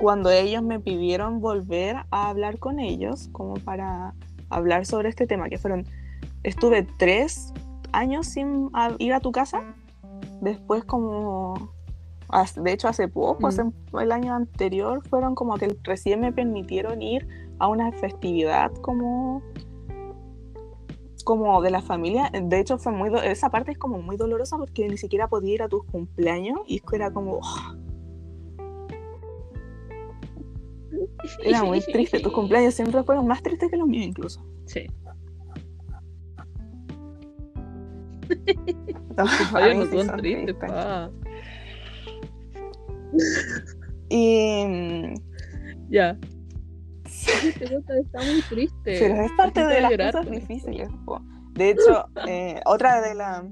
cuando 0.00 0.30
ellos 0.30 0.62
me 0.62 0.78
pidieron 0.78 1.40
volver 1.40 1.96
a 2.10 2.28
hablar 2.28 2.58
con 2.58 2.78
ellos, 2.80 3.28
como 3.32 3.54
para 3.54 4.14
hablar 4.54 4.86
sobre 4.86 5.08
este 5.08 5.26
tema, 5.26 5.48
que 5.48 5.58
fueron, 5.58 5.86
estuve 6.42 6.86
tres 6.98 7.52
años 7.92 8.26
sin 8.26 8.70
ir 8.98 9.12
a 9.12 9.20
tu 9.20 9.32
casa, 9.32 9.62
después 10.40 10.84
como, 10.84 11.72
de 12.56 12.72
hecho 12.72 12.88
hace 12.88 13.08
poco, 13.08 13.48
mm. 13.48 13.98
el 13.98 14.12
año 14.12 14.34
anterior, 14.34 15.06
fueron 15.08 15.34
como 15.34 15.56
que 15.56 15.76
recién 15.82 16.20
me 16.20 16.32
permitieron 16.32 17.02
ir 17.02 17.26
a 17.58 17.68
una 17.68 17.92
festividad 17.92 18.72
como 18.80 19.42
como 21.24 21.62
de 21.62 21.70
la 21.70 21.80
familia. 21.80 22.30
De 22.30 22.60
hecho, 22.60 22.78
fue 22.78 22.92
muy 22.92 23.10
esa 23.24 23.50
parte 23.50 23.72
es 23.72 23.78
como 23.78 23.98
muy 24.00 24.16
dolorosa 24.16 24.58
porque 24.58 24.86
ni 24.88 24.98
siquiera 24.98 25.26
podía 25.26 25.54
ir 25.54 25.62
a 25.62 25.68
tus 25.68 25.84
cumpleaños 25.84 26.60
y 26.66 26.82
era 26.92 27.12
como 27.12 27.40
era 31.42 31.64
muy 31.64 31.80
triste. 31.80 32.20
Tus 32.20 32.32
cumpleaños 32.32 32.74
siempre 32.74 33.02
fueron 33.02 33.26
más 33.26 33.42
tristes 33.42 33.70
que 33.70 33.76
los 33.76 33.88
míos 33.88 34.06
incluso. 34.06 34.44
Sí. 34.66 34.86
no, 39.16 39.26
son 39.26 40.16
tristes, 40.16 40.56
Y 44.08 45.14
ya 45.90 46.18
está 47.24 48.18
muy 48.22 48.42
triste. 48.48 48.98
Pero 48.98 49.22
es 49.22 49.32
parte 49.32 49.66
de 49.66 49.80
las 49.80 49.92
cosas 49.92 50.30
difíciles. 50.30 50.88
De 51.52 51.70
hecho, 51.70 52.06
eh, 52.26 52.60
otra 52.66 53.00
de, 53.00 53.14
la, 53.14 53.44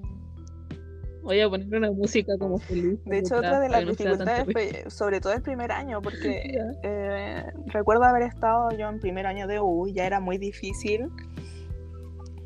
Voy 1.23 1.41
a 1.41 1.49
poner 1.49 1.75
una 1.75 1.91
música 1.93 2.37
como 2.39 2.59
feliz. 2.59 2.99
De 3.05 3.19
hecho, 3.19 3.37
otra 3.37 3.61
de 3.61 3.69
las 3.69 3.87
dificultades, 3.87 4.93
sobre 4.93 5.21
todo 5.21 5.33
el 5.33 5.43
primer 5.43 5.71
año, 5.71 6.03
porque 6.03 6.59
eh, 6.83 7.45
recuerdo 7.67 8.05
haber 8.05 8.25
estado 8.25 8.71
yo 8.73 8.89
en 8.89 8.99
primer 8.99 9.27
año 9.27 9.47
de 9.47 9.61
U, 9.61 9.89
ya 9.89 10.07
era 10.07 10.21
muy 10.21 10.39
difícil 10.39 11.09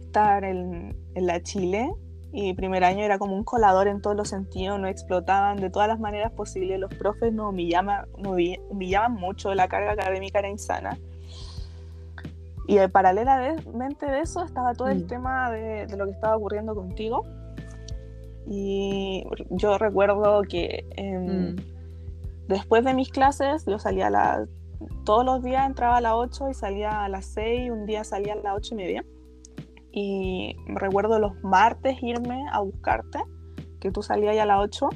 estar 0.01 0.45
en, 0.45 0.97
en 1.15 1.27
la 1.27 1.43
Chile 1.43 1.91
y 2.39 2.53
primer 2.53 2.85
año 2.85 3.03
era 3.03 3.19
como 3.19 3.35
un 3.35 3.45
colador 3.45 3.89
en 3.89 4.03
todos 4.03 4.15
los 4.15 4.29
sentidos, 4.29 4.79
no 4.79 4.89
explotaban 4.89 5.57
de 5.57 5.71
todas 5.71 5.89
las 5.89 5.99
maneras 5.99 6.33
posibles, 6.33 6.79
los 6.79 6.93
profes 6.95 7.33
nos 7.33 7.51
humillaban, 7.51 8.05
humillaban 8.69 9.15
mucho, 9.15 9.55
la 9.55 9.69
carga 9.69 9.93
académica 9.93 10.41
era 10.41 10.51
insana. 10.51 10.99
Y 12.67 12.77
eh, 12.77 12.89
paralelamente 12.91 14.07
de 14.07 14.21
eso 14.21 14.45
estaba 14.45 14.75
todo 14.75 14.89
el 14.89 15.05
mm. 15.05 15.07
tema 15.07 15.51
de, 15.51 15.87
lo 15.97 16.05
que 16.05 16.11
estaba 16.11 16.37
ocurriendo 16.37 16.75
contigo. 16.75 17.25
Y 18.49 19.25
yo 19.51 19.77
recuerdo 19.79 20.43
que 20.43 20.85
em, 20.97 21.55
mm. 21.55 21.57
después 22.49 22.85
de 22.85 22.95
mis 22.95 23.11
clases, 23.11 23.65
yo 23.67 23.79
salía 23.79 24.07
a 24.07 24.11
las... 24.11 24.49
Todos 25.05 25.25
los 25.25 25.43
días 25.43 25.67
entraba 25.67 25.97
a 25.97 26.01
las 26.01 26.13
8 26.15 26.51
y 26.51 26.55
salía 26.55 27.05
a 27.05 27.09
las 27.09 27.27
6, 27.27 27.71
un 27.71 27.87
día 27.87 28.05
salía 28.05 28.35
a 28.35 28.37
las 28.37 28.55
8 28.57 28.75
y 28.75 28.77
media. 28.77 29.05
Y 29.91 30.57
recuerdo 30.67 31.19
los 31.19 31.43
martes 31.43 32.03
irme 32.03 32.45
a 32.53 32.61
buscarte, 32.61 33.21
que 33.81 33.91
tú 33.91 34.03
salías 34.03 34.37
ya 34.37 34.43
a 34.43 34.47
las 34.47 34.61
8 34.61 34.91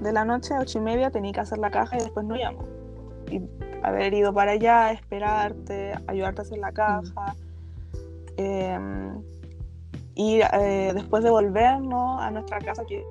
de 0.00 0.12
la 0.12 0.24
noche, 0.24 0.54
8 0.58 0.78
y 0.78 0.80
media, 0.80 1.10
tenía 1.10 1.32
que 1.32 1.40
hacer 1.40 1.58
la 1.58 1.70
caja 1.70 1.96
y 1.96 2.00
después 2.00 2.24
no 2.26 2.36
íbamos. 2.36 2.64
Y 3.30 3.42
haber 3.82 4.14
ido 4.14 4.32
para 4.32 4.52
allá, 4.52 4.92
esperarte, 4.92 5.94
ayudarte 6.06 6.40
a 6.40 6.42
hacer 6.42 6.58
la 6.58 6.72
caja. 6.72 7.36
Em, 8.36 9.22
y 10.14 10.40
eh, 10.40 10.92
después 10.94 11.22
de 11.22 11.30
volvernos 11.30 12.20
a 12.20 12.30
nuestra 12.30 12.58
casa, 12.58 12.84
que 12.84 13.04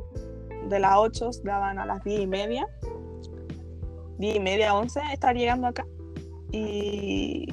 de 0.70 0.80
las 0.80 0.94
8 0.96 1.30
daban 1.44 1.80
a 1.80 1.86
las 1.86 2.04
10 2.04 2.22
y 2.22 2.28
media, 2.28 2.68
10 4.18 4.36
y 4.36 4.40
media, 4.40 4.76
11, 4.76 5.02
estar 5.14 5.36
llegando 5.36 5.68
acá. 5.68 5.86
Y, 6.52 7.48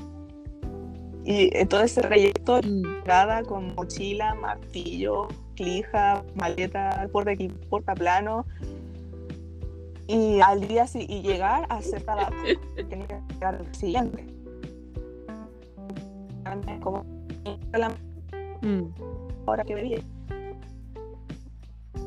y 1.24 1.64
todo 1.66 1.82
ese 1.82 2.03
trayecto, 2.03 2.61
mm. 2.62 3.44
con 3.46 3.74
mochila, 3.74 4.34
martillo, 4.34 5.28
clija, 5.55 6.22
maleta, 6.34 7.09
porta, 7.12 7.32
portaplano, 7.70 8.44
y 10.07 10.40
al 10.40 10.66
día 10.66 10.86
y 10.94 11.22
llegar 11.22 11.66
a 11.68 11.76
hacer 11.76 12.03
trabajo 12.03 12.32
tenía 12.88 13.07
que 13.07 13.34
llegar 13.34 13.55
al 13.57 13.74
siguiente 13.74 14.38
como 16.80 17.05
mm. 18.62 18.82
Hora 19.49 19.64
que 19.64 19.74
bebía 19.74 20.01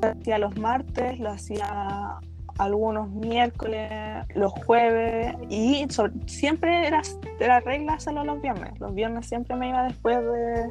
lo 0.02 0.10
hacía 0.10 0.38
los 0.38 0.58
martes 0.58 1.20
lo 1.20 1.30
hacía 1.30 2.20
algunos 2.58 3.10
miércoles 3.10 3.90
los 4.36 4.52
jueves 4.52 5.36
y 5.50 5.88
siempre 6.28 6.88
era, 6.88 7.02
era 7.40 7.60
regla 7.60 7.94
hacerlo 7.94 8.24
los 8.24 8.42
viernes 8.42 8.80
los 8.80 8.94
viernes 8.94 9.28
siempre 9.28 9.56
me 9.56 9.70
iba 9.70 9.84
después 9.84 10.18
de, 10.18 10.70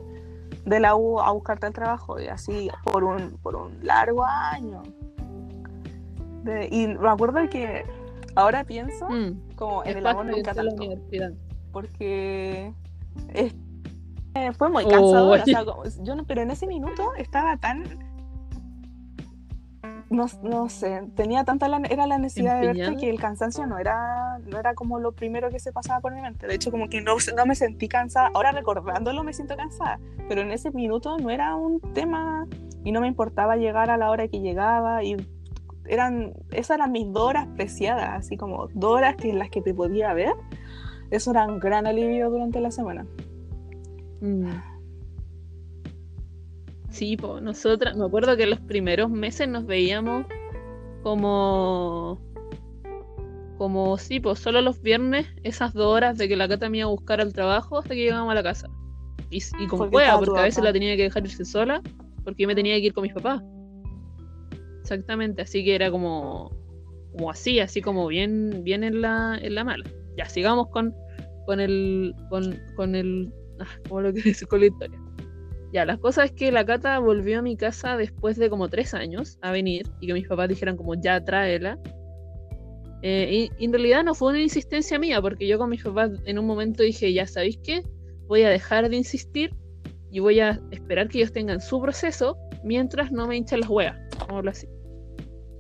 de 0.65 0.81
la 0.81 0.95
U 0.97 1.21
a 1.21 1.31
buscarte 1.33 1.67
el 1.67 1.73
trabajo 1.73 2.21
y 2.21 2.29
así 2.29 2.71
por 2.85 3.05
un, 3.05 3.39
por 3.43 3.57
un 3.57 3.85
largo 3.85 4.25
año 4.25 4.83
y 6.71 6.87
me 6.87 7.09
acuerdo 7.09 7.49
que 7.49 7.85
ahora 8.35 8.65
pienso 8.65 9.09
mm. 9.09 9.55
como 9.57 9.85
en 9.85 9.99
el 9.99 10.07
amor 10.07 10.27
nunca 10.27 10.55
tanto. 10.55 10.85
Porque 11.73 12.73
es, 13.35 13.55
eh, 14.35 14.53
fue 14.53 14.69
muy 14.69 14.87
cansador. 14.87 15.43
yo 16.03 16.15
no, 16.15 16.25
pero 16.25 16.43
en 16.43 16.51
ese 16.51 16.67
minuto 16.67 17.15
estaba 17.17 17.57
tan. 17.57 17.85
No, 20.09 20.27
no 20.43 20.69
sé, 20.69 21.03
tenía 21.15 21.45
tanta 21.45 21.69
la, 21.69 21.79
era 21.89 22.05
la 22.09 22.19
necesidad 22.19 22.61
de 22.61 22.73
verte 22.73 22.97
que 22.97 23.09
el 23.09 23.21
cansancio 23.21 23.65
no 23.67 23.79
era, 23.79 24.41
no 24.41 24.59
era 24.59 24.75
como 24.75 24.99
lo 24.99 25.13
primero 25.13 25.51
que 25.51 25.61
se 25.61 25.73
pasaba 25.73 26.01
por 26.01 26.13
mi 26.13 26.21
mente. 26.21 26.49
De 26.49 26.55
hecho, 26.57 26.73
como 26.73 26.89
que 26.89 27.01
no, 27.01 27.15
no 27.37 27.47
me 27.47 27.55
sentí 27.55 27.87
cansada. 27.87 28.29
Ahora 28.35 28.51
recordándolo 28.51 29.23
me 29.23 29.33
siento 29.33 29.57
cansada, 29.57 30.01
pero 30.29 30.41
en 30.41 30.51
ese 30.51 30.73
minuto 30.73 31.17
no 31.17 31.31
era 31.31 31.55
un 31.55 31.81
tema 31.95 32.45
y 32.83 32.91
no 32.91 33.01
me 33.01 33.07
importaba 33.07 33.57
llegar 33.57 33.89
a 33.89 33.97
la 33.97 34.11
hora 34.11 34.27
que 34.27 34.41
llegaba 34.41 35.05
y 35.05 35.17
eran, 35.87 36.35
esas 36.51 36.79
eran 36.79 36.91
mis 36.91 37.13
dos 37.13 37.29
horas 37.29 37.47
preciadas, 37.55 38.11
así 38.11 38.37
como 38.37 38.67
dos 38.75 38.97
horas 38.97 39.15
que, 39.15 39.31
en 39.31 39.39
las 39.39 39.51
que 39.51 39.63
te 39.63 39.75
podía 39.75 40.13
ver. 40.13 40.35
Eso 41.11 41.31
era 41.31 41.47
un 41.47 41.61
gran 41.61 41.87
alivio 41.87 42.31
durante 42.31 42.61
la 42.61 42.73
semana. 42.73 43.07
Mm. 44.21 44.51
Sí, 46.91 47.17
pues 47.17 47.43
nosotras, 47.43 47.97
me 47.97 48.05
acuerdo 48.05 48.37
que 48.37 48.47
los 48.47 48.61
primeros 48.61 49.11
meses 49.11 49.49
nos 49.49 49.67
veíamos 49.67 50.27
como 51.03 52.21
como 53.57 53.99
sí, 53.99 54.21
pues 54.21 54.39
solo 54.39 54.63
los 54.63 54.81
viernes, 54.81 55.27
esas 55.43 55.75
dos 55.75 55.95
horas 55.95 56.17
de 56.17 56.29
que 56.29 56.37
la 56.37 56.49
cata 56.49 56.71
me 56.71 56.79
iba 56.79 56.87
a 56.87 56.91
buscar 56.91 57.21
al 57.21 57.35
trabajo 57.35 57.79
hasta 57.79 57.91
que 57.91 58.01
llegábamos 58.01 58.33
a 58.33 58.35
la 58.35 58.43
casa. 58.43 58.71
Y, 59.29 59.43
y 59.59 59.67
con 59.67 59.91
porque 59.91 60.07
a 60.07 60.43
veces 60.43 60.65
la 60.65 60.73
tenía 60.73 60.97
que 60.97 61.03
dejar 61.03 61.25
irse 61.25 61.45
sola, 61.45 61.83
porque 62.25 62.43
yo 62.43 62.49
me 62.49 62.55
tenía 62.55 62.77
que 62.77 62.87
ir 62.87 62.95
con 62.95 63.03
mis 63.03 63.13
papás 63.13 63.43
exactamente, 64.91 65.43
así 65.43 65.65
que 65.65 65.77
era 65.77 65.91
como, 65.91 66.51
como 67.13 67.31
así, 67.31 67.61
así 67.61 67.81
como 67.81 68.09
bien, 68.09 68.63
bien 68.65 68.83
en 68.83 69.01
la, 69.01 69.39
en 69.41 69.55
la 69.55 69.63
mala. 69.63 69.85
Ya, 70.17 70.25
sigamos 70.25 70.69
con, 70.69 70.93
con 71.47 71.61
el, 71.61 72.13
con, 72.29 72.59
con 72.75 72.97
el, 72.97 73.33
¿cómo 73.89 74.01
lo 74.01 74.13
que 74.13 74.23
decir 74.23 74.49
con 74.49 74.61
la 74.61 74.67
historia? 74.67 74.99
Ya, 75.73 75.85
las 75.85 75.99
cosas 75.99 76.27
es 76.27 76.33
que 76.33 76.51
la 76.51 76.65
Cata 76.67 76.99
volvió 76.99 77.39
a 77.39 77.43
mi 77.43 77.57
casa 77.57 77.97
después 77.97 78.37
de 78.37 78.51
como 78.51 78.69
tres 78.69 78.93
años 78.93 79.39
a 79.41 79.53
venir 79.53 79.87
y 80.01 80.09
que 80.09 80.15
mis 80.15 80.27
papás 80.27 80.49
dijeran 80.49 80.77
como 80.77 80.95
ya 81.01 81.25
tráela. 81.25 81.79
Eh, 83.03 83.49
y, 83.59 83.65
en 83.65 83.73
realidad 83.73 84.03
no 84.03 84.15
fue 84.15 84.33
una 84.33 84.41
insistencia 84.41 84.99
mía, 84.99 85.23
porque 85.23 85.47
yo 85.47 85.59
con 85.59 85.71
mis 85.71 85.83
papás 85.83 86.11
en 86.25 86.39
un 86.39 86.47
momento 86.47 86.83
dije, 86.83 87.13
ya 87.13 87.27
sabéis 87.27 87.59
qué, 87.63 87.83
voy 88.27 88.43
a 88.43 88.51
dejar 88.51 88.89
de 88.89 88.97
insistir 88.97 89.55
y 90.11 90.19
voy 90.19 90.41
a 90.41 90.61
esperar 90.73 91.09
que 91.09 91.19
ellos 91.19 91.33
tengan 91.33 91.61
su 91.61 91.81
proceso 91.81 92.37
mientras 92.65 93.13
no 93.13 93.29
me 93.29 93.37
hinchen 93.37 93.61
las 93.61 93.71
huevas, 93.71 93.97
vamos 94.29 94.45
así 94.49 94.67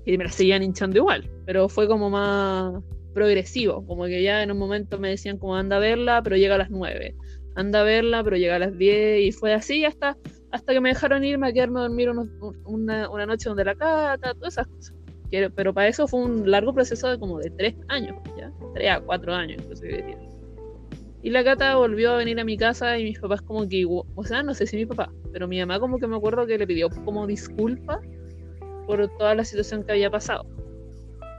y 0.04 0.18
me 0.18 0.24
la 0.24 0.30
seguían 0.30 0.62
hinchando 0.62 0.98
igual, 0.98 1.30
pero 1.46 1.68
fue 1.68 1.86
como 1.86 2.10
más 2.10 2.82
progresivo, 3.14 3.84
como 3.86 4.04
que 4.04 4.22
ya 4.22 4.42
en 4.42 4.50
un 4.50 4.58
momento 4.58 4.98
me 4.98 5.10
decían 5.10 5.38
como 5.38 5.56
anda 5.56 5.76
a 5.76 5.80
verla, 5.80 6.22
pero 6.22 6.36
llega 6.36 6.54
a 6.54 6.58
las 6.58 6.70
9, 6.70 7.14
anda 7.54 7.80
a 7.80 7.84
verla, 7.84 8.22
pero 8.24 8.36
llega 8.36 8.56
a 8.56 8.58
las 8.58 8.76
10 8.76 9.20
y 9.20 9.32
fue 9.32 9.52
así 9.52 9.84
hasta, 9.84 10.16
hasta 10.50 10.72
que 10.72 10.80
me 10.80 10.90
dejaron 10.90 11.24
irme 11.24 11.48
a 11.48 11.52
quedarme 11.52 11.80
a 11.80 11.82
dormir 11.82 12.10
una, 12.10 13.08
una, 13.10 13.26
noche 13.26 13.48
donde 13.48 13.64
la 13.64 13.74
cata, 13.74 14.34
todas 14.34 14.54
esas 14.54 14.66
cosas. 14.66 14.94
Pero, 15.30 15.72
para 15.72 15.86
eso 15.86 16.08
fue 16.08 16.20
un 16.20 16.50
largo 16.50 16.74
proceso 16.74 17.08
de 17.08 17.18
como 17.18 17.38
de 17.38 17.50
3 17.50 17.74
años, 17.88 18.16
ya, 18.36 18.52
3 18.74 18.90
a 18.90 19.00
4 19.00 19.32
años 19.32 19.62
inclusive. 19.62 20.16
Y 21.22 21.30
la 21.30 21.44
cata 21.44 21.76
volvió 21.76 22.12
a 22.12 22.16
venir 22.16 22.40
a 22.40 22.44
mi 22.44 22.56
casa 22.56 22.98
y 22.98 23.04
mis 23.04 23.20
papás 23.20 23.42
como 23.42 23.68
que, 23.68 23.84
o 23.86 24.24
sea, 24.24 24.42
no 24.42 24.54
sé 24.54 24.66
si 24.66 24.76
mi 24.76 24.86
papá, 24.86 25.12
pero 25.32 25.46
mi 25.46 25.60
mamá 25.60 25.78
como 25.78 25.98
que 25.98 26.06
me 26.06 26.16
acuerdo 26.16 26.46
que 26.46 26.56
le 26.56 26.66
pidió 26.66 26.88
como 27.04 27.26
disculpas 27.26 28.00
por 28.86 29.06
toda 29.18 29.34
la 29.34 29.44
situación 29.44 29.84
que 29.84 29.92
había 29.92 30.10
pasado. 30.10 30.46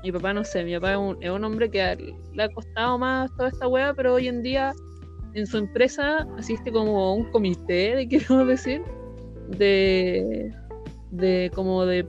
Mi 0.04 0.12
papá, 0.12 0.34
no 0.34 0.44
sé, 0.44 0.64
mi 0.64 0.74
papá 0.76 0.94
es 1.20 1.30
un, 1.30 1.44
hombre 1.44 1.70
que 1.70 2.14
le 2.34 2.44
ha 2.44 2.50
costado 2.50 2.98
más 2.98 3.30
toda 3.36 3.50
esta 3.50 3.68
wea, 3.68 3.94
pero 3.94 4.14
hoy 4.14 4.28
en 4.28 4.42
día 4.42 4.74
en 5.34 5.48
su 5.48 5.58
empresa 5.58 6.28
asiste 6.38 6.72
como 6.72 7.16
un 7.16 7.26
comité, 7.32 7.96
de, 7.96 8.08
quiero 8.08 8.46
decir, 8.46 8.82
de, 9.50 10.54
de 11.12 11.52
como 11.54 11.86
de, 11.86 12.06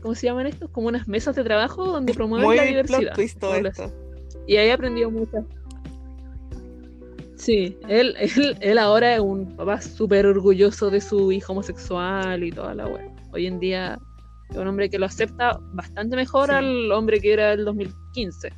¿cómo 0.00 0.14
se 0.14 0.26
llaman 0.26 0.46
estos? 0.46 0.70
Como 0.70 0.88
unas 0.88 1.08
mesas 1.08 1.36
de 1.36 1.44
trabajo 1.44 1.84
donde 1.84 2.14
promueven 2.14 2.56
la 2.56 2.64
diversidad. 2.64 3.14
Y 4.46 4.56
ahí 4.56 4.70
aprendió 4.70 5.10
mucho. 5.10 5.46
Sí, 7.36 7.78
él, 7.88 8.14
él, 8.18 8.56
él 8.60 8.78
ahora 8.78 9.14
es 9.14 9.20
un 9.20 9.56
papá 9.56 9.80
súper 9.80 10.26
orgulloso 10.26 10.90
de 10.90 11.00
su 11.00 11.32
hijo 11.32 11.52
homosexual 11.52 12.44
y 12.44 12.52
toda 12.52 12.74
la 12.74 12.86
wea. 12.86 13.08
Hoy 13.32 13.46
en 13.46 13.58
día 13.58 13.98
es 14.50 14.56
un 14.56 14.66
hombre 14.66 14.90
que 14.90 14.98
lo 14.98 15.06
acepta 15.06 15.58
bastante 15.72 16.16
mejor 16.16 16.50
al 16.50 16.92
hombre 16.92 17.20
que 17.20 17.32
era 17.32 17.52
el 17.52 17.64
2015. 17.64 18.52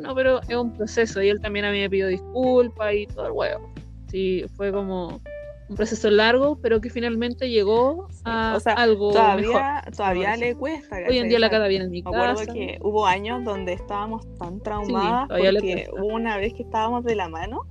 Bueno, 0.00 0.14
pero 0.14 0.40
es 0.42 0.56
un 0.56 0.72
proceso 0.72 1.20
y 1.22 1.28
él 1.28 1.40
también 1.40 1.64
a 1.64 1.72
mí 1.72 1.80
me 1.80 1.90
pidió 1.90 2.06
disculpas 2.06 2.94
y 2.94 3.06
todo 3.06 3.26
el 3.26 3.32
huevo. 3.32 3.72
Sí, 4.08 4.44
fue 4.56 4.70
como 4.72 5.20
un 5.68 5.76
proceso 5.76 6.08
largo, 6.08 6.56
pero 6.62 6.80
que 6.80 6.88
finalmente 6.88 7.50
llegó 7.50 8.08
a 8.24 8.58
algo 8.76 9.12
todavía, 9.12 9.82
Todavía 9.94 10.36
le 10.36 10.54
cuesta. 10.54 10.96
Hoy 11.08 11.18
en 11.18 11.28
día 11.28 11.38
la 11.40 11.50
cara 11.50 11.66
viene 11.66 11.86
en 11.86 11.90
mi 11.90 12.02
me 12.02 12.10
acuerdo 12.10 12.52
que 12.52 12.78
hubo 12.80 13.06
años 13.06 13.44
donde 13.44 13.72
estábamos 13.72 14.26
tan 14.38 14.60
traumadas 14.60 15.28
porque 15.28 15.88
hubo 15.92 16.06
una 16.06 16.36
vez 16.36 16.54
que 16.54 16.62
estábamos 16.62 17.04
de 17.04 17.16
la 17.16 17.28
mano 17.28 17.66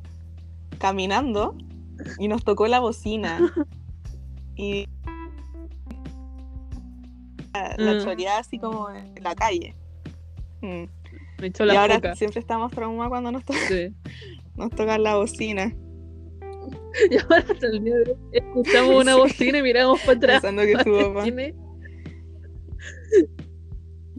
caminando 0.80 1.56
y 2.20 2.28
nos 2.28 2.44
tocó 2.44 2.68
la 2.68 2.80
bocina 2.80 3.40
y 4.56 4.88
la 7.54 7.94
mm. 7.94 8.28
así 8.38 8.60
como 8.60 8.90
en 8.90 9.24
la 9.24 9.34
calle. 9.34 9.74
Mm. 10.62 10.84
Y 11.40 11.76
ahora 11.76 12.16
siempre 12.16 12.40
estamos 12.40 12.72
traumados 12.72 13.10
cuando 13.10 13.32
nos, 13.32 13.46
toca, 13.46 13.60
nos 14.56 14.72
toca 14.72 14.98
la 14.98 15.16
bocina. 15.18 15.76
Y 17.12 17.18
ahora 17.18 17.46
escuchamos 18.32 19.02
una 19.04 19.16
bocina 19.16 19.60
y 19.60 19.62
miramos 19.62 20.02
para 20.02 20.18
atrás. 20.18 20.42
Pensando 20.42 20.64
que 20.64 20.72
su 20.84 21.14
papá. 21.14 21.24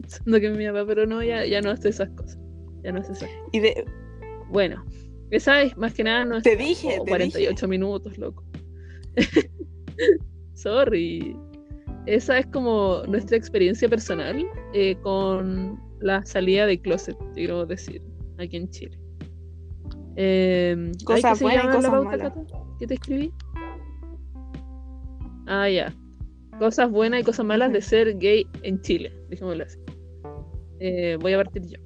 Pensando 0.01 0.39
que 0.39 0.49
mi 0.49 0.65
papá, 0.65 0.85
pero 0.87 1.05
no, 1.05 1.21
ya, 1.21 1.45
ya 1.45 1.61
no 1.61 1.71
hace 1.71 1.89
esas 1.89 2.09
cosas. 2.11 2.39
Ya 2.81 2.93
no 2.93 3.01
hace 3.01 3.11
esas 3.11 3.29
cosas. 3.29 3.49
Y 3.51 3.59
de, 3.59 3.85
Bueno, 4.49 4.83
esa 5.29 5.61
es 5.61 5.77
más 5.77 5.93
que 5.93 6.03
nada 6.05 6.23
no 6.25 6.41
te 6.41 6.55
dije, 6.55 6.93
como 6.93 7.03
te 7.03 7.09
48 7.09 7.49
dije. 7.49 7.67
minutos, 7.67 8.17
loco. 8.17 8.45
Sorry. 10.53 11.35
Esa 12.05 12.39
es 12.39 12.47
como 12.47 13.03
nuestra 13.07 13.35
experiencia 13.37 13.89
personal 13.89 14.43
eh, 14.73 14.95
con 15.03 15.79
la 15.99 16.25
salida 16.25 16.65
de 16.65 16.79
closet, 16.81 17.17
queremos 17.35 17.67
decir, 17.67 18.01
aquí 18.37 18.57
en 18.57 18.69
Chile. 18.69 18.99
Eh, 20.15 20.75
ay, 20.77 20.91
¿qué 20.97 21.05
Cosas 21.05 21.37
se 21.37 21.43
buenas 21.43 21.63
y 21.63 21.67
la 21.67 21.73
cosas 21.73 21.91
pauta, 21.91 22.09
malas. 22.09 22.33
Cata? 22.33 22.63
¿Qué 22.79 22.87
te 22.87 22.93
escribí? 22.95 23.33
Ah, 25.47 25.69
ya. 25.69 25.93
Cosas 26.59 26.91
buenas 26.91 27.21
y 27.21 27.23
cosas 27.23 27.45
malas 27.45 27.71
de 27.71 27.81
ser 27.81 28.17
gay 28.17 28.45
en 28.63 28.81
Chile, 28.81 29.13
dejémoslo 29.29 29.63
así. 29.63 29.79
Eh, 30.79 31.17
voy 31.21 31.33
a 31.33 31.37
partir 31.37 31.63
yo. 31.67 31.79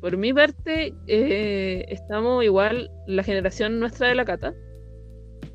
Por 0.00 0.16
mi 0.16 0.32
parte, 0.32 0.94
eh, 1.06 1.84
estamos 1.88 2.44
igual, 2.44 2.90
la 3.06 3.22
generación 3.22 3.80
nuestra 3.80 4.08
de 4.08 4.14
la 4.14 4.24
Cata. 4.24 4.54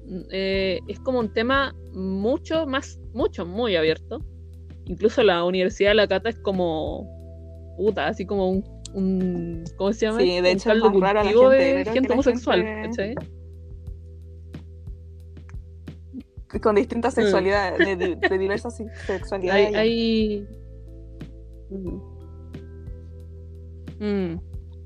mm, 0.07 0.21
eh, 0.31 0.79
es 0.87 0.99
como 0.99 1.19
un 1.19 1.31
tema 1.31 1.75
mucho 1.93 2.65
más, 2.65 2.99
mucho, 3.13 3.45
muy 3.45 3.75
abierto. 3.75 4.25
Incluso 4.85 5.23
la 5.23 5.43
Universidad 5.43 5.91
de 5.91 5.95
la 5.95 6.07
Cata 6.07 6.29
es 6.29 6.39
como, 6.39 7.07
puta, 7.79 8.07
así 8.07 8.25
como 8.25 8.49
un, 8.49 8.63
un 8.93 9.63
¿cómo 9.77 9.93
se 9.93 10.05
llama? 10.07 10.19
Sí, 10.19 10.41
de 10.41 10.51
hecho 10.51 10.71
es 10.71 10.79
más 10.81 10.93
raro 10.99 11.19
a 11.21 11.23
la 11.23 11.29
gente, 11.31 11.55
de 11.55 11.85
gente 11.85 12.13
homosexual, 12.13 12.63
gente- 12.63 12.87
¿cachai? 12.89 13.15
Con 16.61 16.75
distintas 16.75 17.13
Mm. 17.15 17.21
sexualidades, 17.21 17.77
de, 17.79 17.95
de- 17.95 18.15
de 18.15 18.37
diversas 18.39 18.79
Hay, 18.79 18.87
sexualidades. 19.05 19.75
hay- 19.75 20.47
Mm. 21.69 21.99
Mm. 23.99 24.39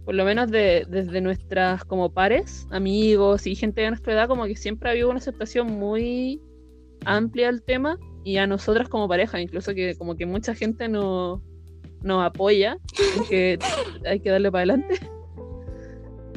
Por 0.05 0.15
lo 0.15 0.25
menos 0.25 0.51
de- 0.51 0.85
desde 0.89 1.21
nuestras 1.21 1.85
como 1.85 2.11
pares, 2.13 2.67
amigos 2.71 3.47
y 3.47 3.55
gente 3.55 3.81
de 3.81 3.89
nuestra 3.89 4.11
edad, 4.13 4.27
como 4.27 4.43
que 4.45 4.55
siempre 4.57 4.89
ha 4.89 4.91
habido 4.91 5.09
una 5.09 5.19
aceptación 5.19 5.67
muy 5.79 6.41
amplia 7.05 7.47
al 7.47 7.63
tema 7.63 7.97
y 8.25 8.35
a 8.37 8.45
nosotras 8.47 8.89
como 8.89 9.07
pareja, 9.07 9.39
incluso 9.39 9.73
que 9.73 9.95
como 9.95 10.15
que 10.17 10.25
mucha 10.25 10.53
gente 10.55 10.89
no- 10.89 11.41
nos 12.03 12.23
apoya, 12.23 12.77
que 13.29 13.57
hay 14.05 14.19
que 14.19 14.29
darle 14.29 14.51
para 14.51 14.73
adelante. 14.73 14.99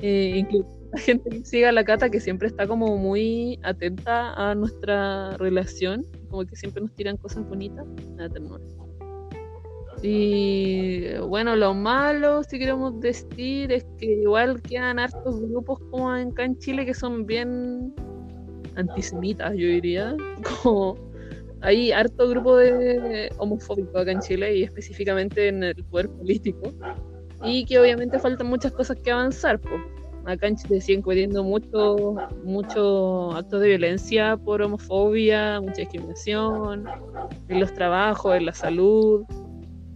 Eh, 0.03 0.33
incluso 0.37 0.69
la 0.93 0.99
gente 0.99 1.31
que 1.31 1.45
sigue 1.45 1.67
a 1.67 1.73
la 1.73 1.85
cata 1.85 2.11
que 2.11 2.21
siempre 2.21 2.49
está 2.49 2.67
como 2.67 2.97
muy 2.97 3.59
atenta 3.63 4.33
a 4.35 4.55
nuestra 4.55 5.37
relación, 5.39 6.07
como 6.31 6.45
que 6.45 6.57
siempre 6.57 6.83
nos 6.83 6.93
tiran 6.95 7.17
cosas 7.17 7.49
bonitas, 7.49 7.87
nada 8.17 8.29
ternura. 8.29 8.65
Y 10.03 11.17
bueno, 11.19 11.57
lo 11.57 11.75
malo, 11.75 12.43
si 12.45 12.59
queremos 12.59 13.01
decir, 13.01 13.73
es 13.73 13.85
que 13.99 14.07
igual 14.07 14.61
quedan 14.63 14.99
hartos 14.99 15.41
grupos 15.41 15.81
como 15.91 16.11
acá 16.11 16.45
en 16.45 16.59
Chile 16.59 16.85
que 16.85 16.95
son 16.95 17.27
bien 17.27 17.95
antisemitas, 18.77 19.53
yo 19.53 19.67
diría. 19.67 20.15
Como 20.63 20.97
hay 21.63 21.93
harto 21.93 22.29
grupo 22.29 22.57
de 22.57 23.31
homofóbico 23.39 23.99
acá 23.99 24.13
en 24.13 24.21
Chile 24.21 24.57
y 24.57 24.63
específicamente 24.63 25.49
en 25.49 25.63
el 25.63 25.85
poder 25.85 26.09
político. 26.11 26.73
Y 27.43 27.65
que 27.65 27.79
obviamente 27.79 28.19
faltan 28.19 28.47
muchas 28.47 28.73
cosas 28.73 28.97
que 29.03 29.11
avanzar. 29.11 29.61
po. 29.61 29.71
Acá 30.25 30.49
en 30.49 30.57
Chile 30.57 30.81
siguen 30.81 31.03
cometiendo 31.03 31.45
muchos 31.45 32.01
mucho 32.45 33.33
actos 33.33 33.61
de 33.61 33.69
violencia 33.69 34.37
por 34.37 34.61
homofobia, 34.61 35.61
mucha 35.61 35.83
discriminación 35.83 36.85
en 37.49 37.61
los 37.61 37.73
trabajos, 37.73 38.35
en 38.37 38.47
la 38.47 38.53
salud 38.53 39.25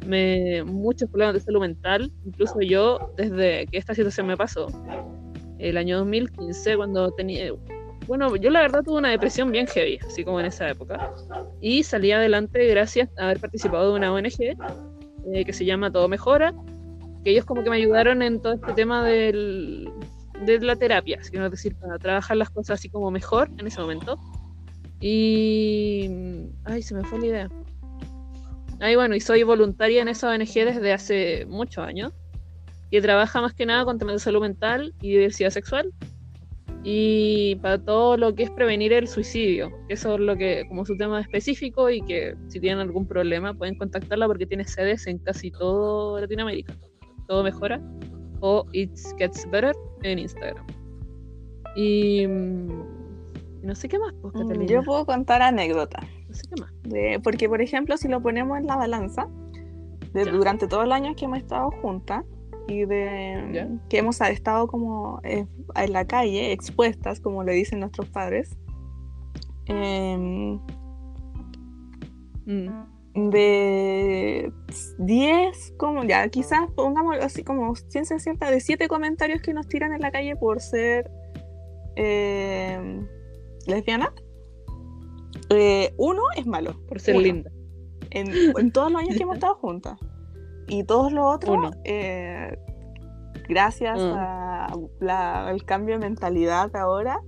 me, 0.06 0.62
muchos 0.64 1.08
problemas 1.08 1.34
de 1.34 1.40
salud 1.40 1.60
mental. 1.60 2.12
Incluso 2.24 2.60
yo, 2.60 3.12
desde 3.16 3.66
que 3.66 3.78
esta 3.78 3.94
situación 3.94 4.26
me 4.26 4.36
pasó, 4.36 4.68
el 5.58 5.76
año 5.76 5.98
2015, 5.98 6.76
cuando 6.76 7.10
tenía. 7.12 7.52
Bueno, 8.10 8.34
yo 8.34 8.50
la 8.50 8.62
verdad 8.62 8.82
tuve 8.82 8.98
una 8.98 9.10
depresión 9.10 9.52
bien 9.52 9.68
heavy, 9.68 10.00
así 10.04 10.24
como 10.24 10.40
en 10.40 10.46
esa 10.46 10.68
época. 10.68 11.12
Y 11.60 11.84
salí 11.84 12.10
adelante 12.10 12.66
gracias 12.66 13.08
a 13.16 13.26
haber 13.26 13.38
participado 13.38 13.92
de 13.92 13.98
una 13.98 14.12
ONG 14.12 14.56
eh, 15.32 15.44
que 15.44 15.52
se 15.52 15.64
llama 15.64 15.92
Todo 15.92 16.08
Mejora, 16.08 16.52
que 17.22 17.30
ellos 17.30 17.44
como 17.44 17.62
que 17.62 17.70
me 17.70 17.76
ayudaron 17.76 18.20
en 18.22 18.42
todo 18.42 18.54
este 18.54 18.72
tema 18.72 19.04
del, 19.04 19.88
de 20.44 20.58
la 20.58 20.74
terapia, 20.74 21.20
es 21.22 21.30
decir, 21.30 21.76
para 21.76 22.00
trabajar 22.00 22.36
las 22.36 22.50
cosas 22.50 22.80
así 22.80 22.88
como 22.88 23.12
mejor 23.12 23.48
en 23.58 23.68
ese 23.68 23.80
momento. 23.80 24.18
Y. 25.00 26.10
Ay, 26.64 26.82
se 26.82 26.96
me 26.96 27.04
fue 27.04 27.20
la 27.20 27.26
idea. 27.26 27.50
Ahí 28.80 28.96
bueno, 28.96 29.14
y 29.14 29.20
soy 29.20 29.44
voluntaria 29.44 30.02
en 30.02 30.08
esa 30.08 30.30
ONG 30.30 30.52
desde 30.52 30.92
hace 30.92 31.46
muchos 31.46 31.86
años, 31.86 32.12
que 32.90 33.00
trabaja 33.00 33.40
más 33.40 33.54
que 33.54 33.66
nada 33.66 33.84
con 33.84 34.00
temas 34.00 34.14
de 34.14 34.18
salud 34.18 34.40
mental 34.40 34.94
y 35.00 35.10
diversidad 35.10 35.50
sexual, 35.50 35.92
y 36.82 37.56
para 37.56 37.78
todo 37.78 38.16
lo 38.16 38.34
que 38.34 38.44
es 38.44 38.50
prevenir 38.50 38.92
el 38.92 39.06
suicidio, 39.06 39.70
que 39.86 39.94
eso 39.94 40.14
es 40.14 40.20
lo 40.20 40.36
que, 40.36 40.64
como 40.68 40.84
su 40.86 40.96
tema 40.96 41.20
específico, 41.20 41.90
y 41.90 42.00
que 42.02 42.34
si 42.48 42.58
tienen 42.60 42.78
algún 42.80 43.06
problema 43.06 43.52
pueden 43.54 43.74
contactarla 43.76 44.26
porque 44.26 44.46
tiene 44.46 44.64
sedes 44.64 45.06
en 45.06 45.18
casi 45.18 45.50
todo 45.50 46.18
Latinoamérica. 46.20 46.74
Todo 47.28 47.42
mejora, 47.44 47.80
o 48.40 48.64
It 48.72 48.90
Gets 49.18 49.48
Better 49.50 49.74
en 50.02 50.18
Instagram. 50.20 50.66
Y 51.76 52.26
mm, 52.26 52.82
no 53.62 53.74
sé 53.74 53.88
qué 53.88 53.98
más, 53.98 54.14
pues, 54.22 54.34
Mm, 54.34 54.38
Catalina. 54.38 54.66
Yo 54.72 54.82
puedo 54.82 55.04
contar 55.06 55.42
anécdotas. 55.42 56.04
No 56.28 56.34
sé 56.34 56.42
qué 56.54 56.60
más. 56.62 56.72
de- 56.84 57.20
porque, 57.22 57.48
por 57.48 57.60
ejemplo, 57.60 57.96
si 57.96 58.08
lo 58.08 58.20
ponemos 58.22 58.58
en 58.58 58.66
la 58.66 58.76
balanza, 58.76 59.28
de- 60.14 60.24
durante 60.24 60.66
todo 60.66 60.82
el 60.82 60.92
año 60.92 61.14
que 61.14 61.26
hemos 61.26 61.38
estado 61.38 61.70
juntas 61.82 62.24
y 62.70 62.84
de 62.86 63.50
Ya. 63.52 63.68
que 63.88 63.98
hemos 63.98 64.20
estado 64.20 64.66
como 64.68 65.20
eh, 65.24 65.46
en 65.74 65.92
la 65.92 66.06
calle, 66.06 66.52
expuestas, 66.52 67.20
como 67.20 67.42
le 67.44 67.52
dicen 67.52 67.80
nuestros 67.80 68.08
padres, 68.08 68.56
em, 69.66 70.58
Mm, 72.46 73.30
de 73.30 74.52
10, 74.98 75.74
como 75.76 76.02
ya, 76.04 76.26
quizás 76.28 76.68
pongamos 76.74 77.16
así 77.18 77.44
como 77.44 77.74
ciencia 77.76 78.18
cierta, 78.18 78.50
de 78.50 78.60
7 78.60 78.88
comentarios 78.88 79.40
que 79.42 79.52
nos 79.52 79.68
tiran 79.68 79.92
en 79.92 80.00
la 80.00 80.10
calle 80.10 80.34
por 80.36 80.60
ser 80.60 81.08
em, 81.96 83.06
lesbiana, 83.66 84.12
eh, 85.50 85.92
uno 85.98 86.22
es 86.36 86.46
malo. 86.46 86.74
por 86.88 86.98
ser 87.00 87.16
Uno. 87.16 87.24
linda. 87.24 87.50
en, 88.10 88.26
en 88.58 88.72
todos 88.72 88.90
los 88.90 89.00
años 89.02 89.16
que 89.16 89.22
hemos 89.22 89.34
estado 89.38 89.54
juntas. 89.56 89.98
Y 90.70 90.84
todos 90.84 91.12
los 91.12 91.24
otros, 91.34 91.72
eh, 91.84 92.56
gracias 93.48 93.98
Mm. 93.98 94.12
a 94.16 94.66
la- 95.00 95.48
al 95.48 95.64
cambio 95.64 95.98
de 95.98 96.06
mentalidad 96.08 96.74
ahora, 96.76 97.20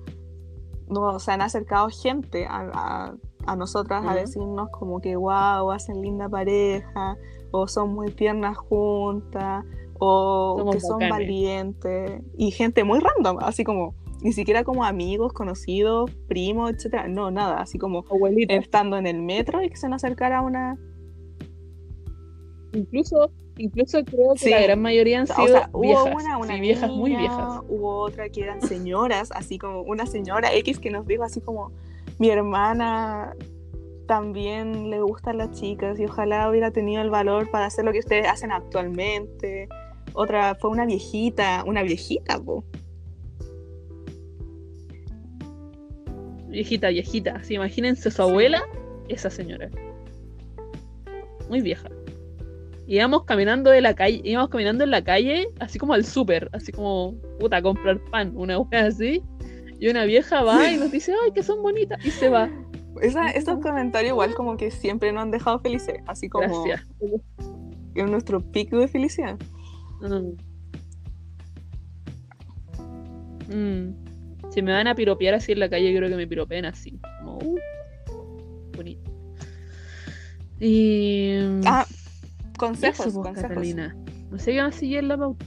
nos 0.89 1.29
han 1.29 1.41
acercado 1.43 1.89
gente 1.91 2.47
a, 2.47 2.71
a- 2.73 3.15
a 3.47 3.57
nosotras 3.57 4.05
a 4.07 4.15
decirnos 4.15 4.69
como 4.71 5.01
que 5.01 5.17
wow, 5.17 5.71
hacen 5.73 6.01
linda 6.01 6.29
pareja, 6.29 7.17
o 7.51 7.67
son 7.67 7.93
muy 7.95 8.11
tiernas 8.13 8.57
juntas, 8.57 9.65
o 9.99 10.57
Somos 10.59 10.75
que 10.77 10.81
son 10.81 10.99
bacanes. 11.01 11.11
valientes, 11.11 12.23
y 12.37 12.51
gente 12.53 12.85
muy 12.85 13.01
random, 13.01 13.39
así 13.41 13.65
como 13.65 13.95
ni 14.23 14.33
siquiera 14.33 14.63
como 14.63 14.85
amigos, 14.85 15.33
conocidos, 15.33 16.09
primos, 16.29 16.71
etcétera, 16.71 17.09
no, 17.09 17.33
nada, 17.33 17.61
así 17.61 17.77
como 17.79 18.05
Abuelita. 18.09 18.55
estando 18.55 18.97
en 18.97 19.09
el 19.09 19.21
metro 19.21 19.61
y 19.63 19.69
que 19.69 19.77
se 19.77 19.89
nos 19.89 20.05
acercara 20.05 20.43
una, 20.43 20.79
Incluso, 22.73 23.31
incluso 23.59 24.03
creo 24.05 24.33
que 24.33 24.39
Sí. 24.41 24.51
la 24.51 24.63
gran 24.63 24.81
mayoría 24.81 25.21
han 25.21 25.25
O 25.31 25.35
sido 25.47 25.61
hubo 25.73 25.81
viejas. 25.83 26.15
una, 26.15 26.39
una 26.39 26.55
sí, 26.55 26.61
viejas 26.61 26.91
muy 26.91 27.15
viejas. 27.17 27.61
Hubo 27.69 27.99
otra 28.01 28.29
que 28.31 28.43
eran 28.43 28.63
señoras, 28.63 29.31
así 29.33 29.59
como 29.59 29.83
una 29.83 30.07
señora 30.07 30.55
X 30.55 30.79
que 30.79 30.91
nos 30.91 31.07
dijo 31.07 31.23
así 31.25 31.41
como, 31.41 31.71
mi 32.19 32.31
hermana 32.31 33.35
también 34.07 34.91
le 34.91 35.01
gustan 35.01 35.39
las 35.39 35.53
chicas 35.53 35.99
y 36.01 36.05
ojalá 36.07 36.49
hubiera 36.51 36.71
tenido 36.71 37.03
el 37.03 37.11
valor 37.11 37.51
para 37.51 37.67
hacer 37.67 37.85
lo 37.85 37.93
que 37.93 37.99
ustedes 38.01 38.27
hacen 38.27 38.53
actualmente. 38.53 39.69
Otra 40.15 40.55
fue 40.55 40.71
una 40.71 40.85
viejita, 40.87 41.65
una 41.67 41.83
viejita, 41.83 42.39
po. 42.39 42.65
Viejita, 46.49 46.89
viejita. 46.89 47.43
Sí, 47.45 47.55
imagínense 47.55 48.11
su 48.11 48.23
abuela, 48.23 48.63
esa 49.09 49.31
señora. 49.31 49.71
Muy 51.49 51.63
vieja. 51.63 51.89
Íbamos 52.87 53.25
caminando 53.25 53.71
de 53.71 53.81
la 53.81 53.95
calle, 53.95 54.21
íbamos 54.25 54.51
caminando 54.51 54.85
en 54.85 54.91
la 54.91 55.05
calle, 55.05 55.49
así 55.61 55.79
como 55.79 55.95
al 55.95 56.05
súper, 56.05 56.51
así 56.53 56.73
como, 56.73 57.15
puta, 57.39 57.59
a 57.59 57.63
comprar 57.63 58.01
pan, 58.11 58.33
una 58.35 58.59
wea 58.59 58.87
así. 58.87 59.23
Y 59.79 59.89
una 59.89 60.05
vieja 60.05 60.43
va 60.43 60.71
y 60.71 60.77
nos 60.77 60.91
dice, 60.91 61.13
ay, 61.25 61.33
que 61.33 61.43
son 61.43 61.63
bonitas, 61.63 62.05
y 62.05 62.11
se 62.11 62.29
va. 62.29 62.51
Esa, 63.01 63.31
esos 63.31 63.61
comentarios 63.61 64.13
igual 64.13 64.35
como 64.35 64.57
que 64.57 64.71
siempre 64.71 65.13
nos 65.13 65.23
han 65.23 65.31
dejado 65.31 65.59
felices, 65.61 66.01
así 66.07 66.29
como 66.29 66.65
Gracias. 66.65 66.87
en 67.95 68.11
nuestro 68.11 68.41
pico 68.41 68.79
de 68.79 68.89
felicidad. 68.89 69.39
Mm. 70.01 70.37
Mm. 73.55 73.95
Si 74.51 74.61
me 74.61 74.73
van 74.73 74.87
a 74.87 74.95
piropear 74.95 75.35
así 75.35 75.53
en 75.53 75.61
la 75.61 75.71
calle, 75.71 75.97
creo 75.97 76.09
que 76.09 76.17
me 76.17 76.27
piropeen 76.27 76.67
así. 76.67 77.01
Como, 77.21 77.39
uh, 77.39 77.59
bonito. 78.77 79.11
Y. 80.61 81.39
Ah, 81.65 81.87
consejos, 82.69 83.07
Eso, 83.07 83.23
pues, 83.23 83.29
consejos. 83.35 83.49
Catalina. 83.51 83.97
No 84.31 84.39
sé 84.39 84.53
qué 84.53 84.63
más 84.63 84.75
sigue 84.75 84.99
en 84.99 85.09
la 85.09 85.17
pauta. 85.19 85.45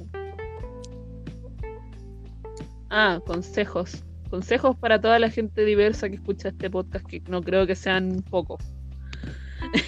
Ah, 2.89 3.19
consejos. 3.25 4.03
Consejos 4.29 4.75
para 4.77 4.99
toda 5.01 5.17
la 5.19 5.29
gente 5.29 5.65
diversa 5.65 6.09
que 6.09 6.15
escucha 6.15 6.49
este 6.49 6.69
podcast, 6.69 7.05
que 7.05 7.21
no 7.27 7.41
creo 7.41 7.65
que 7.67 7.75
sean 7.75 8.23
pocos. 8.29 8.63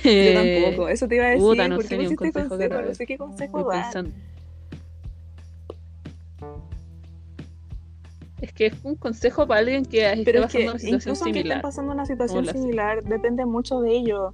Yo 0.04 0.34
tampoco, 0.34 0.90
eso 0.90 1.08
te 1.08 1.16
iba 1.16 1.26
a 1.26 1.30
decir. 1.30 1.44
puta, 1.44 1.68
no 1.68 1.76
¿Por 1.76 1.84
sé 1.86 1.90
qué 1.90 1.98
ni 2.04 2.08
un 2.08 2.16
pusiste 2.16 2.40
consejo 2.40 2.50
consejo? 2.58 2.82
que 2.82 2.88
No 2.88 2.96
sé 2.96 3.06
qué 3.06 3.14
Estoy 3.14 3.28
consejo 3.28 3.64
dar. 3.70 3.84
pensando. 3.84 4.12
Es 8.42 8.54
que 8.54 8.68
es 8.68 8.74
un 8.84 8.96
consejo 8.96 9.48
para 9.48 9.60
alguien 9.62 9.84
que 9.86 10.08
esté 10.12 10.24
Pero 10.24 10.44
es 10.46 10.52
que 10.52 10.60
pasando 10.66 10.72
una 10.72 10.80
situación 10.80 11.00
incluso 11.02 11.24
aunque 11.24 11.40
estén 11.40 11.44
similar. 11.44 11.62
pasando 11.62 11.92
una 11.94 12.06
situación 12.06 12.46
similar, 12.46 13.04
depende 13.04 13.46
mucho 13.46 13.82
de 13.82 13.92
ello. 13.98 14.34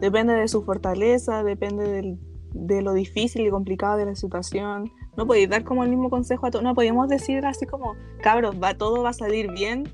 Depende 0.00 0.34
de 0.34 0.46
su 0.48 0.62
fortaleza, 0.62 1.42
depende 1.42 1.84
del- 1.88 2.18
de 2.52 2.82
lo 2.82 2.92
difícil 2.92 3.46
y 3.46 3.50
complicado 3.50 3.96
de 3.96 4.06
la 4.06 4.14
situación. 4.14 4.90
No 5.16 5.26
podéis 5.26 5.48
dar 5.48 5.64
como 5.64 5.82
el 5.84 5.90
mismo 5.90 6.08
consejo 6.10 6.46
a 6.46 6.50
todos. 6.50 6.62
No 6.62 6.74
podemos 6.74 7.08
decir 7.08 7.44
así 7.44 7.66
como, 7.66 7.94
cabros, 8.22 8.54
va, 8.62 8.74
todo 8.74 9.02
va 9.02 9.10
a 9.10 9.12
salir 9.12 9.50
bien, 9.52 9.84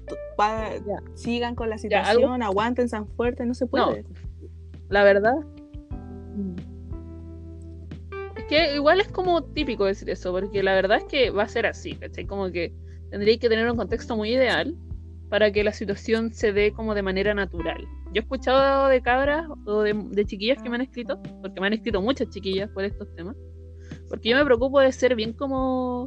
va- 0.40 0.70
sigan 1.14 1.54
con 1.54 1.68
la 1.68 1.76
algo- 1.76 1.82
situación, 1.82 2.42
aguanten, 2.42 2.88
sean 2.88 3.06
fuertes, 3.08 3.46
no 3.46 3.54
se 3.54 3.64
No, 3.64 3.70
puede. 3.70 4.04
la 4.88 5.04
verdad. 5.04 5.34
mm. 6.36 6.54
Es 8.36 8.44
que 8.44 8.74
igual 8.76 9.00
es 9.00 9.08
como 9.08 9.42
típico 9.42 9.84
decir 9.86 10.08
eso, 10.10 10.32
porque 10.32 10.62
la 10.62 10.74
verdad 10.74 10.98
es 10.98 11.04
que 11.04 11.30
va 11.30 11.42
a 11.44 11.48
ser 11.48 11.66
así, 11.66 11.94
¿cachai? 11.94 12.26
Como 12.26 12.50
que 12.52 12.72
tendréis 13.10 13.38
que 13.40 13.48
tener 13.48 13.68
un 13.70 13.76
contexto 13.76 14.16
muy 14.16 14.30
ideal 14.32 14.76
para 15.28 15.50
que 15.50 15.64
la 15.64 15.72
situación 15.72 16.32
se 16.32 16.52
dé 16.52 16.72
como 16.72 16.94
de 16.94 17.02
manera 17.02 17.34
natural. 17.34 17.84
Yo 18.12 18.20
he 18.20 18.20
escuchado 18.20 18.88
de 18.88 19.02
cabras 19.02 19.46
o 19.66 19.82
de, 19.82 19.94
de 19.94 20.24
chiquillas 20.24 20.62
que 20.62 20.68
me 20.68 20.76
han 20.76 20.82
escrito, 20.82 21.20
porque 21.42 21.60
me 21.60 21.66
han 21.66 21.72
escrito 21.72 22.00
muchas 22.00 22.28
chiquillas 22.30 22.70
por 22.70 22.84
estos 22.84 23.12
temas, 23.14 23.36
porque 24.08 24.30
yo 24.30 24.36
me 24.36 24.44
preocupo 24.44 24.80
de 24.80 24.92
ser 24.92 25.14
bien 25.16 25.32
como 25.32 26.06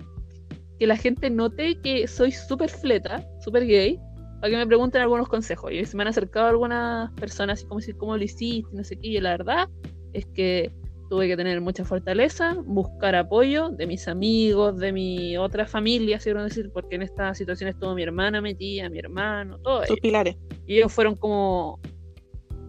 que 0.80 0.88
la 0.88 0.96
gente 0.96 1.30
note 1.30 1.80
que 1.82 2.08
soy 2.08 2.32
súper 2.32 2.70
fleta, 2.70 3.26
súper 3.42 3.66
gay, 3.66 4.00
para 4.40 4.52
que 4.52 4.58
me 4.58 4.68
pregunten 4.68 5.02
algunos 5.02 5.28
consejos. 5.28 5.72
Y 5.74 5.86
se 5.86 5.98
me 5.98 6.04
han 6.04 6.08
acercado 6.08 6.48
algunas 6.48 7.12
personas 7.14 7.60
así 7.60 7.68
como 7.68 7.80
decir 7.80 7.98
cómo 7.98 8.18
lo 8.18 8.24
hiciste, 8.24 8.70
no 8.72 8.84
sé 8.84 8.96
qué. 8.98 9.08
Y 9.08 9.20
la 9.20 9.32
verdad 9.32 9.70
es 10.14 10.26
que 10.28 10.72
tuve 11.10 11.28
que 11.28 11.36
tener 11.36 11.60
mucha 11.60 11.84
fortaleza, 11.84 12.56
buscar 12.66 13.16
apoyo 13.16 13.70
de 13.70 13.88
mis 13.88 14.08
amigos, 14.08 14.78
de 14.78 14.94
mi 14.94 15.36
otra 15.38 15.66
familia, 15.66 16.20
si 16.20 16.32
decir, 16.32 16.70
porque 16.72 16.96
en 16.96 17.02
esta 17.02 17.34
situación 17.34 17.70
estuvo 17.70 17.96
mi 17.96 18.04
hermana, 18.04 18.42
mi 18.42 18.54
tía, 18.54 18.90
mi 18.90 19.00
hermano, 19.00 19.58
todo 19.60 19.86
Sus 19.86 20.00
pilares. 20.00 20.38
y 20.68 20.78
ellos 20.78 20.94
fueron 20.94 21.16
como 21.16 21.80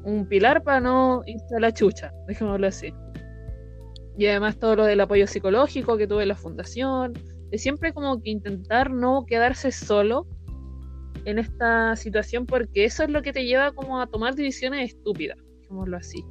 un 0.05 0.27
pilar 0.27 0.63
para 0.63 0.81
no 0.81 1.23
irse 1.27 1.57
a 1.57 1.61
la 1.61 1.73
chucha, 1.73 2.13
dejémoslo 2.27 2.67
así. 2.67 2.93
Y 4.17 4.27
además 4.27 4.59
todo 4.59 4.77
lo 4.77 4.85
del 4.85 5.01
apoyo 5.01 5.27
psicológico 5.27 5.99
que 5.99 6.07
tuve 6.07 6.23
en 6.23 6.29
la 6.29 6.35
fundación, 6.35 7.13
de 7.51 7.59
siempre 7.59 7.93
como 7.93 8.23
que 8.23 8.31
intentar 8.31 8.91
no 8.91 9.27
quedarse 9.27 9.71
solo 9.71 10.27
en 11.27 11.39
esta 11.39 11.95
situación 11.97 12.47
porque 12.47 12.85
eso 12.85 13.03
es 13.03 13.11
lo 13.11 13.21
que 13.21 13.33
te 13.33 13.45
lleva 13.45 13.73
como 13.73 14.01
a 14.01 14.07
tomar 14.07 14.35
decisiones 14.35 14.95
estúpidas, 14.95 15.37
dejémoslo 15.61 15.99
así. 15.99 16.25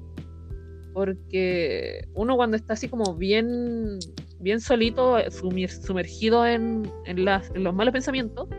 Porque 0.99 2.01
uno 2.13 2.35
cuando 2.35 2.57
está 2.57 2.73
así 2.73 2.89
como 2.89 3.15
bien, 3.15 3.99
bien 4.41 4.59
solito, 4.59 5.17
sumir- 5.29 5.69
sumergido 5.69 6.45
en, 6.45 6.91
en 7.05 7.23
las- 7.23 7.49
en 7.55 7.63
los 7.63 7.73
malos 7.73 7.93
pensamientos, 7.93 8.49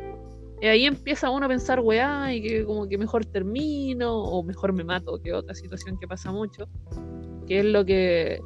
y 0.63 0.67
ahí 0.67 0.87
empieza 0.87 1.29
uno 1.29 1.45
a 1.45 1.49
pensar, 1.51 1.81
weá, 1.81 2.33
y 2.35 2.41
que 2.41 2.65
como 2.65 2.89
que 2.89 2.97
mejor 2.97 3.27
termino, 3.27 4.17
o 4.23 4.43
mejor 4.43 4.73
me 4.73 4.85
mato, 4.85 5.21
que 5.23 5.35
otra 5.35 5.55
situación 5.55 5.99
que 6.01 6.09
pasa 6.09 6.33
mucho, 6.33 6.67
que 7.47 7.59
es 7.59 7.65
lo 7.67 7.85
que, 7.85 8.41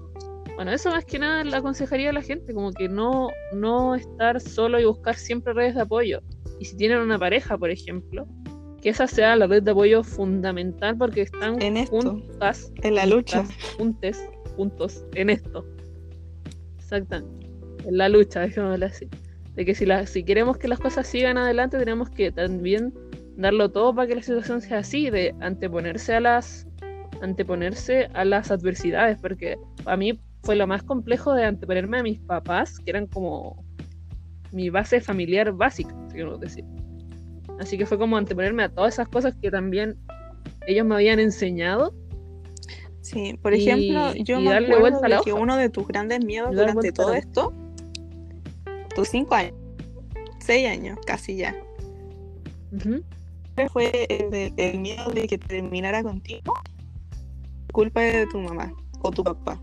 bueno, 0.57 0.73
eso 0.73 0.91
más 0.91 1.05
que 1.05 1.21
nada 1.21 1.45
le 1.45 1.57
aconsejaría 1.57 2.11
a 2.11 2.13
la 2.13 2.23
gente, 2.23 2.53
como 2.53 2.73
que 2.73 2.89
no, 2.89 3.29
no 3.53 3.95
estar 3.95 4.41
solo 4.41 4.81
y 4.81 4.87
buscar 4.87 5.15
siempre 5.15 5.53
redes 5.53 5.77
de 5.77 5.83
apoyo. 5.83 6.21
Y 6.59 6.65
si 6.65 6.77
tienen 6.77 6.99
una 6.99 7.17
pareja, 7.17 7.57
por 7.57 7.71
ejemplo, 7.71 8.27
que 8.85 8.91
esa 8.91 9.07
sea 9.07 9.35
la 9.35 9.47
red 9.47 9.63
de 9.63 9.71
apoyo 9.71 10.05
fundamental 10.05 10.95
porque 10.99 11.23
están 11.23 11.61
En 11.63 11.79
esto. 11.79 12.03
juntas, 12.03 12.71
En 12.83 12.95
la 12.95 13.07
lucha. 13.07 13.39
juntas, 13.39 13.75
juntes, 13.79 14.29
juntos 14.57 15.05
en 15.15 15.31
esto. 15.31 15.67
Exactamente. 16.77 17.49
En 17.87 17.97
la 17.97 18.11
lucha, 18.11 18.41
dejémoslo 18.41 18.85
así. 18.85 19.09
De 19.55 19.65
que 19.65 19.75
si, 19.75 19.87
la, 19.87 20.07
si 20.07 20.23
queremos 20.23 20.59
que 20.59 20.69
las 20.69 20.81
cosas 20.81 21.07
sigan 21.07 21.39
adelante, 21.39 21.79
tenemos 21.79 22.11
que 22.11 22.31
también 22.31 22.93
darlo 23.39 23.71
todo 23.71 23.95
para 23.95 24.07
que 24.07 24.17
la 24.17 24.23
situación 24.23 24.61
sea 24.61 24.81
así, 24.81 25.09
de 25.09 25.35
anteponerse 25.41 26.15
a 26.15 26.21
las 26.21 26.67
anteponerse 27.23 28.11
a 28.13 28.27
las 28.27 28.51
adversidades, 28.51 29.19
porque 29.19 29.57
a 29.87 29.97
mí 29.97 30.21
fue 30.43 30.57
lo 30.57 30.67
más 30.67 30.83
complejo 30.83 31.33
de 31.33 31.45
anteponerme 31.45 32.01
a 32.01 32.03
mis 32.03 32.21
papás, 32.21 32.79
que 32.81 32.91
eran 32.91 33.07
como 33.07 33.65
mi 34.53 34.69
base 34.69 35.01
familiar 35.01 35.53
básica, 35.53 35.95
si 36.13 36.19
decir. 36.39 36.67
Así 37.59 37.79
que 37.79 37.87
fue 37.87 37.99
como 37.99 38.17
anteponerme 38.17 38.65
a 38.65 38.69
todas 38.69 38.95
esas 38.95 39.09
cosas 39.09 39.35
que 39.41 39.51
también 39.51 39.97
ellos 40.67 40.85
me 40.87 40.95
habían 40.95 41.19
enseñado 41.21 41.95
Sí, 43.01 43.39
por 43.43 43.53
Y- 43.55 43.59
ejemplo, 43.69 44.15
yo 44.15 44.41
y 44.41 44.45
me 44.45 44.51
darle 44.51 44.69
acuerdo 44.69 44.81
vuelta 44.81 45.07
a 45.07 45.09
la 45.11 45.17
de 45.19 45.23
que 45.25 45.33
hoja. 45.33 45.43
uno 45.43 45.57
de 45.59 45.69
tus 45.69 45.87
grandes 45.87 46.25
miedos 46.25 46.53
Y 46.53 46.57
durante 46.57 46.91
todo 46.91 47.13
esto, 47.13 47.53
tus 48.95 49.09
cinco 49.09 49.35
años, 49.35 49.53
seis 50.41 50.67
años, 50.69 50.99
casi 51.07 51.37
ya, 51.37 51.55
Ujú. 52.73 53.03
fue 53.71 54.07
el, 54.09 54.55
el 54.57 54.81
miedo 54.81 55.11
de 55.11 55.29
que 55.29 55.37
terminara 55.37 56.03
contigo, 56.03 56.55
culpa 57.73 58.01
de 58.01 58.27
tu 58.27 58.39
mamá 58.41 58.73
o 59.03 59.11
tu 59.11 59.23
papá, 59.23 59.61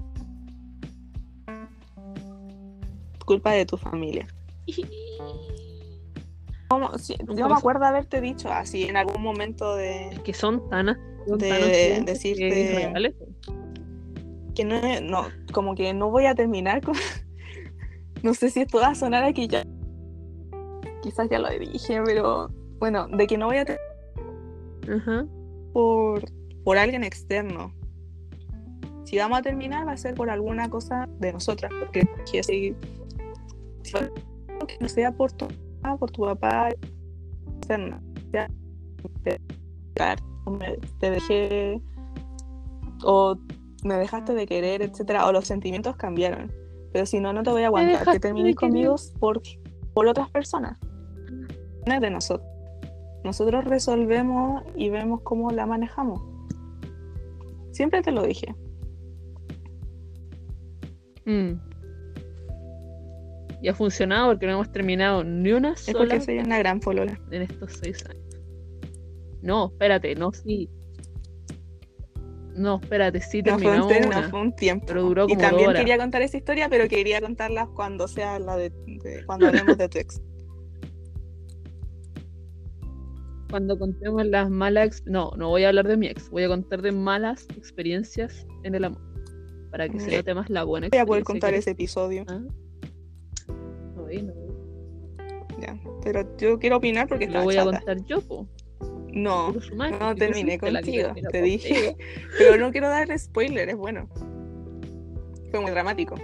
culpa 3.25 3.53
de 3.53 3.65
tu 3.65 3.75
familia. 3.75 4.27
Como, 6.71 6.97
sí, 6.97 7.17
Nunca 7.27 7.41
yo 7.41 7.49
me 7.49 7.55
acuerdo 7.55 7.83
haberte 7.83 8.21
dicho 8.21 8.49
así 8.49 8.83
en 8.85 8.95
algún 8.95 9.21
momento 9.21 9.75
de 9.75 10.17
que 10.23 10.33
son 10.33 10.69
tan, 10.69 10.97
son 11.27 11.37
De 11.37 11.49
tan 11.49 11.63
occidentes 11.63 12.23
decirte- 12.23 13.13
que 14.55 14.63
no, 14.63 14.79
no, 15.01 15.27
como 15.51 15.75
que 15.75 15.93
no 15.93 16.09
voy 16.09 16.27
a 16.27 16.33
terminar 16.35 16.81
con. 16.81 16.95
No 18.23 18.33
sé 18.35 18.49
si 18.51 18.61
esto 18.61 18.77
va 18.77 18.89
a 18.89 18.95
sonar 18.95 19.23
aquí 19.25 19.47
ya. 19.49 19.65
Quizás 21.01 21.27
ya 21.29 21.39
lo 21.39 21.49
dije, 21.49 21.99
pero 22.05 22.49
bueno, 22.79 23.07
de 23.07 23.27
que 23.27 23.37
no 23.37 23.47
voy 23.47 23.57
a 23.57 23.65
terminar 23.65 25.25
por, 25.73 26.23
por 26.63 26.77
alguien 26.77 27.03
externo. 27.03 27.73
Si 29.03 29.17
vamos 29.17 29.39
a 29.39 29.41
terminar, 29.41 29.85
va 29.85 29.91
a 29.91 29.97
ser 29.97 30.13
por 30.13 30.29
alguna 30.29 30.69
cosa 30.69 31.09
de 31.19 31.33
nosotras, 31.33 31.71
porque 31.79 32.07
que 32.31 32.43
si, 32.43 32.75
si 33.83 33.93
que 34.67 34.77
no 34.79 34.87
sea 34.87 35.11
por 35.11 35.31
por 35.99 36.11
tu 36.11 36.21
papá, 36.23 36.69
externa, 37.57 38.01
ya, 38.33 38.49
te, 39.23 39.39
o 40.45 40.51
me- 40.51 40.77
te 40.99 41.11
dejé 41.11 41.81
o 43.03 43.35
me 43.83 43.95
dejaste 43.95 44.33
de 44.33 44.45
querer, 44.45 44.81
etcétera, 44.83 45.25
o 45.27 45.31
los 45.31 45.45
sentimientos 45.45 45.95
cambiaron. 45.95 46.51
Pero 46.93 47.05
si 47.05 47.19
no, 47.19 47.33
no 47.33 47.41
te 47.43 47.49
voy 47.51 47.63
a 47.63 47.67
aguantar 47.67 47.99
que 48.13 48.19
termines 48.19 48.55
conmigo 48.55 48.95
por, 49.19 49.41
por 49.93 50.07
otras 50.07 50.29
personas. 50.29 50.77
No 51.87 51.93
es 51.95 52.01
de 52.01 52.09
nosotros. 52.11 52.47
Nosotros 53.23 53.65
resolvemos 53.65 54.63
y 54.75 54.89
vemos 54.89 55.21
cómo 55.21 55.49
la 55.51 55.65
manejamos. 55.65 56.21
Siempre 57.71 58.01
te 58.01 58.11
lo 58.11 58.23
dije. 58.23 58.53
Mm. 61.25 61.53
Y 63.61 63.67
ha 63.67 63.75
funcionado 63.75 64.27
porque 64.31 64.47
no 64.47 64.53
hemos 64.53 64.71
terminado 64.71 65.23
ni 65.23 65.51
una 65.51 65.73
Es 65.73 65.81
sola 65.81 65.99
porque 65.99 66.21
soy 66.21 66.39
una 66.39 66.57
gran 66.57 66.79
polola. 66.79 67.19
en 67.31 67.43
estos 67.43 67.73
seis 67.73 68.03
años. 68.09 68.23
No, 69.41 69.67
espérate, 69.67 70.15
no, 70.15 70.31
sí. 70.31 70.69
No, 72.55 72.79
espérate, 72.81 73.21
sí 73.21 73.41
No 73.43 73.57
fue, 73.59 73.79
un, 73.79 73.87
terminamos 73.87 73.87
te- 73.87 74.07
una. 74.07 74.21
no 74.21 74.29
fue 74.29 74.41
un 74.41 74.55
tiempo. 74.55 74.85
pero 74.87 75.03
duró 75.03 75.25
y 75.25 75.29
como 75.29 75.41
también 75.41 75.59
dos 75.65 75.69
horas. 75.69 75.81
quería 75.81 75.97
contar 75.97 76.21
esa 76.21 76.37
historia, 76.37 76.69
pero 76.69 76.87
quería 76.87 77.21
contarla 77.21 77.67
cuando 77.67 78.07
sea 78.07 78.39
la 78.39 78.57
de, 78.57 78.71
de- 79.03 79.23
cuando 79.25 79.47
hablemos 79.47 79.77
de 79.77 79.87
tu 79.89 79.97
ex. 79.99 80.21
Cuando 83.49 83.77
contemos 83.77 84.25
las 84.25 84.49
malas... 84.49 85.03
No, 85.05 85.31
no 85.37 85.49
voy 85.49 85.65
a 85.65 85.67
hablar 85.67 85.85
de 85.85 85.97
mi 85.97 86.07
ex. 86.07 86.29
Voy 86.29 86.43
a 86.43 86.47
contar 86.47 86.81
de 86.81 86.93
malas 86.93 87.45
experiencias 87.57 88.47
en 88.63 88.75
el 88.75 88.85
amor. 88.85 89.01
Para 89.69 89.89
que 89.89 89.99
se 89.99 90.09
Ya. 90.09 90.17
note 90.17 90.33
más 90.33 90.49
la 90.49 90.63
buena 90.63 90.87
Voy 90.89 90.99
a 90.99 91.05
poder 91.05 91.19
experiencia 91.21 91.23
contar 91.23 91.51
que- 91.51 91.57
ese 91.59 91.71
episodio. 91.71 92.23
Ah. 92.29 92.41
Ya. 95.59 95.77
Pero 96.03 96.25
yo 96.37 96.59
quiero 96.59 96.77
opinar 96.77 97.07
porque 97.07 97.27
Lo 97.27 97.43
voy 97.43 97.57
a 97.57 97.63
contar 97.63 98.03
yo, 98.05 98.21
po. 98.21 98.47
No, 99.13 99.53
no 99.73 100.15
terminé 100.15 100.57
contigo, 100.57 101.13
te 101.31 101.41
dije. 101.41 101.95
pero 102.37 102.57
no 102.57 102.71
quiero 102.71 102.87
dar 102.87 103.17
spoiler, 103.19 103.69
es 103.69 103.75
bueno. 103.75 104.07
Fue 105.51 105.59
muy 105.59 105.71
dramático. 105.71 106.15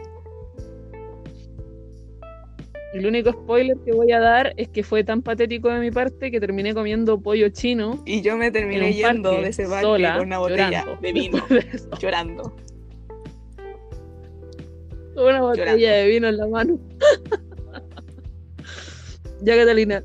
El 2.93 3.05
único 3.05 3.31
spoiler 3.31 3.77
que 3.85 3.91
voy 3.91 4.11
a 4.13 4.19
dar 4.19 4.53
es 4.55 4.69
que 4.69 4.81
fue 4.81 5.03
tan 5.03 5.21
patético 5.21 5.69
de 5.69 5.79
mi 5.79 5.91
parte 5.91 6.31
que 6.31 6.39
terminé 6.39 6.73
comiendo 6.73 7.19
pollo 7.19 7.49
chino 7.49 8.01
Y 8.05 8.21
yo 8.21 8.37
me 8.37 8.49
terminé 8.49 8.93
yendo 8.93 9.29
parque, 9.29 9.43
de 9.43 9.49
ese 9.49 9.67
parque 9.67 9.81
sola, 9.81 10.17
con 10.17 10.27
una 10.27 10.39
botella 10.39 10.69
llorando. 10.69 11.01
de 11.01 11.13
vino, 11.13 11.45
de 11.49 11.97
llorando. 11.99 12.55
Una 15.15 15.41
botella 15.41 15.93
de 15.93 16.07
vino 16.07 16.27
en 16.29 16.37
la 16.37 16.47
mano. 16.47 16.79
ya, 19.41 19.55
Catalina. 19.55 20.03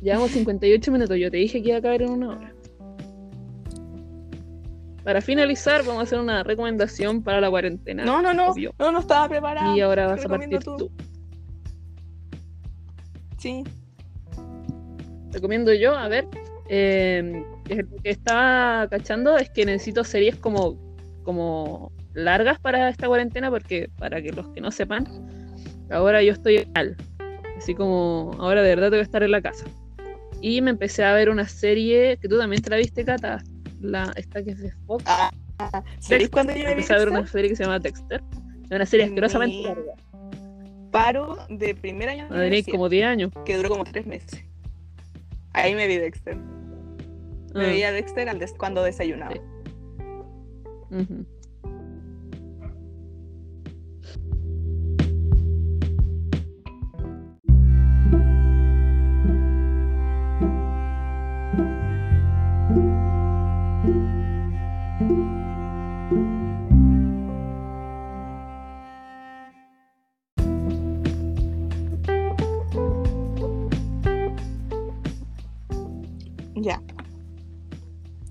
Llevamos 0.00 0.32
58 0.32 0.92
minutos. 0.92 1.16
Yo 1.16 1.30
te 1.30 1.38
dije 1.38 1.62
que 1.62 1.70
iba 1.70 1.78
a 1.78 1.82
caber 1.82 2.02
en 2.02 2.10
una 2.10 2.28
hora. 2.30 2.54
Para 5.02 5.20
finalizar, 5.20 5.82
vamos 5.84 6.00
a 6.00 6.02
hacer 6.04 6.18
una 6.18 6.42
recomendación 6.42 7.22
para 7.22 7.40
la 7.40 7.50
cuarentena. 7.50 8.04
No, 8.04 8.22
no, 8.22 8.32
no. 8.32 8.54
No, 8.78 8.92
no 8.92 9.00
estaba 9.00 9.28
preparado. 9.28 9.76
Y 9.76 9.80
ahora 9.80 10.06
vas 10.06 10.24
a 10.24 10.28
partir 10.28 10.60
tú. 10.60 10.90
Sí. 13.36 13.64
Recomiendo 15.30 15.74
yo, 15.74 15.94
a 15.94 16.08
ver. 16.08 16.26
Eh, 16.68 17.44
lo 17.68 18.02
que 18.02 18.10
estaba 18.10 18.88
cachando 18.88 19.36
es 19.36 19.50
que 19.50 19.66
necesito 19.66 20.04
series 20.04 20.36
como, 20.36 20.78
como 21.22 21.92
largas 22.14 22.58
para 22.58 22.88
esta 22.88 23.06
cuarentena, 23.06 23.50
porque 23.50 23.90
para 23.98 24.22
que 24.22 24.32
los 24.32 24.48
que 24.48 24.62
no 24.62 24.70
sepan, 24.70 25.06
ahora 25.90 26.22
yo 26.22 26.32
estoy 26.32 26.66
mal. 26.74 26.96
Así 27.64 27.74
como 27.74 28.32
ahora 28.40 28.60
de 28.60 28.68
verdad 28.68 28.90
tengo 28.90 29.00
que 29.00 29.06
estar 29.06 29.22
en 29.22 29.30
la 29.30 29.40
casa. 29.40 29.64
Y 30.42 30.60
me 30.60 30.68
empecé 30.68 31.02
a 31.02 31.14
ver 31.14 31.30
una 31.30 31.48
serie 31.48 32.18
que 32.18 32.28
tú 32.28 32.36
también 32.36 32.60
te 32.60 32.68
la 32.68 32.76
viste, 32.76 33.06
Cata, 33.06 33.42
la, 33.80 34.12
esta 34.16 34.44
que 34.44 34.50
es 34.50 34.58
de 34.58 34.70
Fox. 34.86 35.02
Ah, 35.06 35.30
cuando 36.30 36.54
yo 36.54 36.68
empecé 36.68 36.92
a 36.92 36.98
ver 36.98 37.08
una 37.08 37.26
serie 37.26 37.48
que 37.48 37.56
se 37.56 37.64
llama 37.64 37.78
Dexter. 37.78 38.22
Es 38.64 38.70
una 38.70 38.84
serie 38.84 39.06
asquerosamente 39.06 39.62
larga. 39.62 39.94
Paro 40.90 41.38
de 41.48 41.74
primer 41.74 42.10
año 42.10 42.28
de 42.28 42.64
como 42.70 42.90
10 42.90 43.06
años. 43.06 43.32
Que 43.46 43.56
duró 43.56 43.70
como 43.70 43.84
3 43.84 44.06
meses. 44.06 44.44
Ahí 45.54 45.74
me 45.74 45.86
vi 45.86 45.96
Dexter. 45.96 46.36
Me 46.36 47.64
ah. 47.64 47.66
veía 47.68 47.92
Dexter 47.92 48.28
cuando 48.58 48.82
desayunaba. 48.82 49.32
Ya. 50.90 51.00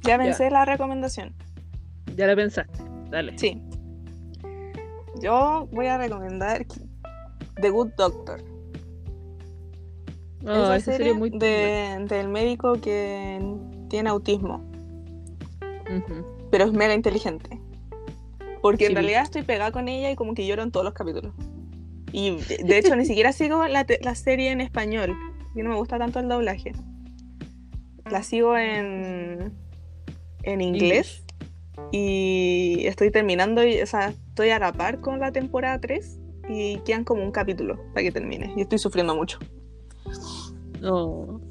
Ya 0.03 0.17
pensé 0.17 0.49
la 0.49 0.65
recomendación. 0.65 1.33
Ya 2.15 2.27
la 2.27 2.35
pensaste, 2.35 2.79
dale. 3.09 3.37
Sí. 3.37 3.61
Yo 5.21 5.67
voy 5.71 5.87
a 5.87 5.97
recomendar 5.97 6.65
The 7.61 7.69
Good 7.69 7.91
Doctor. 7.97 8.43
Oh, 10.45 10.73
esa 10.73 10.91
serie, 10.91 11.13
muy 11.13 11.29
de, 11.29 12.05
del 12.09 12.27
médico 12.27 12.73
que 12.81 13.41
tiene 13.89 14.09
autismo. 14.09 14.61
Pero 16.51 16.65
es 16.65 16.73
mega 16.73 16.93
inteligente. 16.93 17.59
Porque 18.61 18.87
en 18.87 18.95
realidad 18.95 19.23
estoy 19.23 19.43
pegada 19.43 19.71
con 19.71 19.87
ella 19.87 20.11
y 20.11 20.15
como 20.15 20.33
que 20.33 20.45
lloro 20.45 20.63
en 20.63 20.71
todos 20.71 20.83
los 20.83 20.93
capítulos. 20.93 21.33
Y 22.11 22.37
de, 22.41 22.77
hecho 22.77 22.95
ni 22.95 23.05
siquiera 23.05 23.31
sigo 23.31 23.67
la, 23.67 23.85
la 24.01 24.15
serie 24.15 24.51
en 24.51 24.61
español. 24.61 25.15
Y 25.55 25.63
no 25.63 25.69
me 25.69 25.75
gusta 25.75 25.97
tanto 25.97 26.19
el 26.19 26.27
doblaje 26.27 26.73
la 28.09 28.23
sigo 28.23 28.57
en, 28.57 29.53
en 30.43 30.61
inglés 30.61 31.23
y 31.91 32.85
estoy 32.85 33.11
terminando, 33.11 33.61
o 33.61 33.85
sea, 33.85 34.09
estoy 34.09 34.49
a 34.49 34.59
la 34.59 34.71
par 34.73 34.99
con 35.01 35.19
la 35.19 35.31
temporada 35.31 35.79
3 35.79 36.19
y 36.49 36.77
quedan 36.79 37.03
como 37.03 37.23
un 37.23 37.31
capítulo 37.31 37.79
para 37.93 38.03
que 38.03 38.11
termine 38.11 38.53
y 38.55 38.61
estoy 38.61 38.77
sufriendo 38.77 39.15
mucho. 39.15 39.39
No. 40.81 41.41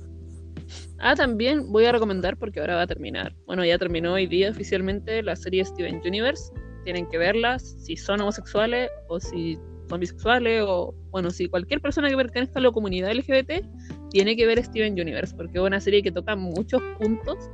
Ah, 0.99 1.16
también 1.16 1.72
voy 1.72 1.86
a 1.86 1.93
recomendar 1.93 2.36
porque 2.36 2.61
ahora 2.61 2.76
va 2.76 2.82
a 2.82 2.86
terminar. 2.86 3.34
Bueno, 3.47 3.64
ya 3.64 3.78
terminó 3.78 4.12
hoy 4.12 4.26
día 4.26 4.51
oficialmente 4.51 5.22
la 5.22 5.34
serie 5.34 5.64
Steven 5.64 6.01
Universe. 6.05 6.53
Tienen 6.84 7.09
que 7.09 7.18
verlas 7.18 7.76
si 7.78 7.97
son 7.97 8.20
homosexuales 8.20 8.90
o 9.09 9.18
si 9.18 9.59
son 9.88 10.01
bisexuales 10.01 10.62
o, 10.66 10.95
bueno, 11.11 11.30
si 11.30 11.49
cualquier 11.49 11.80
persona 11.80 12.09
que 12.09 12.16
pertenezca 12.16 12.61
a 12.61 12.62
la 12.62 12.70
comunidad 12.70 13.12
LGBT 13.12 13.64
tiene 14.11 14.36
que 14.36 14.47
ver 14.47 14.62
Steven 14.62 14.93
Universe, 14.93 15.34
porque 15.34 15.59
es 15.59 15.64
una 15.64 15.80
serie 15.80 16.03
que 16.03 16.12
toca 16.12 16.36
muchos 16.36 16.82
puntos 17.01 17.51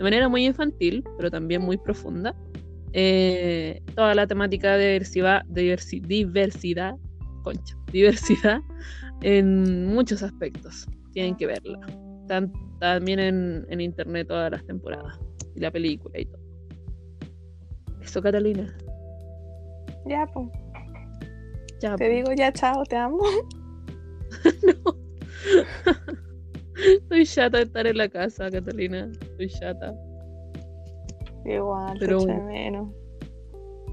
de 0.00 0.04
manera 0.04 0.30
muy 0.30 0.46
infantil, 0.46 1.04
pero 1.18 1.30
también 1.30 1.60
muy 1.60 1.76
profunda. 1.76 2.34
Eh, 2.94 3.82
toda 3.94 4.14
la 4.14 4.26
temática 4.26 4.78
de 4.78 4.92
diversidad, 4.92 5.42
diversidad, 5.46 6.94
concha, 7.42 7.76
diversidad 7.92 8.62
en 9.20 9.88
muchos 9.88 10.22
aspectos. 10.22 10.88
Tienen 11.12 11.36
que 11.36 11.46
verla. 11.46 11.78
también 12.80 13.18
en, 13.18 13.66
en, 13.68 13.82
internet 13.82 14.26
todas 14.26 14.50
las 14.50 14.64
temporadas 14.64 15.20
y 15.54 15.60
la 15.60 15.70
película 15.70 16.18
y 16.18 16.24
todo. 16.24 16.40
Eso, 18.00 18.22
Catalina. 18.22 18.74
Ya, 20.06 20.26
pues. 20.32 20.48
Ya, 21.82 21.94
te 21.96 22.08
digo 22.08 22.32
ya, 22.34 22.50
chao, 22.54 22.84
te 22.84 22.96
amo. 22.96 23.20
no. 24.86 26.29
Estoy 26.86 27.26
chata 27.26 27.58
de 27.58 27.64
estar 27.64 27.86
en 27.86 27.96
la 27.96 28.08
casa, 28.08 28.50
Catalina. 28.50 29.10
Estoy 29.20 29.48
chata. 29.48 29.94
Igual, 31.44 31.96
pero 31.98 32.18
te 32.18 32.24
echo 32.24 32.32
de 32.32 32.40
menos. 32.40 32.94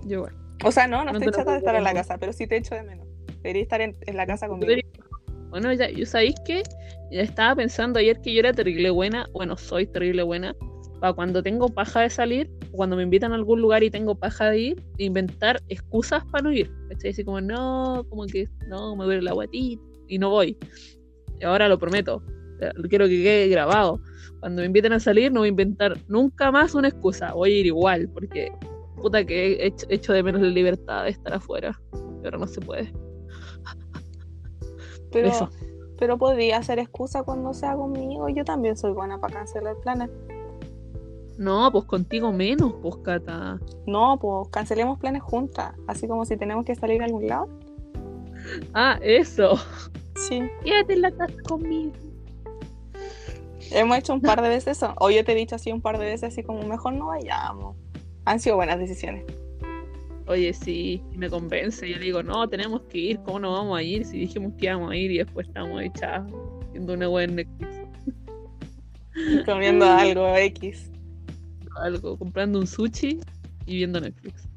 Yo 0.05 0.17
igual. 0.17 0.33
O 0.63 0.71
sea, 0.71 0.87
no, 0.87 1.03
no, 1.05 1.11
estoy 1.11 1.31
chata 1.31 1.51
de 1.51 1.57
estar 1.57 1.75
en 1.75 1.83
la 1.83 1.93
casa, 1.93 2.17
pero 2.17 2.33
sí 2.33 2.47
te 2.47 2.57
echo 2.57 2.75
de 2.75 2.83
menos. 2.83 3.07
Debería 3.41 3.61
estar 3.61 3.81
en, 3.81 3.95
la 4.13 4.25
casa 4.25 4.47
conmigo. 4.47 4.73
Bueno, 5.49 5.71
ya, 5.73 5.87
sabéis 6.05 6.35
que 6.45 6.63
estaba 7.11 7.55
pensando 7.55 7.99
ayer 7.99 8.19
que 8.21 8.33
yo 8.33 8.39
era 8.39 8.51
terrible 8.53 8.89
buena, 8.89 9.27
bueno, 9.31 9.55
soy 9.55 9.85
terrible 9.85 10.23
buena, 10.23 10.55
para 10.99 11.13
cuando 11.13 11.41
tengo 11.41 11.69
paja 11.69 12.01
de 12.01 12.09
salir, 12.09 12.49
cuando 12.71 12.97
me 12.97 13.03
invitan 13.03 13.31
a 13.31 13.35
algún 13.35 13.61
lugar 13.61 13.83
y 13.83 13.89
tengo 13.89 14.15
paja 14.15 14.49
de 14.49 14.59
ir, 14.59 14.83
inventar 14.97 15.61
excusas 15.69 16.25
para 16.25 16.43
no 16.43 16.51
ir. 16.51 16.69
¿Cachai? 16.89 17.11
Así 17.11 17.23
como, 17.23 17.39
no, 17.39 18.05
como 18.09 18.25
que 18.25 18.49
no, 18.67 18.95
me 18.95 19.05
duele 19.05 19.21
la 19.21 19.33
guatita 19.33 19.81
y 20.07 20.17
no 20.17 20.31
voy 20.31 20.57
ahora 21.45 21.67
lo 21.67 21.77
prometo, 21.77 22.23
quiero 22.89 23.07
que 23.07 23.23
quede 23.23 23.47
grabado. 23.49 23.99
Cuando 24.39 24.61
me 24.61 24.67
inviten 24.67 24.93
a 24.93 24.99
salir, 24.99 25.31
no 25.31 25.41
voy 25.41 25.47
a 25.47 25.49
inventar 25.49 25.97
nunca 26.07 26.51
más 26.51 26.75
una 26.75 26.89
excusa. 26.89 27.33
Voy 27.33 27.51
a 27.51 27.59
ir 27.59 27.65
igual, 27.65 28.09
porque 28.09 28.51
puta 28.95 29.25
que 29.25 29.53
he 29.53 29.73
hecho, 29.89 30.13
de 30.13 30.23
menos 30.23 30.41
la 30.41 30.49
libertad 30.49 31.03
de 31.03 31.11
estar 31.11 31.33
afuera. 31.33 31.79
Pero 32.21 32.37
no 32.37 32.47
se 32.47 32.61
puede. 32.61 32.93
Pero, 35.11 35.49
pero 35.97 36.17
podría 36.17 36.61
ser 36.61 36.79
excusa 36.79 37.23
cuando 37.23 37.53
sea 37.53 37.75
conmigo. 37.75 38.29
Yo 38.29 38.43
también 38.43 38.77
soy 38.77 38.91
buena 38.91 39.19
para 39.19 39.37
cancelar 39.37 39.75
planes. 39.81 40.09
No, 41.37 41.71
pues 41.71 41.85
contigo 41.85 42.31
menos, 42.31 42.73
pues 42.81 42.97
Cata. 42.97 43.59
No, 43.85 44.17
pues 44.19 44.49
cancelemos 44.49 44.99
planes 44.99 45.21
juntas. 45.21 45.73
Así 45.87 46.07
como 46.07 46.25
si 46.25 46.35
tenemos 46.35 46.65
que 46.65 46.75
salir 46.75 47.01
a 47.01 47.05
algún 47.05 47.27
lado. 47.27 47.47
Ah, 48.73 48.99
eso. 49.01 49.55
Sí. 50.15 50.41
Quédate 50.63 50.93
en 50.93 51.01
la 51.01 51.11
casa 51.11 51.35
conmigo. 51.47 51.91
Hemos 53.71 53.97
hecho 53.97 54.13
un 54.13 54.21
par 54.21 54.41
de 54.41 54.49
veces 54.49 54.77
eso. 54.77 54.93
O 54.99 55.09
yo 55.09 55.23
te 55.23 55.33
he 55.33 55.35
dicho 55.35 55.55
así 55.55 55.71
un 55.71 55.81
par 55.81 55.97
de 55.97 56.05
veces, 56.05 56.31
así 56.31 56.43
como 56.43 56.63
mejor 56.63 56.93
no 56.93 57.07
vayamos. 57.07 57.75
Han 58.25 58.39
sido 58.39 58.55
buenas 58.55 58.79
decisiones. 58.79 59.25
Oye, 60.27 60.53
sí, 60.53 61.01
me 61.15 61.29
convence. 61.29 61.89
Yo 61.89 61.97
digo, 61.99 62.21
no, 62.21 62.47
tenemos 62.49 62.81
que 62.83 62.97
ir. 62.97 63.19
¿Cómo 63.19 63.39
no 63.39 63.53
vamos 63.53 63.79
a 63.79 63.83
ir? 63.83 64.05
Si 64.05 64.19
dijimos 64.19 64.53
que 64.57 64.65
íbamos 64.65 64.91
a 64.91 64.95
ir 64.95 65.11
y 65.11 65.17
después 65.19 65.47
estamos 65.47 65.81
echados 65.81 66.31
viendo 66.71 66.93
una 66.93 67.07
buena 67.07 67.33
Netflix. 67.35 67.75
Comiendo 69.45 69.85
algo 69.85 70.35
X. 70.35 70.91
Algo, 71.81 72.17
comprando 72.17 72.59
un 72.59 72.67
sushi 72.67 73.19
y 73.65 73.75
viendo 73.75 74.01
Netflix. 74.01 74.47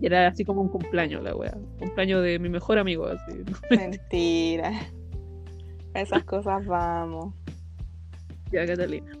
Y 0.00 0.06
era 0.06 0.28
así 0.28 0.44
como 0.44 0.62
un 0.62 0.68
cumpleaños 0.68 1.22
la 1.22 1.34
wea. 1.34 1.56
Cumpleaños 1.78 2.22
de 2.22 2.38
mi 2.38 2.48
mejor 2.48 2.78
amigo, 2.78 3.06
así. 3.06 3.42
Mentira. 3.70 4.72
Esas 5.94 6.22
cosas 6.24 6.66
vamos. 6.66 7.34
Ya, 8.52 8.66
Catalina. 8.66 9.12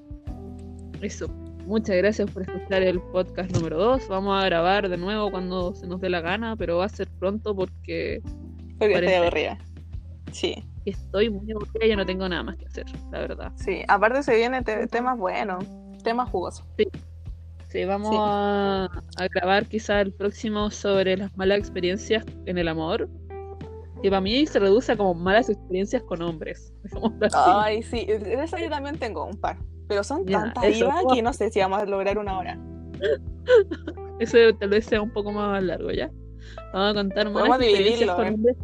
Eso. 1.00 1.28
Muchas 1.66 1.96
gracias 1.96 2.30
por 2.30 2.42
escuchar 2.42 2.82
el 2.82 3.00
podcast 3.00 3.50
número 3.52 3.76
2. 3.76 4.06
Vamos 4.08 4.40
a 4.40 4.46
grabar 4.46 4.88
de 4.88 4.96
nuevo 4.96 5.32
cuando 5.32 5.74
se 5.74 5.86
nos 5.86 6.00
dé 6.00 6.08
la 6.08 6.20
gana, 6.20 6.54
pero 6.56 6.78
va 6.78 6.84
a 6.84 6.88
ser 6.88 7.08
pronto 7.18 7.56
porque. 7.56 8.22
Porque 8.78 8.94
estoy 8.94 9.14
aburrida. 9.14 9.58
Sí. 10.30 10.64
Estoy 10.84 11.28
muy 11.28 11.50
aburrida 11.50 11.86
y 11.86 11.88
ya 11.88 11.96
no 11.96 12.06
tengo 12.06 12.28
nada 12.28 12.44
más 12.44 12.56
que 12.56 12.66
hacer, 12.66 12.86
la 13.10 13.18
verdad. 13.18 13.52
Sí, 13.56 13.82
aparte 13.88 14.22
se 14.22 14.36
vienen 14.36 14.62
temas 14.64 15.18
buenos, 15.18 15.64
temas 16.04 16.28
jugosos. 16.30 16.64
Sí. 16.78 16.86
Sí, 17.68 17.84
vamos 17.84 18.14
A, 18.16 18.88
grabar 19.34 19.66
quizá 19.66 20.00
el 20.00 20.12
próximo 20.12 20.70
sobre 20.70 21.16
las 21.16 21.36
malas 21.36 21.58
experiencias 21.58 22.24
en 22.46 22.58
el 22.58 22.68
amor. 22.68 23.08
Que 24.02 24.10
para 24.10 24.20
mí 24.20 24.46
se 24.46 24.58
reduce 24.58 24.92
a 24.92 24.96
como 24.96 25.14
malas 25.14 25.48
experiencias 25.48 26.02
con 26.02 26.22
hombres. 26.22 26.72
Ay, 27.34 27.82
sí, 27.82 28.04
de 28.04 28.42
eso 28.44 28.58
yo 28.58 28.68
también 28.68 28.98
tengo 28.98 29.24
un 29.24 29.40
par. 29.40 29.58
Pero 29.88 30.04
son 30.04 30.26
tantas 30.26 30.64
vivas 30.64 31.04
que 31.12 31.22
no 31.22 31.32
sé 31.32 31.50
si 31.50 31.60
vamos 31.60 31.80
a 31.80 31.86
lograr 31.86 32.18
una 32.18 32.38
hora. 32.38 32.58
Eso 34.18 34.38
tal 34.58 34.70
vez 34.70 34.86
sea 34.86 35.02
un 35.02 35.12
poco 35.12 35.30
más 35.30 35.62
largo, 35.62 35.90
¿ya? 35.90 36.10
Vamos 36.72 36.90
a 36.90 36.94
contar 36.94 37.30
más 37.30 37.48
experiencias 37.48 37.84
dividirlo, 37.84 38.16
con 38.16 38.26
¿eh? 38.26 38.30
hombres 38.30 38.56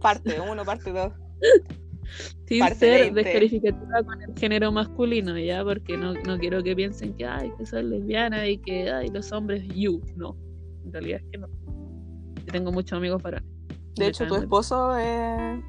Parte 0.00 0.40
uno, 0.40 0.64
parte 0.64 0.92
dos. 0.92 1.12
sin 2.46 2.60
parte 2.60 2.76
ser 2.76 3.12
20. 3.12 3.22
descalificativa 3.22 4.02
con 4.02 4.20
el 4.20 4.38
género 4.38 4.72
masculino, 4.72 5.38
¿ya? 5.38 5.64
Porque 5.64 5.96
no, 5.96 6.12
no 6.12 6.38
quiero 6.38 6.62
que 6.62 6.74
piensen 6.74 7.14
que, 7.14 7.24
ay, 7.24 7.52
que 7.56 7.64
soy 7.64 7.84
lesbiana 7.84 8.46
y 8.46 8.58
que, 8.58 8.90
ay, 8.90 9.08
los 9.08 9.32
hombres, 9.32 9.64
you. 9.68 10.00
No, 10.16 10.36
en 10.84 10.92
realidad 10.92 11.20
es 11.20 11.30
que 11.30 11.38
no. 11.38 11.48
Yo 11.48 12.52
tengo 12.52 12.72
muchos 12.72 12.96
amigos 12.96 13.22
varones. 13.22 13.51
De 13.96 14.06
hecho, 14.08 14.26
tu 14.26 14.34
esposo 14.36 14.98
eh, 14.98 15.62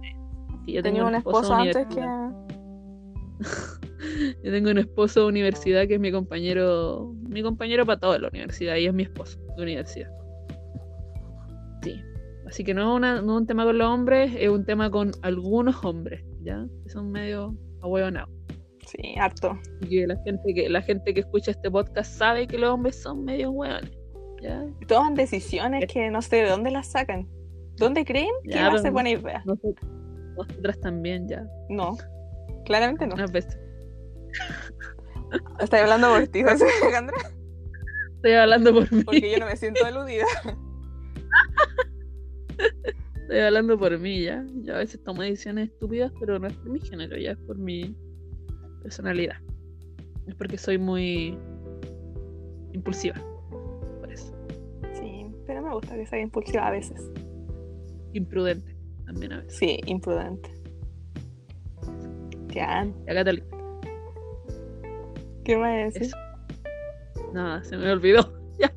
bien. 0.00 0.16
Yo 0.66 0.82
tengo 0.82 0.84
tenía 0.96 1.04
un 1.06 1.14
esposo 1.14 1.54
antes 1.54 1.86
que. 1.86 2.00
Yo 4.44 4.52
tengo 4.52 4.70
un 4.70 4.78
esposo 4.78 5.20
de 5.22 5.26
universidad 5.26 5.86
que 5.86 5.94
es 5.94 6.00
mi 6.00 6.12
compañero, 6.12 7.12
mi 7.28 7.42
compañero 7.42 7.84
para 7.86 7.98
toda 7.98 8.18
la 8.18 8.28
universidad 8.28 8.76
y 8.76 8.86
es 8.86 8.94
mi 8.94 9.04
esposo 9.04 9.38
de 9.56 9.62
universidad. 9.62 10.10
Sí. 11.82 12.00
Así 12.46 12.64
que 12.64 12.74
no 12.74 12.82
es, 12.92 12.96
una- 12.96 13.20
no 13.22 13.34
es 13.34 13.40
un 13.42 13.46
tema 13.46 13.64
con 13.64 13.78
los 13.78 13.88
hombres, 13.88 14.32
es 14.38 14.48
un 14.48 14.64
tema 14.64 14.90
con 14.90 15.12
algunos 15.22 15.84
hombres, 15.84 16.24
¿ya? 16.42 16.64
Que 16.84 16.90
son 16.90 17.10
medio 17.10 17.54
ahueonados. 17.82 18.30
Sí, 18.86 19.16
harto. 19.20 19.58
Y 19.82 20.06
la 20.06 20.16
gente 20.24 20.54
que, 20.54 20.68
la 20.70 20.80
gente 20.80 21.12
que 21.12 21.20
escucha 21.20 21.50
este 21.50 21.70
podcast 21.70 22.10
sabe 22.16 22.46
que 22.46 22.56
los 22.58 22.70
hombres 22.70 23.00
son 23.02 23.24
medio 23.24 23.50
hueones, 23.50 23.90
¿ya? 24.40 24.64
Toman 24.86 25.14
decisiones 25.14 25.86
que 25.92 26.10
no 26.10 26.22
sé 26.22 26.36
de 26.36 26.48
dónde 26.50 26.70
las 26.70 26.86
sacan. 26.88 27.28
¿Dónde 27.76 28.04
creen 28.04 28.30
que 28.44 28.56
va 28.60 28.68
a 28.68 28.78
ser 28.78 28.86
no- 28.86 28.92
buena 28.92 29.10
idea? 29.10 29.42
Nosotras, 29.46 29.88
nosotras 30.36 30.80
también, 30.80 31.28
ya. 31.28 31.46
No. 31.68 31.96
Claramente 32.64 33.06
no. 33.06 33.14
Veces. 33.32 33.58
Estoy 35.60 35.78
hablando 35.80 36.08
por 36.08 36.26
ti, 36.28 36.42
José 36.42 36.64
Alejandra, 36.82 37.16
Estoy 38.16 38.32
hablando 38.32 38.74
por 38.74 38.92
mí. 38.92 39.04
porque 39.04 39.30
yo 39.32 39.38
no 39.38 39.46
me 39.46 39.56
siento 39.56 39.84
aludida. 39.84 40.24
Estoy 43.22 43.38
hablando 43.40 43.78
por 43.78 43.96
mí, 43.98 44.22
ya. 44.24 44.44
Yo 44.62 44.74
a 44.74 44.78
veces 44.78 45.02
tomo 45.04 45.22
decisiones 45.22 45.68
estúpidas, 45.70 46.10
pero 46.18 46.38
no 46.38 46.46
es 46.46 46.54
por 46.54 46.70
mi 46.70 46.80
género, 46.80 47.16
ya 47.16 47.32
es 47.32 47.38
por 47.38 47.58
mi 47.58 47.94
personalidad. 48.82 49.36
Es 50.26 50.34
porque 50.34 50.56
soy 50.58 50.78
muy 50.78 51.38
impulsiva. 52.72 53.16
Pero 55.48 55.62
me 55.62 55.72
gusta 55.72 55.94
que 55.94 56.04
sea 56.04 56.20
impulsiva 56.20 56.66
a 56.66 56.70
veces. 56.70 57.10
Imprudente 58.12 58.76
también 59.06 59.32
a 59.32 59.36
veces. 59.38 59.56
Sí, 59.56 59.80
imprudente. 59.86 60.50
Ya, 62.48 62.86
Ya, 63.06 63.14
Catalina. 63.14 63.46
¿qué 65.44 65.56
me 65.56 65.84
decir? 65.84 66.02
Eso. 66.02 66.16
Nada, 67.32 67.64
se 67.64 67.78
me 67.78 67.90
olvidó. 67.90 68.30
ya. 68.58 68.70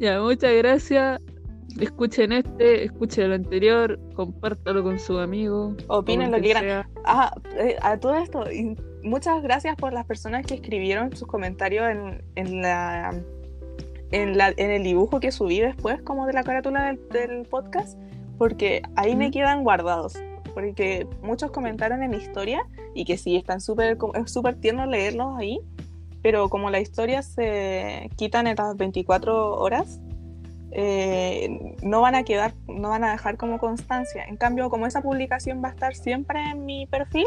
Ya, 0.00 0.22
muchas 0.22 0.54
gracias. 0.54 1.20
Escuchen 1.78 2.32
este, 2.32 2.84
escuchen 2.84 3.24
el 3.24 3.32
anterior, 3.34 4.00
compártalo 4.14 4.82
con 4.82 4.98
sus 4.98 5.20
amigos. 5.20 5.76
Opinen 5.88 6.30
lo 6.30 6.38
que 6.38 6.44
quieran. 6.44 6.86
Ah, 7.04 7.34
a 7.82 7.98
todo 7.98 8.14
esto, 8.14 8.44
muchas 9.02 9.42
gracias 9.42 9.76
por 9.76 9.92
las 9.92 10.06
personas 10.06 10.46
que 10.46 10.54
escribieron 10.54 11.14
sus 11.14 11.28
comentarios 11.28 11.90
en, 11.90 12.24
en 12.36 12.62
la, 12.62 13.12
en 14.10 14.36
la 14.36 14.52
en 14.56 14.70
el 14.70 14.82
dibujo 14.82 15.20
que 15.20 15.32
subí 15.32 15.60
después, 15.60 16.00
como 16.02 16.26
de 16.26 16.32
la 16.32 16.44
carátula 16.44 16.84
del, 16.84 17.00
del 17.08 17.46
podcast, 17.46 17.98
porque 18.38 18.82
ahí 18.96 19.16
me 19.16 19.26
Ujú. 19.26 19.34
quedan 19.34 19.64
guardados. 19.64 20.14
Porque 20.54 21.06
muchos 21.22 21.50
comentaron 21.50 22.02
en 22.02 22.12
mi 22.12 22.18
historia 22.18 22.64
y 22.94 23.04
que 23.04 23.16
sí, 23.16 23.34
están 23.36 23.60
súper 23.60 23.98
es 24.14 24.30
súper 24.30 24.54
tierno 24.54 24.86
leerlos 24.86 25.36
ahí, 25.36 25.60
pero 26.22 26.48
como 26.48 26.70
la 26.70 26.80
historia 26.80 27.22
se 27.22 28.08
quitan 28.16 28.46
en 28.46 28.56
las 28.56 28.76
24 28.76 29.56
horas, 29.56 30.00
eh, 30.70 31.76
no 31.82 32.00
van 32.00 32.14
a 32.14 32.24
quedar, 32.24 32.54
no 32.66 32.88
van 32.88 33.04
a 33.04 33.12
dejar 33.12 33.36
como 33.36 33.58
constancia. 33.58 34.24
En 34.24 34.36
cambio, 34.36 34.70
como 34.70 34.86
esa 34.86 35.02
publicación 35.02 35.62
va 35.62 35.68
a 35.68 35.72
estar 35.72 35.94
siempre 35.94 36.40
en 36.50 36.64
mi 36.64 36.86
perfil, 36.86 37.26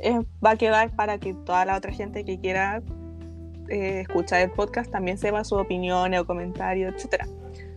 eh, 0.00 0.20
va 0.44 0.50
a 0.50 0.56
quedar 0.56 0.90
para 0.90 1.18
que 1.18 1.32
toda 1.32 1.64
la 1.64 1.76
otra 1.76 1.92
gente 1.92 2.24
que 2.24 2.38
quiera 2.38 2.82
eh, 3.68 4.00
escuchar 4.00 4.40
el 4.42 4.50
podcast 4.50 4.90
también 4.90 5.18
sepa 5.18 5.44
sus 5.44 5.58
opiniones 5.60 6.20
o 6.20 6.26
comentarios, 6.26 6.94
etcétera. 6.94 7.26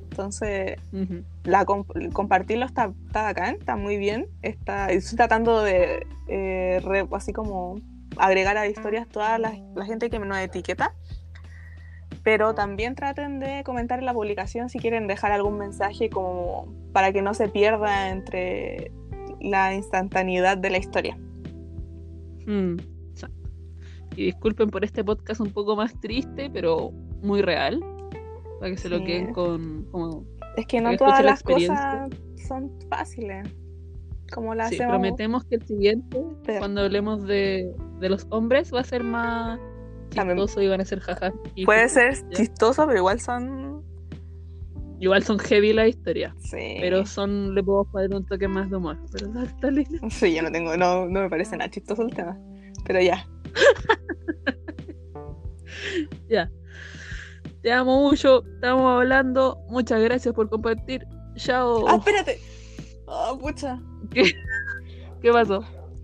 Entonces, 0.10 0.78
Ujú. 0.92 1.24
la 1.44 1.64
comp- 1.66 2.12
compartirlo 2.12 2.66
está, 2.66 2.92
está 3.06 3.22
bacán, 3.24 3.56
está 3.60 3.76
muy 3.76 3.98
bien. 3.98 4.28
Está, 4.42 4.88
estoy 4.90 5.16
tratando 5.18 5.62
de 5.62 6.08
eh, 6.28 6.82
re- 6.84 7.08
así 7.12 7.34
como 7.34 7.80
agregar 8.18 8.58
a 8.58 8.66
historias 8.68 9.08
toda 9.08 9.38
la, 9.38 9.54
la 9.76 9.86
gente 9.86 10.10
que 10.10 10.18
nos 10.18 10.38
etiqueta. 10.40 10.94
Pero 12.24 12.56
también 12.56 12.96
traten 12.96 13.40
de 13.40 13.64
comentar 13.64 14.00
en 14.00 14.06
la 14.06 14.14
publicación 14.14 14.70
si 14.70 14.80
quieren 14.80 15.08
dejar 15.08 15.32
algún 15.32 15.58
mensaje 15.58 16.10
como 16.10 16.68
para 16.94 17.12
que 17.14 17.22
no 17.22 17.34
se 17.34 17.48
pierda 17.48 18.10
entre 18.10 18.92
la 19.40 19.74
instantaneidad 19.76 20.58
de 20.58 20.70
la 20.72 20.78
historia. 20.80 21.18
Mm. 22.48 22.78
Y 24.18 24.26
disculpen 24.26 24.70
por 24.70 24.84
este 24.84 25.04
podcast 25.04 25.40
un 25.40 25.52
poco 25.52 25.76
más 25.76 25.94
triste, 26.02 26.50
pero 26.52 26.92
muy 27.22 27.42
real. 27.42 27.80
Para 28.60 28.72
que 28.72 28.78
se 28.78 28.90
lo 28.90 28.98
Sí. 28.98 29.04
queden 29.06 29.34
con. 29.34 29.86
Como, 29.92 30.26
Es 30.58 30.66
que 30.66 30.82
no 30.82 30.90
Que 30.90 30.98
todas 30.98 31.20
escuche 31.20 31.68
la 31.68 31.74
las 32.04 32.10
cosas 32.10 32.48
son 32.48 32.72
fáciles. 32.90 33.48
Como 34.34 34.54
la 34.56 34.68
sí, 34.68 34.76
hacemos. 34.76 34.94
prometemos 34.94 35.46
que 35.46 35.56
el 35.56 35.66
siguiente, 35.66 36.22
Pero- 36.44 36.60
cuando 36.60 36.82
hablemos 36.82 37.24
de, 37.24 37.72
de 38.02 38.10
los 38.10 38.26
hombres, 38.32 38.74
va 38.74 38.82
a 38.82 38.84
ser 38.84 39.04
más 39.04 39.60
También- 40.14 40.38
chistoso 40.40 40.62
y 40.62 40.68
van 40.68 40.82
a 40.82 40.86
ser 40.86 41.00
jajas. 41.00 41.34
Puede 41.64 41.88
ser 41.88 42.16
¿ya? 42.16 42.30
chistoso, 42.32 42.86
pero 42.88 42.98
igual 42.98 43.20
son. 43.22 43.84
Igual 45.00 45.22
son 45.24 45.38
heavy 45.38 45.74
la 45.74 45.88
historia. 45.88 46.34
Sí. 46.40 46.78
Pero 46.82 47.06
son, 47.06 47.54
le 47.54 47.62
puedo 47.64 47.86
poner 47.86 48.14
un 48.16 48.26
toque 48.26 48.48
más 48.48 48.68
de 48.72 48.78
humor. 48.78 48.98
Pero 49.12 49.28
dale, 49.34 49.52
dale. 49.62 49.88
Sí, 50.10 50.34
yo 50.34 50.42
no 50.42 50.52
tengo, 50.52 50.76
no, 50.76 51.06
no 51.08 51.22
me 51.22 51.30
parece 51.30 51.56
nada 51.56 51.70
chistoso 51.70 52.02
el 52.02 52.14
tema. 52.16 52.36
Pero 52.84 53.00
ya. 53.02 53.28
Ya. 56.30 56.50
Te 57.62 57.72
amo 57.72 58.02
mucho. 58.02 58.44
Estamos 58.56 58.98
hablando. 59.00 59.60
Muchas 59.70 60.02
gracias 60.02 60.34
por 60.34 60.50
compartir. 60.50 61.06
Chao. 61.36 61.88
¡Ah, 61.88 61.96
espérate! 61.98 62.40
¡Ah, 63.08 63.34
pucha! 63.40 63.80
¿Qué 64.12 65.32
pasó? 65.32 65.64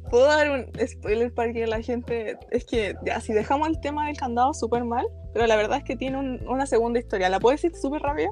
¿Puedo 0.10 0.26
dar 0.28 0.50
un 0.52 0.88
spoiler 0.88 1.34
para 1.34 1.52
que 1.54 1.66
la 1.68 1.82
gente.? 1.82 2.38
Es 2.52 2.66
que 2.66 2.96
ya, 3.06 3.20
si 3.20 3.34
dejamos 3.34 3.68
el 3.70 3.80
tema 3.82 4.08
del 4.08 4.18
candado 4.18 4.54
súper 4.54 4.84
mal, 4.84 5.06
pero 5.34 5.48
la 5.48 5.56
verdad 5.56 5.80
es 5.80 5.84
que 5.84 5.96
tiene 5.96 6.18
un- 6.20 6.48
una 6.48 6.66
segunda 6.66 7.00
historia. 7.00 7.30
¿La 7.30 7.40
puedo 7.40 7.54
decir 7.54 7.76
súper 7.76 8.02
rápida? 8.02 8.30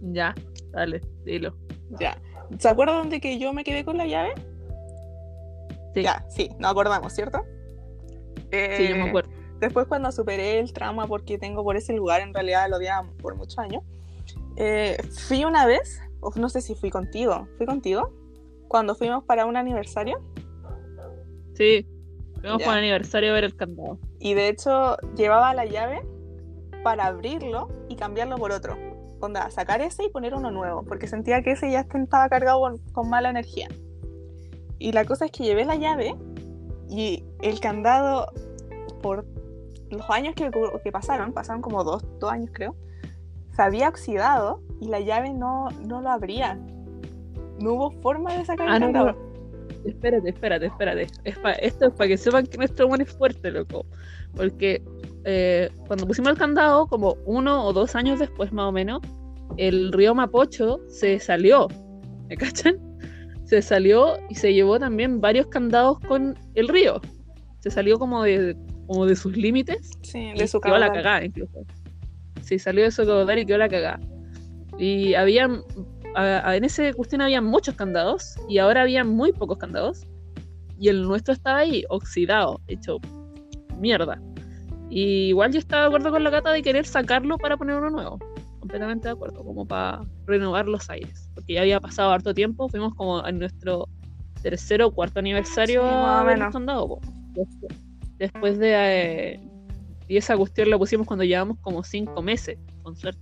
Ya, 0.00 0.34
dale, 0.72 1.00
dilo. 1.24 1.56
Ya. 2.00 2.20
¿Se 2.58 2.68
acuerdan 2.68 3.08
de 3.08 3.20
que 3.20 3.38
yo 3.38 3.52
me 3.52 3.62
quedé 3.64 3.84
con 3.84 3.96
la 3.98 4.06
llave? 4.06 4.34
Sí, 5.94 6.02
Ya, 6.02 6.24
sí, 6.28 6.50
nos 6.58 6.72
acordamos, 6.72 7.12
¿cierto? 7.12 7.44
Sí, 8.76 8.88
yo 8.88 8.96
me 8.96 9.04
Eh, 9.04 9.08
acuerdo. 9.08 9.30
Después 9.60 9.86
cuando 9.86 10.10
superé 10.12 10.58
el 10.58 10.72
trauma 10.72 11.06
porque 11.06 11.38
tengo 11.38 11.62
por 11.64 11.76
ese 11.76 11.92
lugar, 11.92 12.20
en 12.20 12.34
realidad 12.34 12.68
lo 12.68 12.76
odiaba 12.76 13.08
por 13.20 13.34
muchos 13.36 13.58
años, 13.58 13.82
eh, 14.56 14.96
fui 15.28 15.44
una 15.44 15.66
vez, 15.66 16.00
o 16.20 16.32
no 16.36 16.48
sé 16.48 16.60
si 16.60 16.74
fui 16.74 16.90
contigo, 16.90 17.46
¿fui 17.56 17.66
contigo? 17.66 18.12
Cuando 18.68 18.94
fuimos 18.94 19.24
para 19.24 19.46
un 19.46 19.56
aniversario 19.56 20.20
Sí. 21.54 21.86
Fuimos 22.40 22.58
Ya. 22.58 22.64
por 22.66 22.74
aniversario 22.74 23.30
a 23.30 23.34
ver 23.34 23.44
el 23.44 23.54
candado. 23.56 23.98
y 24.18 24.34
de 24.34 24.48
hecho 24.48 24.96
llevaba 25.16 25.52
la 25.54 25.64
llave 25.64 26.02
para 26.82 27.06
abrirlo 27.06 27.68
y 27.88 27.94
cambiarlo 27.96 28.36
por 28.38 28.50
otro. 28.52 28.76
Onda, 29.20 29.48
sacar 29.52 29.80
ese 29.80 30.04
y 30.04 30.08
poner 30.08 30.34
uno 30.34 30.50
nuevo, 30.50 30.82
porque 30.84 31.06
sentía 31.06 31.42
que 31.42 31.52
ese 31.52 31.70
ya 31.70 31.80
estaba 31.80 32.28
cargado 32.28 32.60
con, 32.60 32.78
con 32.92 33.08
mala 33.08 33.30
energía. 33.30 33.68
Y 34.80 34.90
la 34.90 35.04
cosa 35.04 35.26
es 35.26 35.30
que 35.30 35.44
llevé 35.44 35.64
la 35.64 35.76
llave 35.76 36.16
y 36.92 37.24
el 37.40 37.58
candado, 37.60 38.26
por 39.02 39.24
los 39.90 40.08
años 40.10 40.34
que, 40.34 40.50
que 40.84 40.92
pasaron, 40.92 41.32
pasaron 41.32 41.62
como 41.62 41.82
dos, 41.84 42.04
dos 42.20 42.30
años 42.30 42.50
creo, 42.52 42.74
se 43.56 43.62
había 43.62 43.88
oxidado 43.88 44.60
y 44.80 44.88
la 44.88 45.00
llave 45.00 45.32
no, 45.32 45.68
no 45.86 46.00
lo 46.00 46.10
abría. 46.10 46.54
No 47.60 47.74
hubo 47.74 47.90
forma 48.00 48.36
de 48.36 48.44
sacar 48.44 48.68
Ah, 48.68 48.76
el 48.76 48.80
no, 48.80 48.86
candado. 48.86 49.12
no. 49.12 49.32
Espérate, 49.84 50.28
espérate, 50.30 50.66
espérate. 50.66 51.06
Es 51.24 51.38
pa- 51.38 51.52
esto 51.52 51.86
es 51.88 51.92
para 51.94 52.08
que 52.08 52.16
sepan 52.16 52.46
que 52.46 52.56
nuestro 52.56 52.88
buen 52.88 53.00
es 53.00 53.10
fuerte, 53.16 53.50
loco. 53.50 53.84
Porque 54.34 54.82
eh, 55.24 55.70
cuando 55.86 56.06
pusimos 56.06 56.32
el 56.32 56.38
candado, 56.38 56.86
como 56.86 57.16
uno 57.26 57.64
o 57.66 57.72
dos 57.72 57.94
años 57.96 58.18
después 58.18 58.52
más 58.52 58.66
o 58.66 58.72
menos, 58.72 59.00
el 59.56 59.92
río 59.92 60.14
Mapocho 60.14 60.80
se 60.88 61.18
salió. 61.20 61.68
¿Me 62.28 62.36
cachan? 62.36 62.76
Se 63.52 63.60
salió 63.60 64.16
y 64.30 64.34
se 64.36 64.54
llevó 64.54 64.78
también 64.78 65.20
varios 65.20 65.46
candados 65.48 66.00
con 66.00 66.38
el 66.54 66.68
río. 66.68 67.02
Se 67.60 67.70
salió 67.70 67.98
como 67.98 68.22
de, 68.22 68.56
como 68.86 69.04
de 69.04 69.14
sus 69.14 69.36
límites 69.36 69.90
Sí, 70.00 70.30
y 70.34 70.38
de 70.38 70.48
su 70.48 70.58
quedó 70.58 70.78
la 70.78 70.90
cagada 70.90 71.22
incluso. 71.22 71.58
Sí, 72.40 72.58
salió 72.58 72.82
de 72.84 72.90
su 72.90 73.04
caudal 73.04 73.38
y 73.40 73.44
quedó 73.44 73.58
la 73.58 73.68
cagada. 73.68 74.00
Y 74.78 75.12
habían, 75.12 75.60
a- 76.14 76.48
a- 76.48 76.56
en 76.56 76.64
ese 76.64 76.94
cuestión 76.94 77.20
había 77.20 77.42
muchos 77.42 77.74
candados 77.74 78.36
y 78.48 78.56
ahora 78.56 78.80
había 78.80 79.04
muy 79.04 79.32
pocos 79.34 79.58
candados. 79.58 80.06
Y 80.78 80.88
el 80.88 81.02
nuestro 81.02 81.34
estaba 81.34 81.58
ahí, 81.58 81.84
oxidado, 81.90 82.58
hecho 82.68 83.00
mierda. 83.78 84.18
Y 84.88 85.28
igual 85.28 85.52
yo 85.52 85.58
estaba 85.58 85.82
de 85.82 85.88
acuerdo 85.88 86.10
con 86.10 86.24
la 86.24 86.30
gata 86.30 86.52
de 86.52 86.62
querer 86.62 86.86
sacarlo 86.86 87.36
para 87.36 87.58
poner 87.58 87.76
uno 87.76 87.90
nuevo. 87.90 88.18
Completamente 88.62 89.08
de 89.08 89.12
acuerdo, 89.12 89.44
como 89.44 89.66
para 89.66 90.02
renovar 90.26 90.68
los 90.68 90.88
aires, 90.88 91.28
porque 91.34 91.54
ya 91.54 91.60
había 91.62 91.80
pasado 91.80 92.10
harto 92.12 92.32
tiempo, 92.32 92.68
fuimos 92.68 92.94
como 92.94 93.26
en 93.26 93.38
nuestro 93.40 93.88
tercero 94.42 94.86
o 94.86 94.90
cuarto 94.92 95.18
aniversario 95.20 95.82
Sí, 95.82 95.88
más 95.88 96.04
o 96.04 96.20
a 96.20 96.24
menos. 96.24 96.52
condado. 96.52 96.98
Después, 98.18 98.58
de... 98.58 98.72
eh, 99.34 99.40
y 100.08 100.16
esa 100.16 100.36
cuestión 100.36 100.70
la 100.70 100.78
pusimos 100.78 101.06
cuando 101.06 101.24
llevamos 101.24 101.58
como 101.60 101.82
cinco 101.82 102.22
meses, 102.22 102.56
con 102.82 102.96
suerte. 102.96 103.20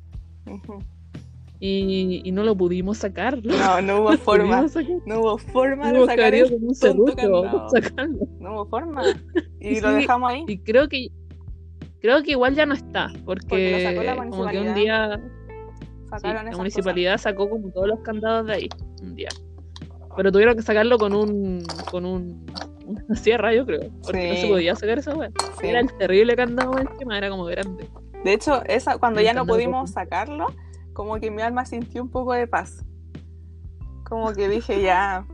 Y, 1.63 2.23
y 2.25 2.33
no 2.33 2.43
lo 2.43 2.57
pudimos 2.57 2.99
sacar. 2.99 3.45
No, 3.45 3.83
no 3.83 4.01
hubo 4.01 4.13
forma. 4.19 4.67
No 5.07 5.21
hubo 5.21 5.39
forma 5.39 5.93
de 5.93 6.07
sacar 6.07 6.35
el 6.35 6.49
tonto 6.81 7.15
candado. 7.15 7.69
No 8.41 8.53
hubo 8.55 8.67
forma. 8.67 9.03
Y 9.61 9.75
Sí, 9.75 9.81
lo 9.83 9.93
dejamos 9.93 10.31
ahí. 10.31 10.45
Y 10.49 10.59
creo 10.59 10.89
que 10.89 11.09
creo 12.01 12.23
que 12.23 12.33
igual 12.33 12.55
ya 12.55 12.67
no 12.67 12.75
está, 12.75 13.13
Porque 13.25 13.47
porque, 13.49 13.73
lo 13.73 13.91
sacó 13.91 14.03
la 14.03 14.17
como 14.17 14.47
que 14.49 14.61
un 14.61 14.75
día 14.75 15.21
sí, 16.19 16.29
la 16.29 16.57
municipalidad 16.57 17.19
sacó 17.19 17.49
como 17.49 17.71
todos 17.71 17.89
los 17.89 18.01
candados 18.01 18.47
de 18.47 18.53
ahí, 18.55 18.69
un 19.03 19.15
día. 19.15 19.29
Pero 20.17 20.33
tuvieron 20.33 20.57
que 20.57 20.63
sacarlo 20.63 20.99
con 20.99 21.15
un 21.15 21.65
con 21.91 22.05
un 22.05 22.47
una 22.87 23.15
sierra, 23.15 23.55
yo 23.55 23.65
creo, 23.65 23.91
porque 24.03 24.31
no 24.31 24.37
se 24.37 24.49
podía 24.49 24.75
sacar 24.75 24.99
esa 24.99 25.15
weá. 25.15 25.31
Sí. 25.61 25.69
Era 25.69 25.81
el 25.81 25.97
terrible 25.97 26.35
candado 26.35 26.77
encima, 26.79 27.17
era 27.17 27.31
como 27.31 27.45
grande. 27.45 27.89
De 28.25 28.33
hecho, 28.33 28.65
esa, 28.67 28.99
cuando 28.99 29.21
El 29.21 29.27
ya 29.27 29.35
no 29.35 29.47
pudimos 29.47 29.91
sacarlo, 29.91 30.49
como 30.93 31.19
que 31.21 31.31
mi 31.31 31.43
alma 31.43 31.65
sintió 31.65 32.03
un 32.03 32.11
poco 32.11 32.33
de 32.33 32.47
paz. 32.47 32.85
Como 34.05 34.33
que 34.33 34.49
dije, 34.49 34.83
ya, 34.83 35.25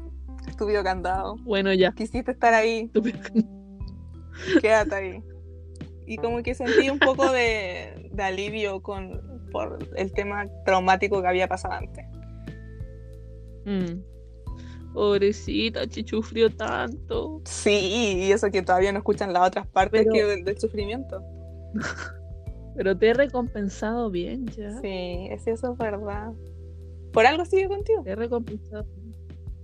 estúpido 0.46 0.84
candado. 0.84 1.36
Bueno, 1.42 1.72
ya. 1.72 1.92
Quisiste 1.92 2.32
estar 2.32 2.52
ahí, 2.52 2.90
quédate 4.60 4.94
ahí. 4.94 5.22
Y 6.06 6.16
como 6.18 6.42
que 6.42 6.54
sentí 6.54 6.88
un 6.88 6.98
poco 6.98 7.30
de, 7.32 8.10
de 8.12 8.22
alivio 8.22 8.80
con, 8.82 9.20
por 9.50 9.78
el 9.96 10.12
tema 10.12 10.44
traumático 10.64 11.20
que 11.20 11.28
había 11.28 11.48
pasado 11.48 11.74
antes. 11.74 12.04
Mm. 13.64 14.00
Pobrecita, 14.94 15.86
Chichu 15.86 16.16
sufrió 16.22 16.48
tanto. 16.50 17.40
Sí, 17.44 18.18
y 18.28 18.32
eso 18.32 18.50
que 18.50 18.62
todavía 18.62 18.92
no 18.92 18.98
escuchan 18.98 19.32
las 19.32 19.48
otras 19.48 19.66
partes 19.66 20.02
Pero- 20.02 20.12
que 20.12 20.24
del, 20.24 20.44
del 20.44 20.58
sufrimiento. 20.58 21.22
Pero 22.76 22.96
te 22.96 23.08
he 23.08 23.14
recompensado 23.14 24.10
bien 24.10 24.46
ya. 24.48 24.70
Sí, 24.80 25.28
es- 25.30 25.46
eso 25.46 25.72
es 25.72 25.78
verdad. 25.78 26.32
Por 27.12 27.26
algo 27.26 27.44
sigue 27.44 27.68
contigo. 27.68 28.02
Te 28.04 28.10
he 28.10 28.16
recompensado. 28.16 28.86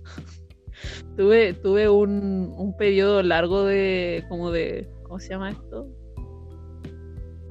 tuve 1.17 1.53
tuve 1.53 1.87
un, 1.89 2.53
un 2.57 2.75
periodo 2.75 3.23
largo 3.23 3.63
de 3.63 4.25
como 4.27 4.51
de 4.51 4.89
¿cómo 5.03 5.19
se 5.19 5.29
llama 5.29 5.51
esto? 5.51 5.87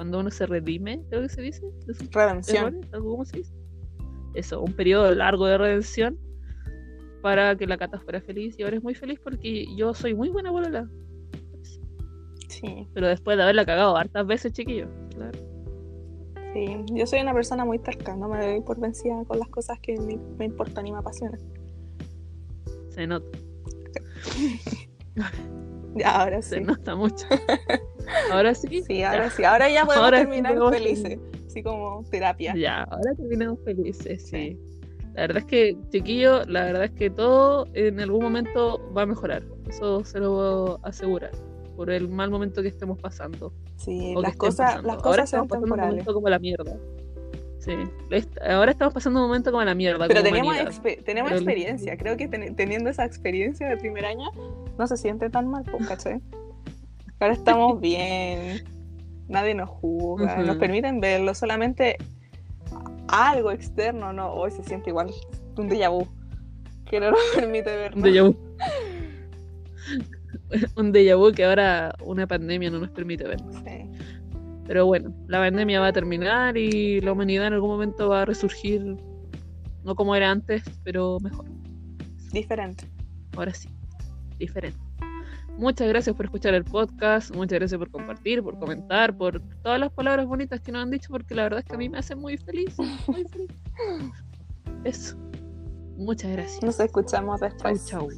Cuando 0.03 0.19
uno 0.19 0.33
se 0.33 0.47
redime, 0.47 1.01
creo 1.11 1.23
que 1.23 1.29
se 1.29 1.43
dice, 1.43 1.63
Redención. 2.11 2.81
como 2.91 3.25
se 3.25 3.37
dice. 3.37 3.55
Eso, 4.35 4.61
un 4.61 4.73
periodo 4.73 5.15
largo 5.15 5.47
de 5.47 5.57
redención 5.57 6.19
para 7.23 7.55
que 7.55 7.69
la 7.69 7.79
Cata 7.79 8.01
fuera 8.01 8.21
feliz 8.21 8.59
y 8.59 8.65
ahora 8.65 8.79
es 8.79 8.83
muy 8.83 8.97
feliz 8.97 9.21
porque 9.23 9.65
yo 9.77 9.95
soy 9.95 10.13
muy 10.15 10.29
buena 10.29 10.51
bolola, 10.51 10.91
Sí, 12.49 12.89
pero 12.93 13.07
después 13.07 13.37
de 13.37 13.45
haberla 13.45 13.65
cagado 13.65 13.97
hartas 13.97 14.27
veces, 14.27 14.53
chiquillo. 14.53 14.89
Claro. 15.15 15.39
sí. 16.53 16.85
Yo 16.95 17.07
soy 17.07 17.21
una 17.21 17.33
persona 17.33 17.65
muy 17.65 17.79
terca, 17.79 18.17
no 18.17 18.29
me 18.29 18.45
doy 18.45 18.61
por 18.61 18.81
vencida 18.81 19.25
con 19.25 19.39
las 19.39 19.51
cosas 19.51 19.79
que 19.79 19.95
ni 19.95 20.17
me 20.37 20.47
importan 20.47 20.83
ni 20.83 20.91
me 20.91 20.99
apasionan. 20.99 21.39
Se 22.89 23.07
nota, 23.07 23.39
Ya, 25.95 26.11
ahora 26.22 26.43
se 26.43 26.57
sí. 26.59 26.64
nota 26.64 26.95
mucho. 26.97 27.26
Ahora 28.32 28.55
sí. 28.55 28.82
Sí, 28.82 28.99
ya. 28.99 29.12
ahora 29.12 29.30
sí. 29.30 29.45
Ahora 29.45 29.70
ya 29.70 29.84
podemos 29.86 30.05
Ahora 30.05 30.18
sí 30.18 30.24
terminar 30.26 30.55
podemos 30.55 30.74
felices. 30.76 31.18
Así 31.47 31.62
como 31.62 32.05
terapia. 32.11 32.55
Ya, 32.57 32.82
ahora 32.82 33.14
terminamos 33.16 33.59
felices, 33.64 34.22
Sí. 34.28 34.30
sí. 34.30 34.59
La 35.14 35.22
verdad 35.22 35.38
es 35.38 35.45
que, 35.45 35.76
chiquillo, 35.90 36.45
la 36.47 36.64
verdad 36.64 36.84
es 36.84 36.90
que 36.93 37.11
todo 37.11 37.66
en 37.74 38.01
algún 38.01 38.22
momento 38.24 38.80
va 38.97 39.03
a 39.03 39.07
mejorar. 39.07 39.43
Eso 39.68 40.05
se 40.05 40.18
lo 40.18 40.30
puedo 40.34 40.80
asegurar. 40.82 41.30
Por 41.76 41.90
el 41.90 42.09
mal 42.09 42.30
momento 42.30 42.61
que 42.62 42.68
estemos 42.68 42.99
pasando. 42.99 43.53
Sí, 43.76 44.14
las 44.20 44.36
cosas, 44.36 44.76
las 44.76 44.84
ahora 44.84 45.03
cosas 45.03 45.24
estamos 45.24 45.43
son 45.45 45.49
pasando 45.49 45.64
un 45.64 45.70
temporales. 45.70 45.90
momento 45.93 46.14
como 46.14 46.28
la 46.28 46.38
mierda. 46.38 46.76
Sí. 47.59 47.72
Ahora 48.49 48.72
estamos 48.72 48.93
pasando 48.95 49.20
un 49.20 49.26
momento 49.28 49.51
como 49.53 49.62
la 49.64 49.74
mierda. 49.74 50.09
Pero 50.09 50.20
como 50.22 50.32
tenemos, 50.32 50.55
humanidad. 50.55 50.72
expe- 50.72 51.05
tenemos 51.05 51.30
Pero- 51.30 51.43
experiencia. 51.43 51.97
Creo 51.97 52.16
que 52.16 52.28
ten- 52.28 52.57
teniendo 52.57 52.90
esa 52.90 53.05
experiencia 53.05 53.68
de 53.68 53.76
primer 53.76 54.05
año, 54.07 54.30
no 54.79 54.87
se 54.87 54.97
siente 54.97 55.31
tan 55.31 55.49
mal, 55.49 55.64
pues, 55.64 55.87
¿cachai? 55.87 56.20
Ahora 57.20 57.35
estamos 57.35 57.81
bien. 57.81 58.64
Nadie 59.29 59.55
nos 59.55 59.68
juzga. 59.68 60.43
Nos 60.43 60.57
permiten 60.57 61.01
verlo. 61.01 61.35
Solamente 61.35 61.97
algo 63.09 63.51
externo, 63.51 64.12
¿no? 64.12 64.33
Hoy 64.33 64.51
se 64.51 64.64
siente 64.64 64.91
igual 64.91 65.11
un 65.57 65.68
déjà 65.68 65.91
vu. 65.91 66.07
Que 66.87 67.01
no 67.01 67.11
nos 67.11 67.20
permite 67.35 67.77
verlo. 67.77 67.99
Un 67.99 68.03
déjà 68.03 68.23
vu. 68.25 68.37
un 70.77 70.93
déjà 70.93 71.16
vu 71.16 71.33
que 71.33 71.45
ahora 71.45 71.95
una 72.05 72.27
pandemia 72.27 72.70
no 72.70 72.81
nos 72.81 72.91
permite 72.91 73.25
ver. 73.25 73.41
Sí. 73.64 73.89
Pero 74.66 74.87
bueno, 74.87 75.14
la 75.29 75.39
pandemia 75.39 75.81
va 75.81 75.89
a 75.89 75.93
terminar 75.93 76.57
y 76.57 77.01
la 77.01 77.12
humanidad 77.12 77.49
en 77.49 77.53
algún 77.55 77.70
momento 77.70 78.09
va 78.09 78.23
a 78.23 78.25
resurgir, 78.25 78.97
no 79.85 79.95
como 79.95 80.14
era 80.14 80.31
antes, 80.31 80.62
pero 80.85 81.18
mejor. 81.20 81.47
Diferente. 82.33 82.85
Ahora 83.37 83.53
sí, 83.53 83.68
diferente. 84.43 84.78
Muchas 85.59 85.86
gracias 85.88 86.16
por 86.16 86.24
escuchar 86.26 86.55
el 86.55 86.64
podcast, 86.64 87.34
muchas 87.34 87.59
gracias 87.59 87.78
por 87.78 87.90
compartir, 87.90 88.43
por 88.43 88.59
comentar, 88.59 89.16
por 89.16 89.40
todas 89.62 89.78
las 89.78 89.93
palabras 89.93 90.26
bonitas 90.26 90.61
que 90.61 90.72
nos 90.72 90.82
han 90.82 90.90
dicho, 90.90 91.09
porque 91.11 91.34
la 91.34 91.43
verdad 91.45 91.61
es 91.61 91.66
que 91.66 91.74
a 91.74 91.78
mí 91.78 91.88
me 91.88 91.99
hace 91.99 92.14
muy 92.14 92.36
feliz, 92.38 92.74
muy 93.07 93.24
feliz. 93.24 93.51
Eso. 94.84 95.16
Muchas 95.97 96.32
gracias. 96.32 96.62
Nos 96.62 96.80
escuchamos 96.80 97.40
Chau, 97.40 97.49
después. 97.51 97.86
chau. 97.86 98.09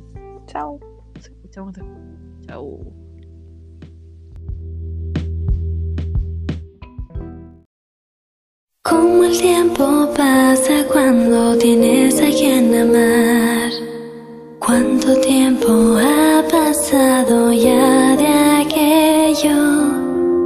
Chao. 0.46 0.80
Nos 1.14 1.26
escuchamos 1.26 1.74
después. 1.74 1.98
Chau. 2.46 2.92
Como 8.82 9.24
el 9.24 9.38
tiempo 9.38 10.12
pasa 10.16 10.86
cuando 10.92 11.58
tienes 11.58 12.20
a 12.20 12.30
quien 12.30 12.74
amar. 12.74 13.93
¿Cuánto 14.66 15.14
tiempo 15.20 15.68
ha 15.98 16.42
pasado 16.50 17.52
ya 17.52 18.16
de 18.16 18.28
aquello? 18.62 19.58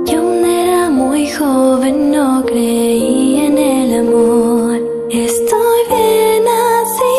Yo 0.07 0.19
aún 0.19 0.45
era 0.45 0.91
muy 0.91 1.31
joven, 1.31 2.11
no 2.11 2.45
creí 2.45 3.39
en 3.47 3.57
el 3.57 4.01
amor. 4.01 4.81
Estoy 5.09 5.81
bien 5.89 6.45
así, 6.83 7.17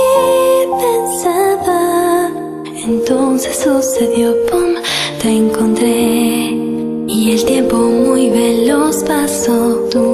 pensaba. 0.83 2.31
Entonces 2.85 3.55
sucedió, 3.63 4.35
pum, 4.47 4.75
te 5.21 5.29
encontré. 5.29 6.49
Y 7.07 7.31
el 7.31 7.45
tiempo 7.45 7.77
muy 7.77 8.29
veloz 8.29 9.05
pasó, 9.05 9.87
tú 9.89 10.08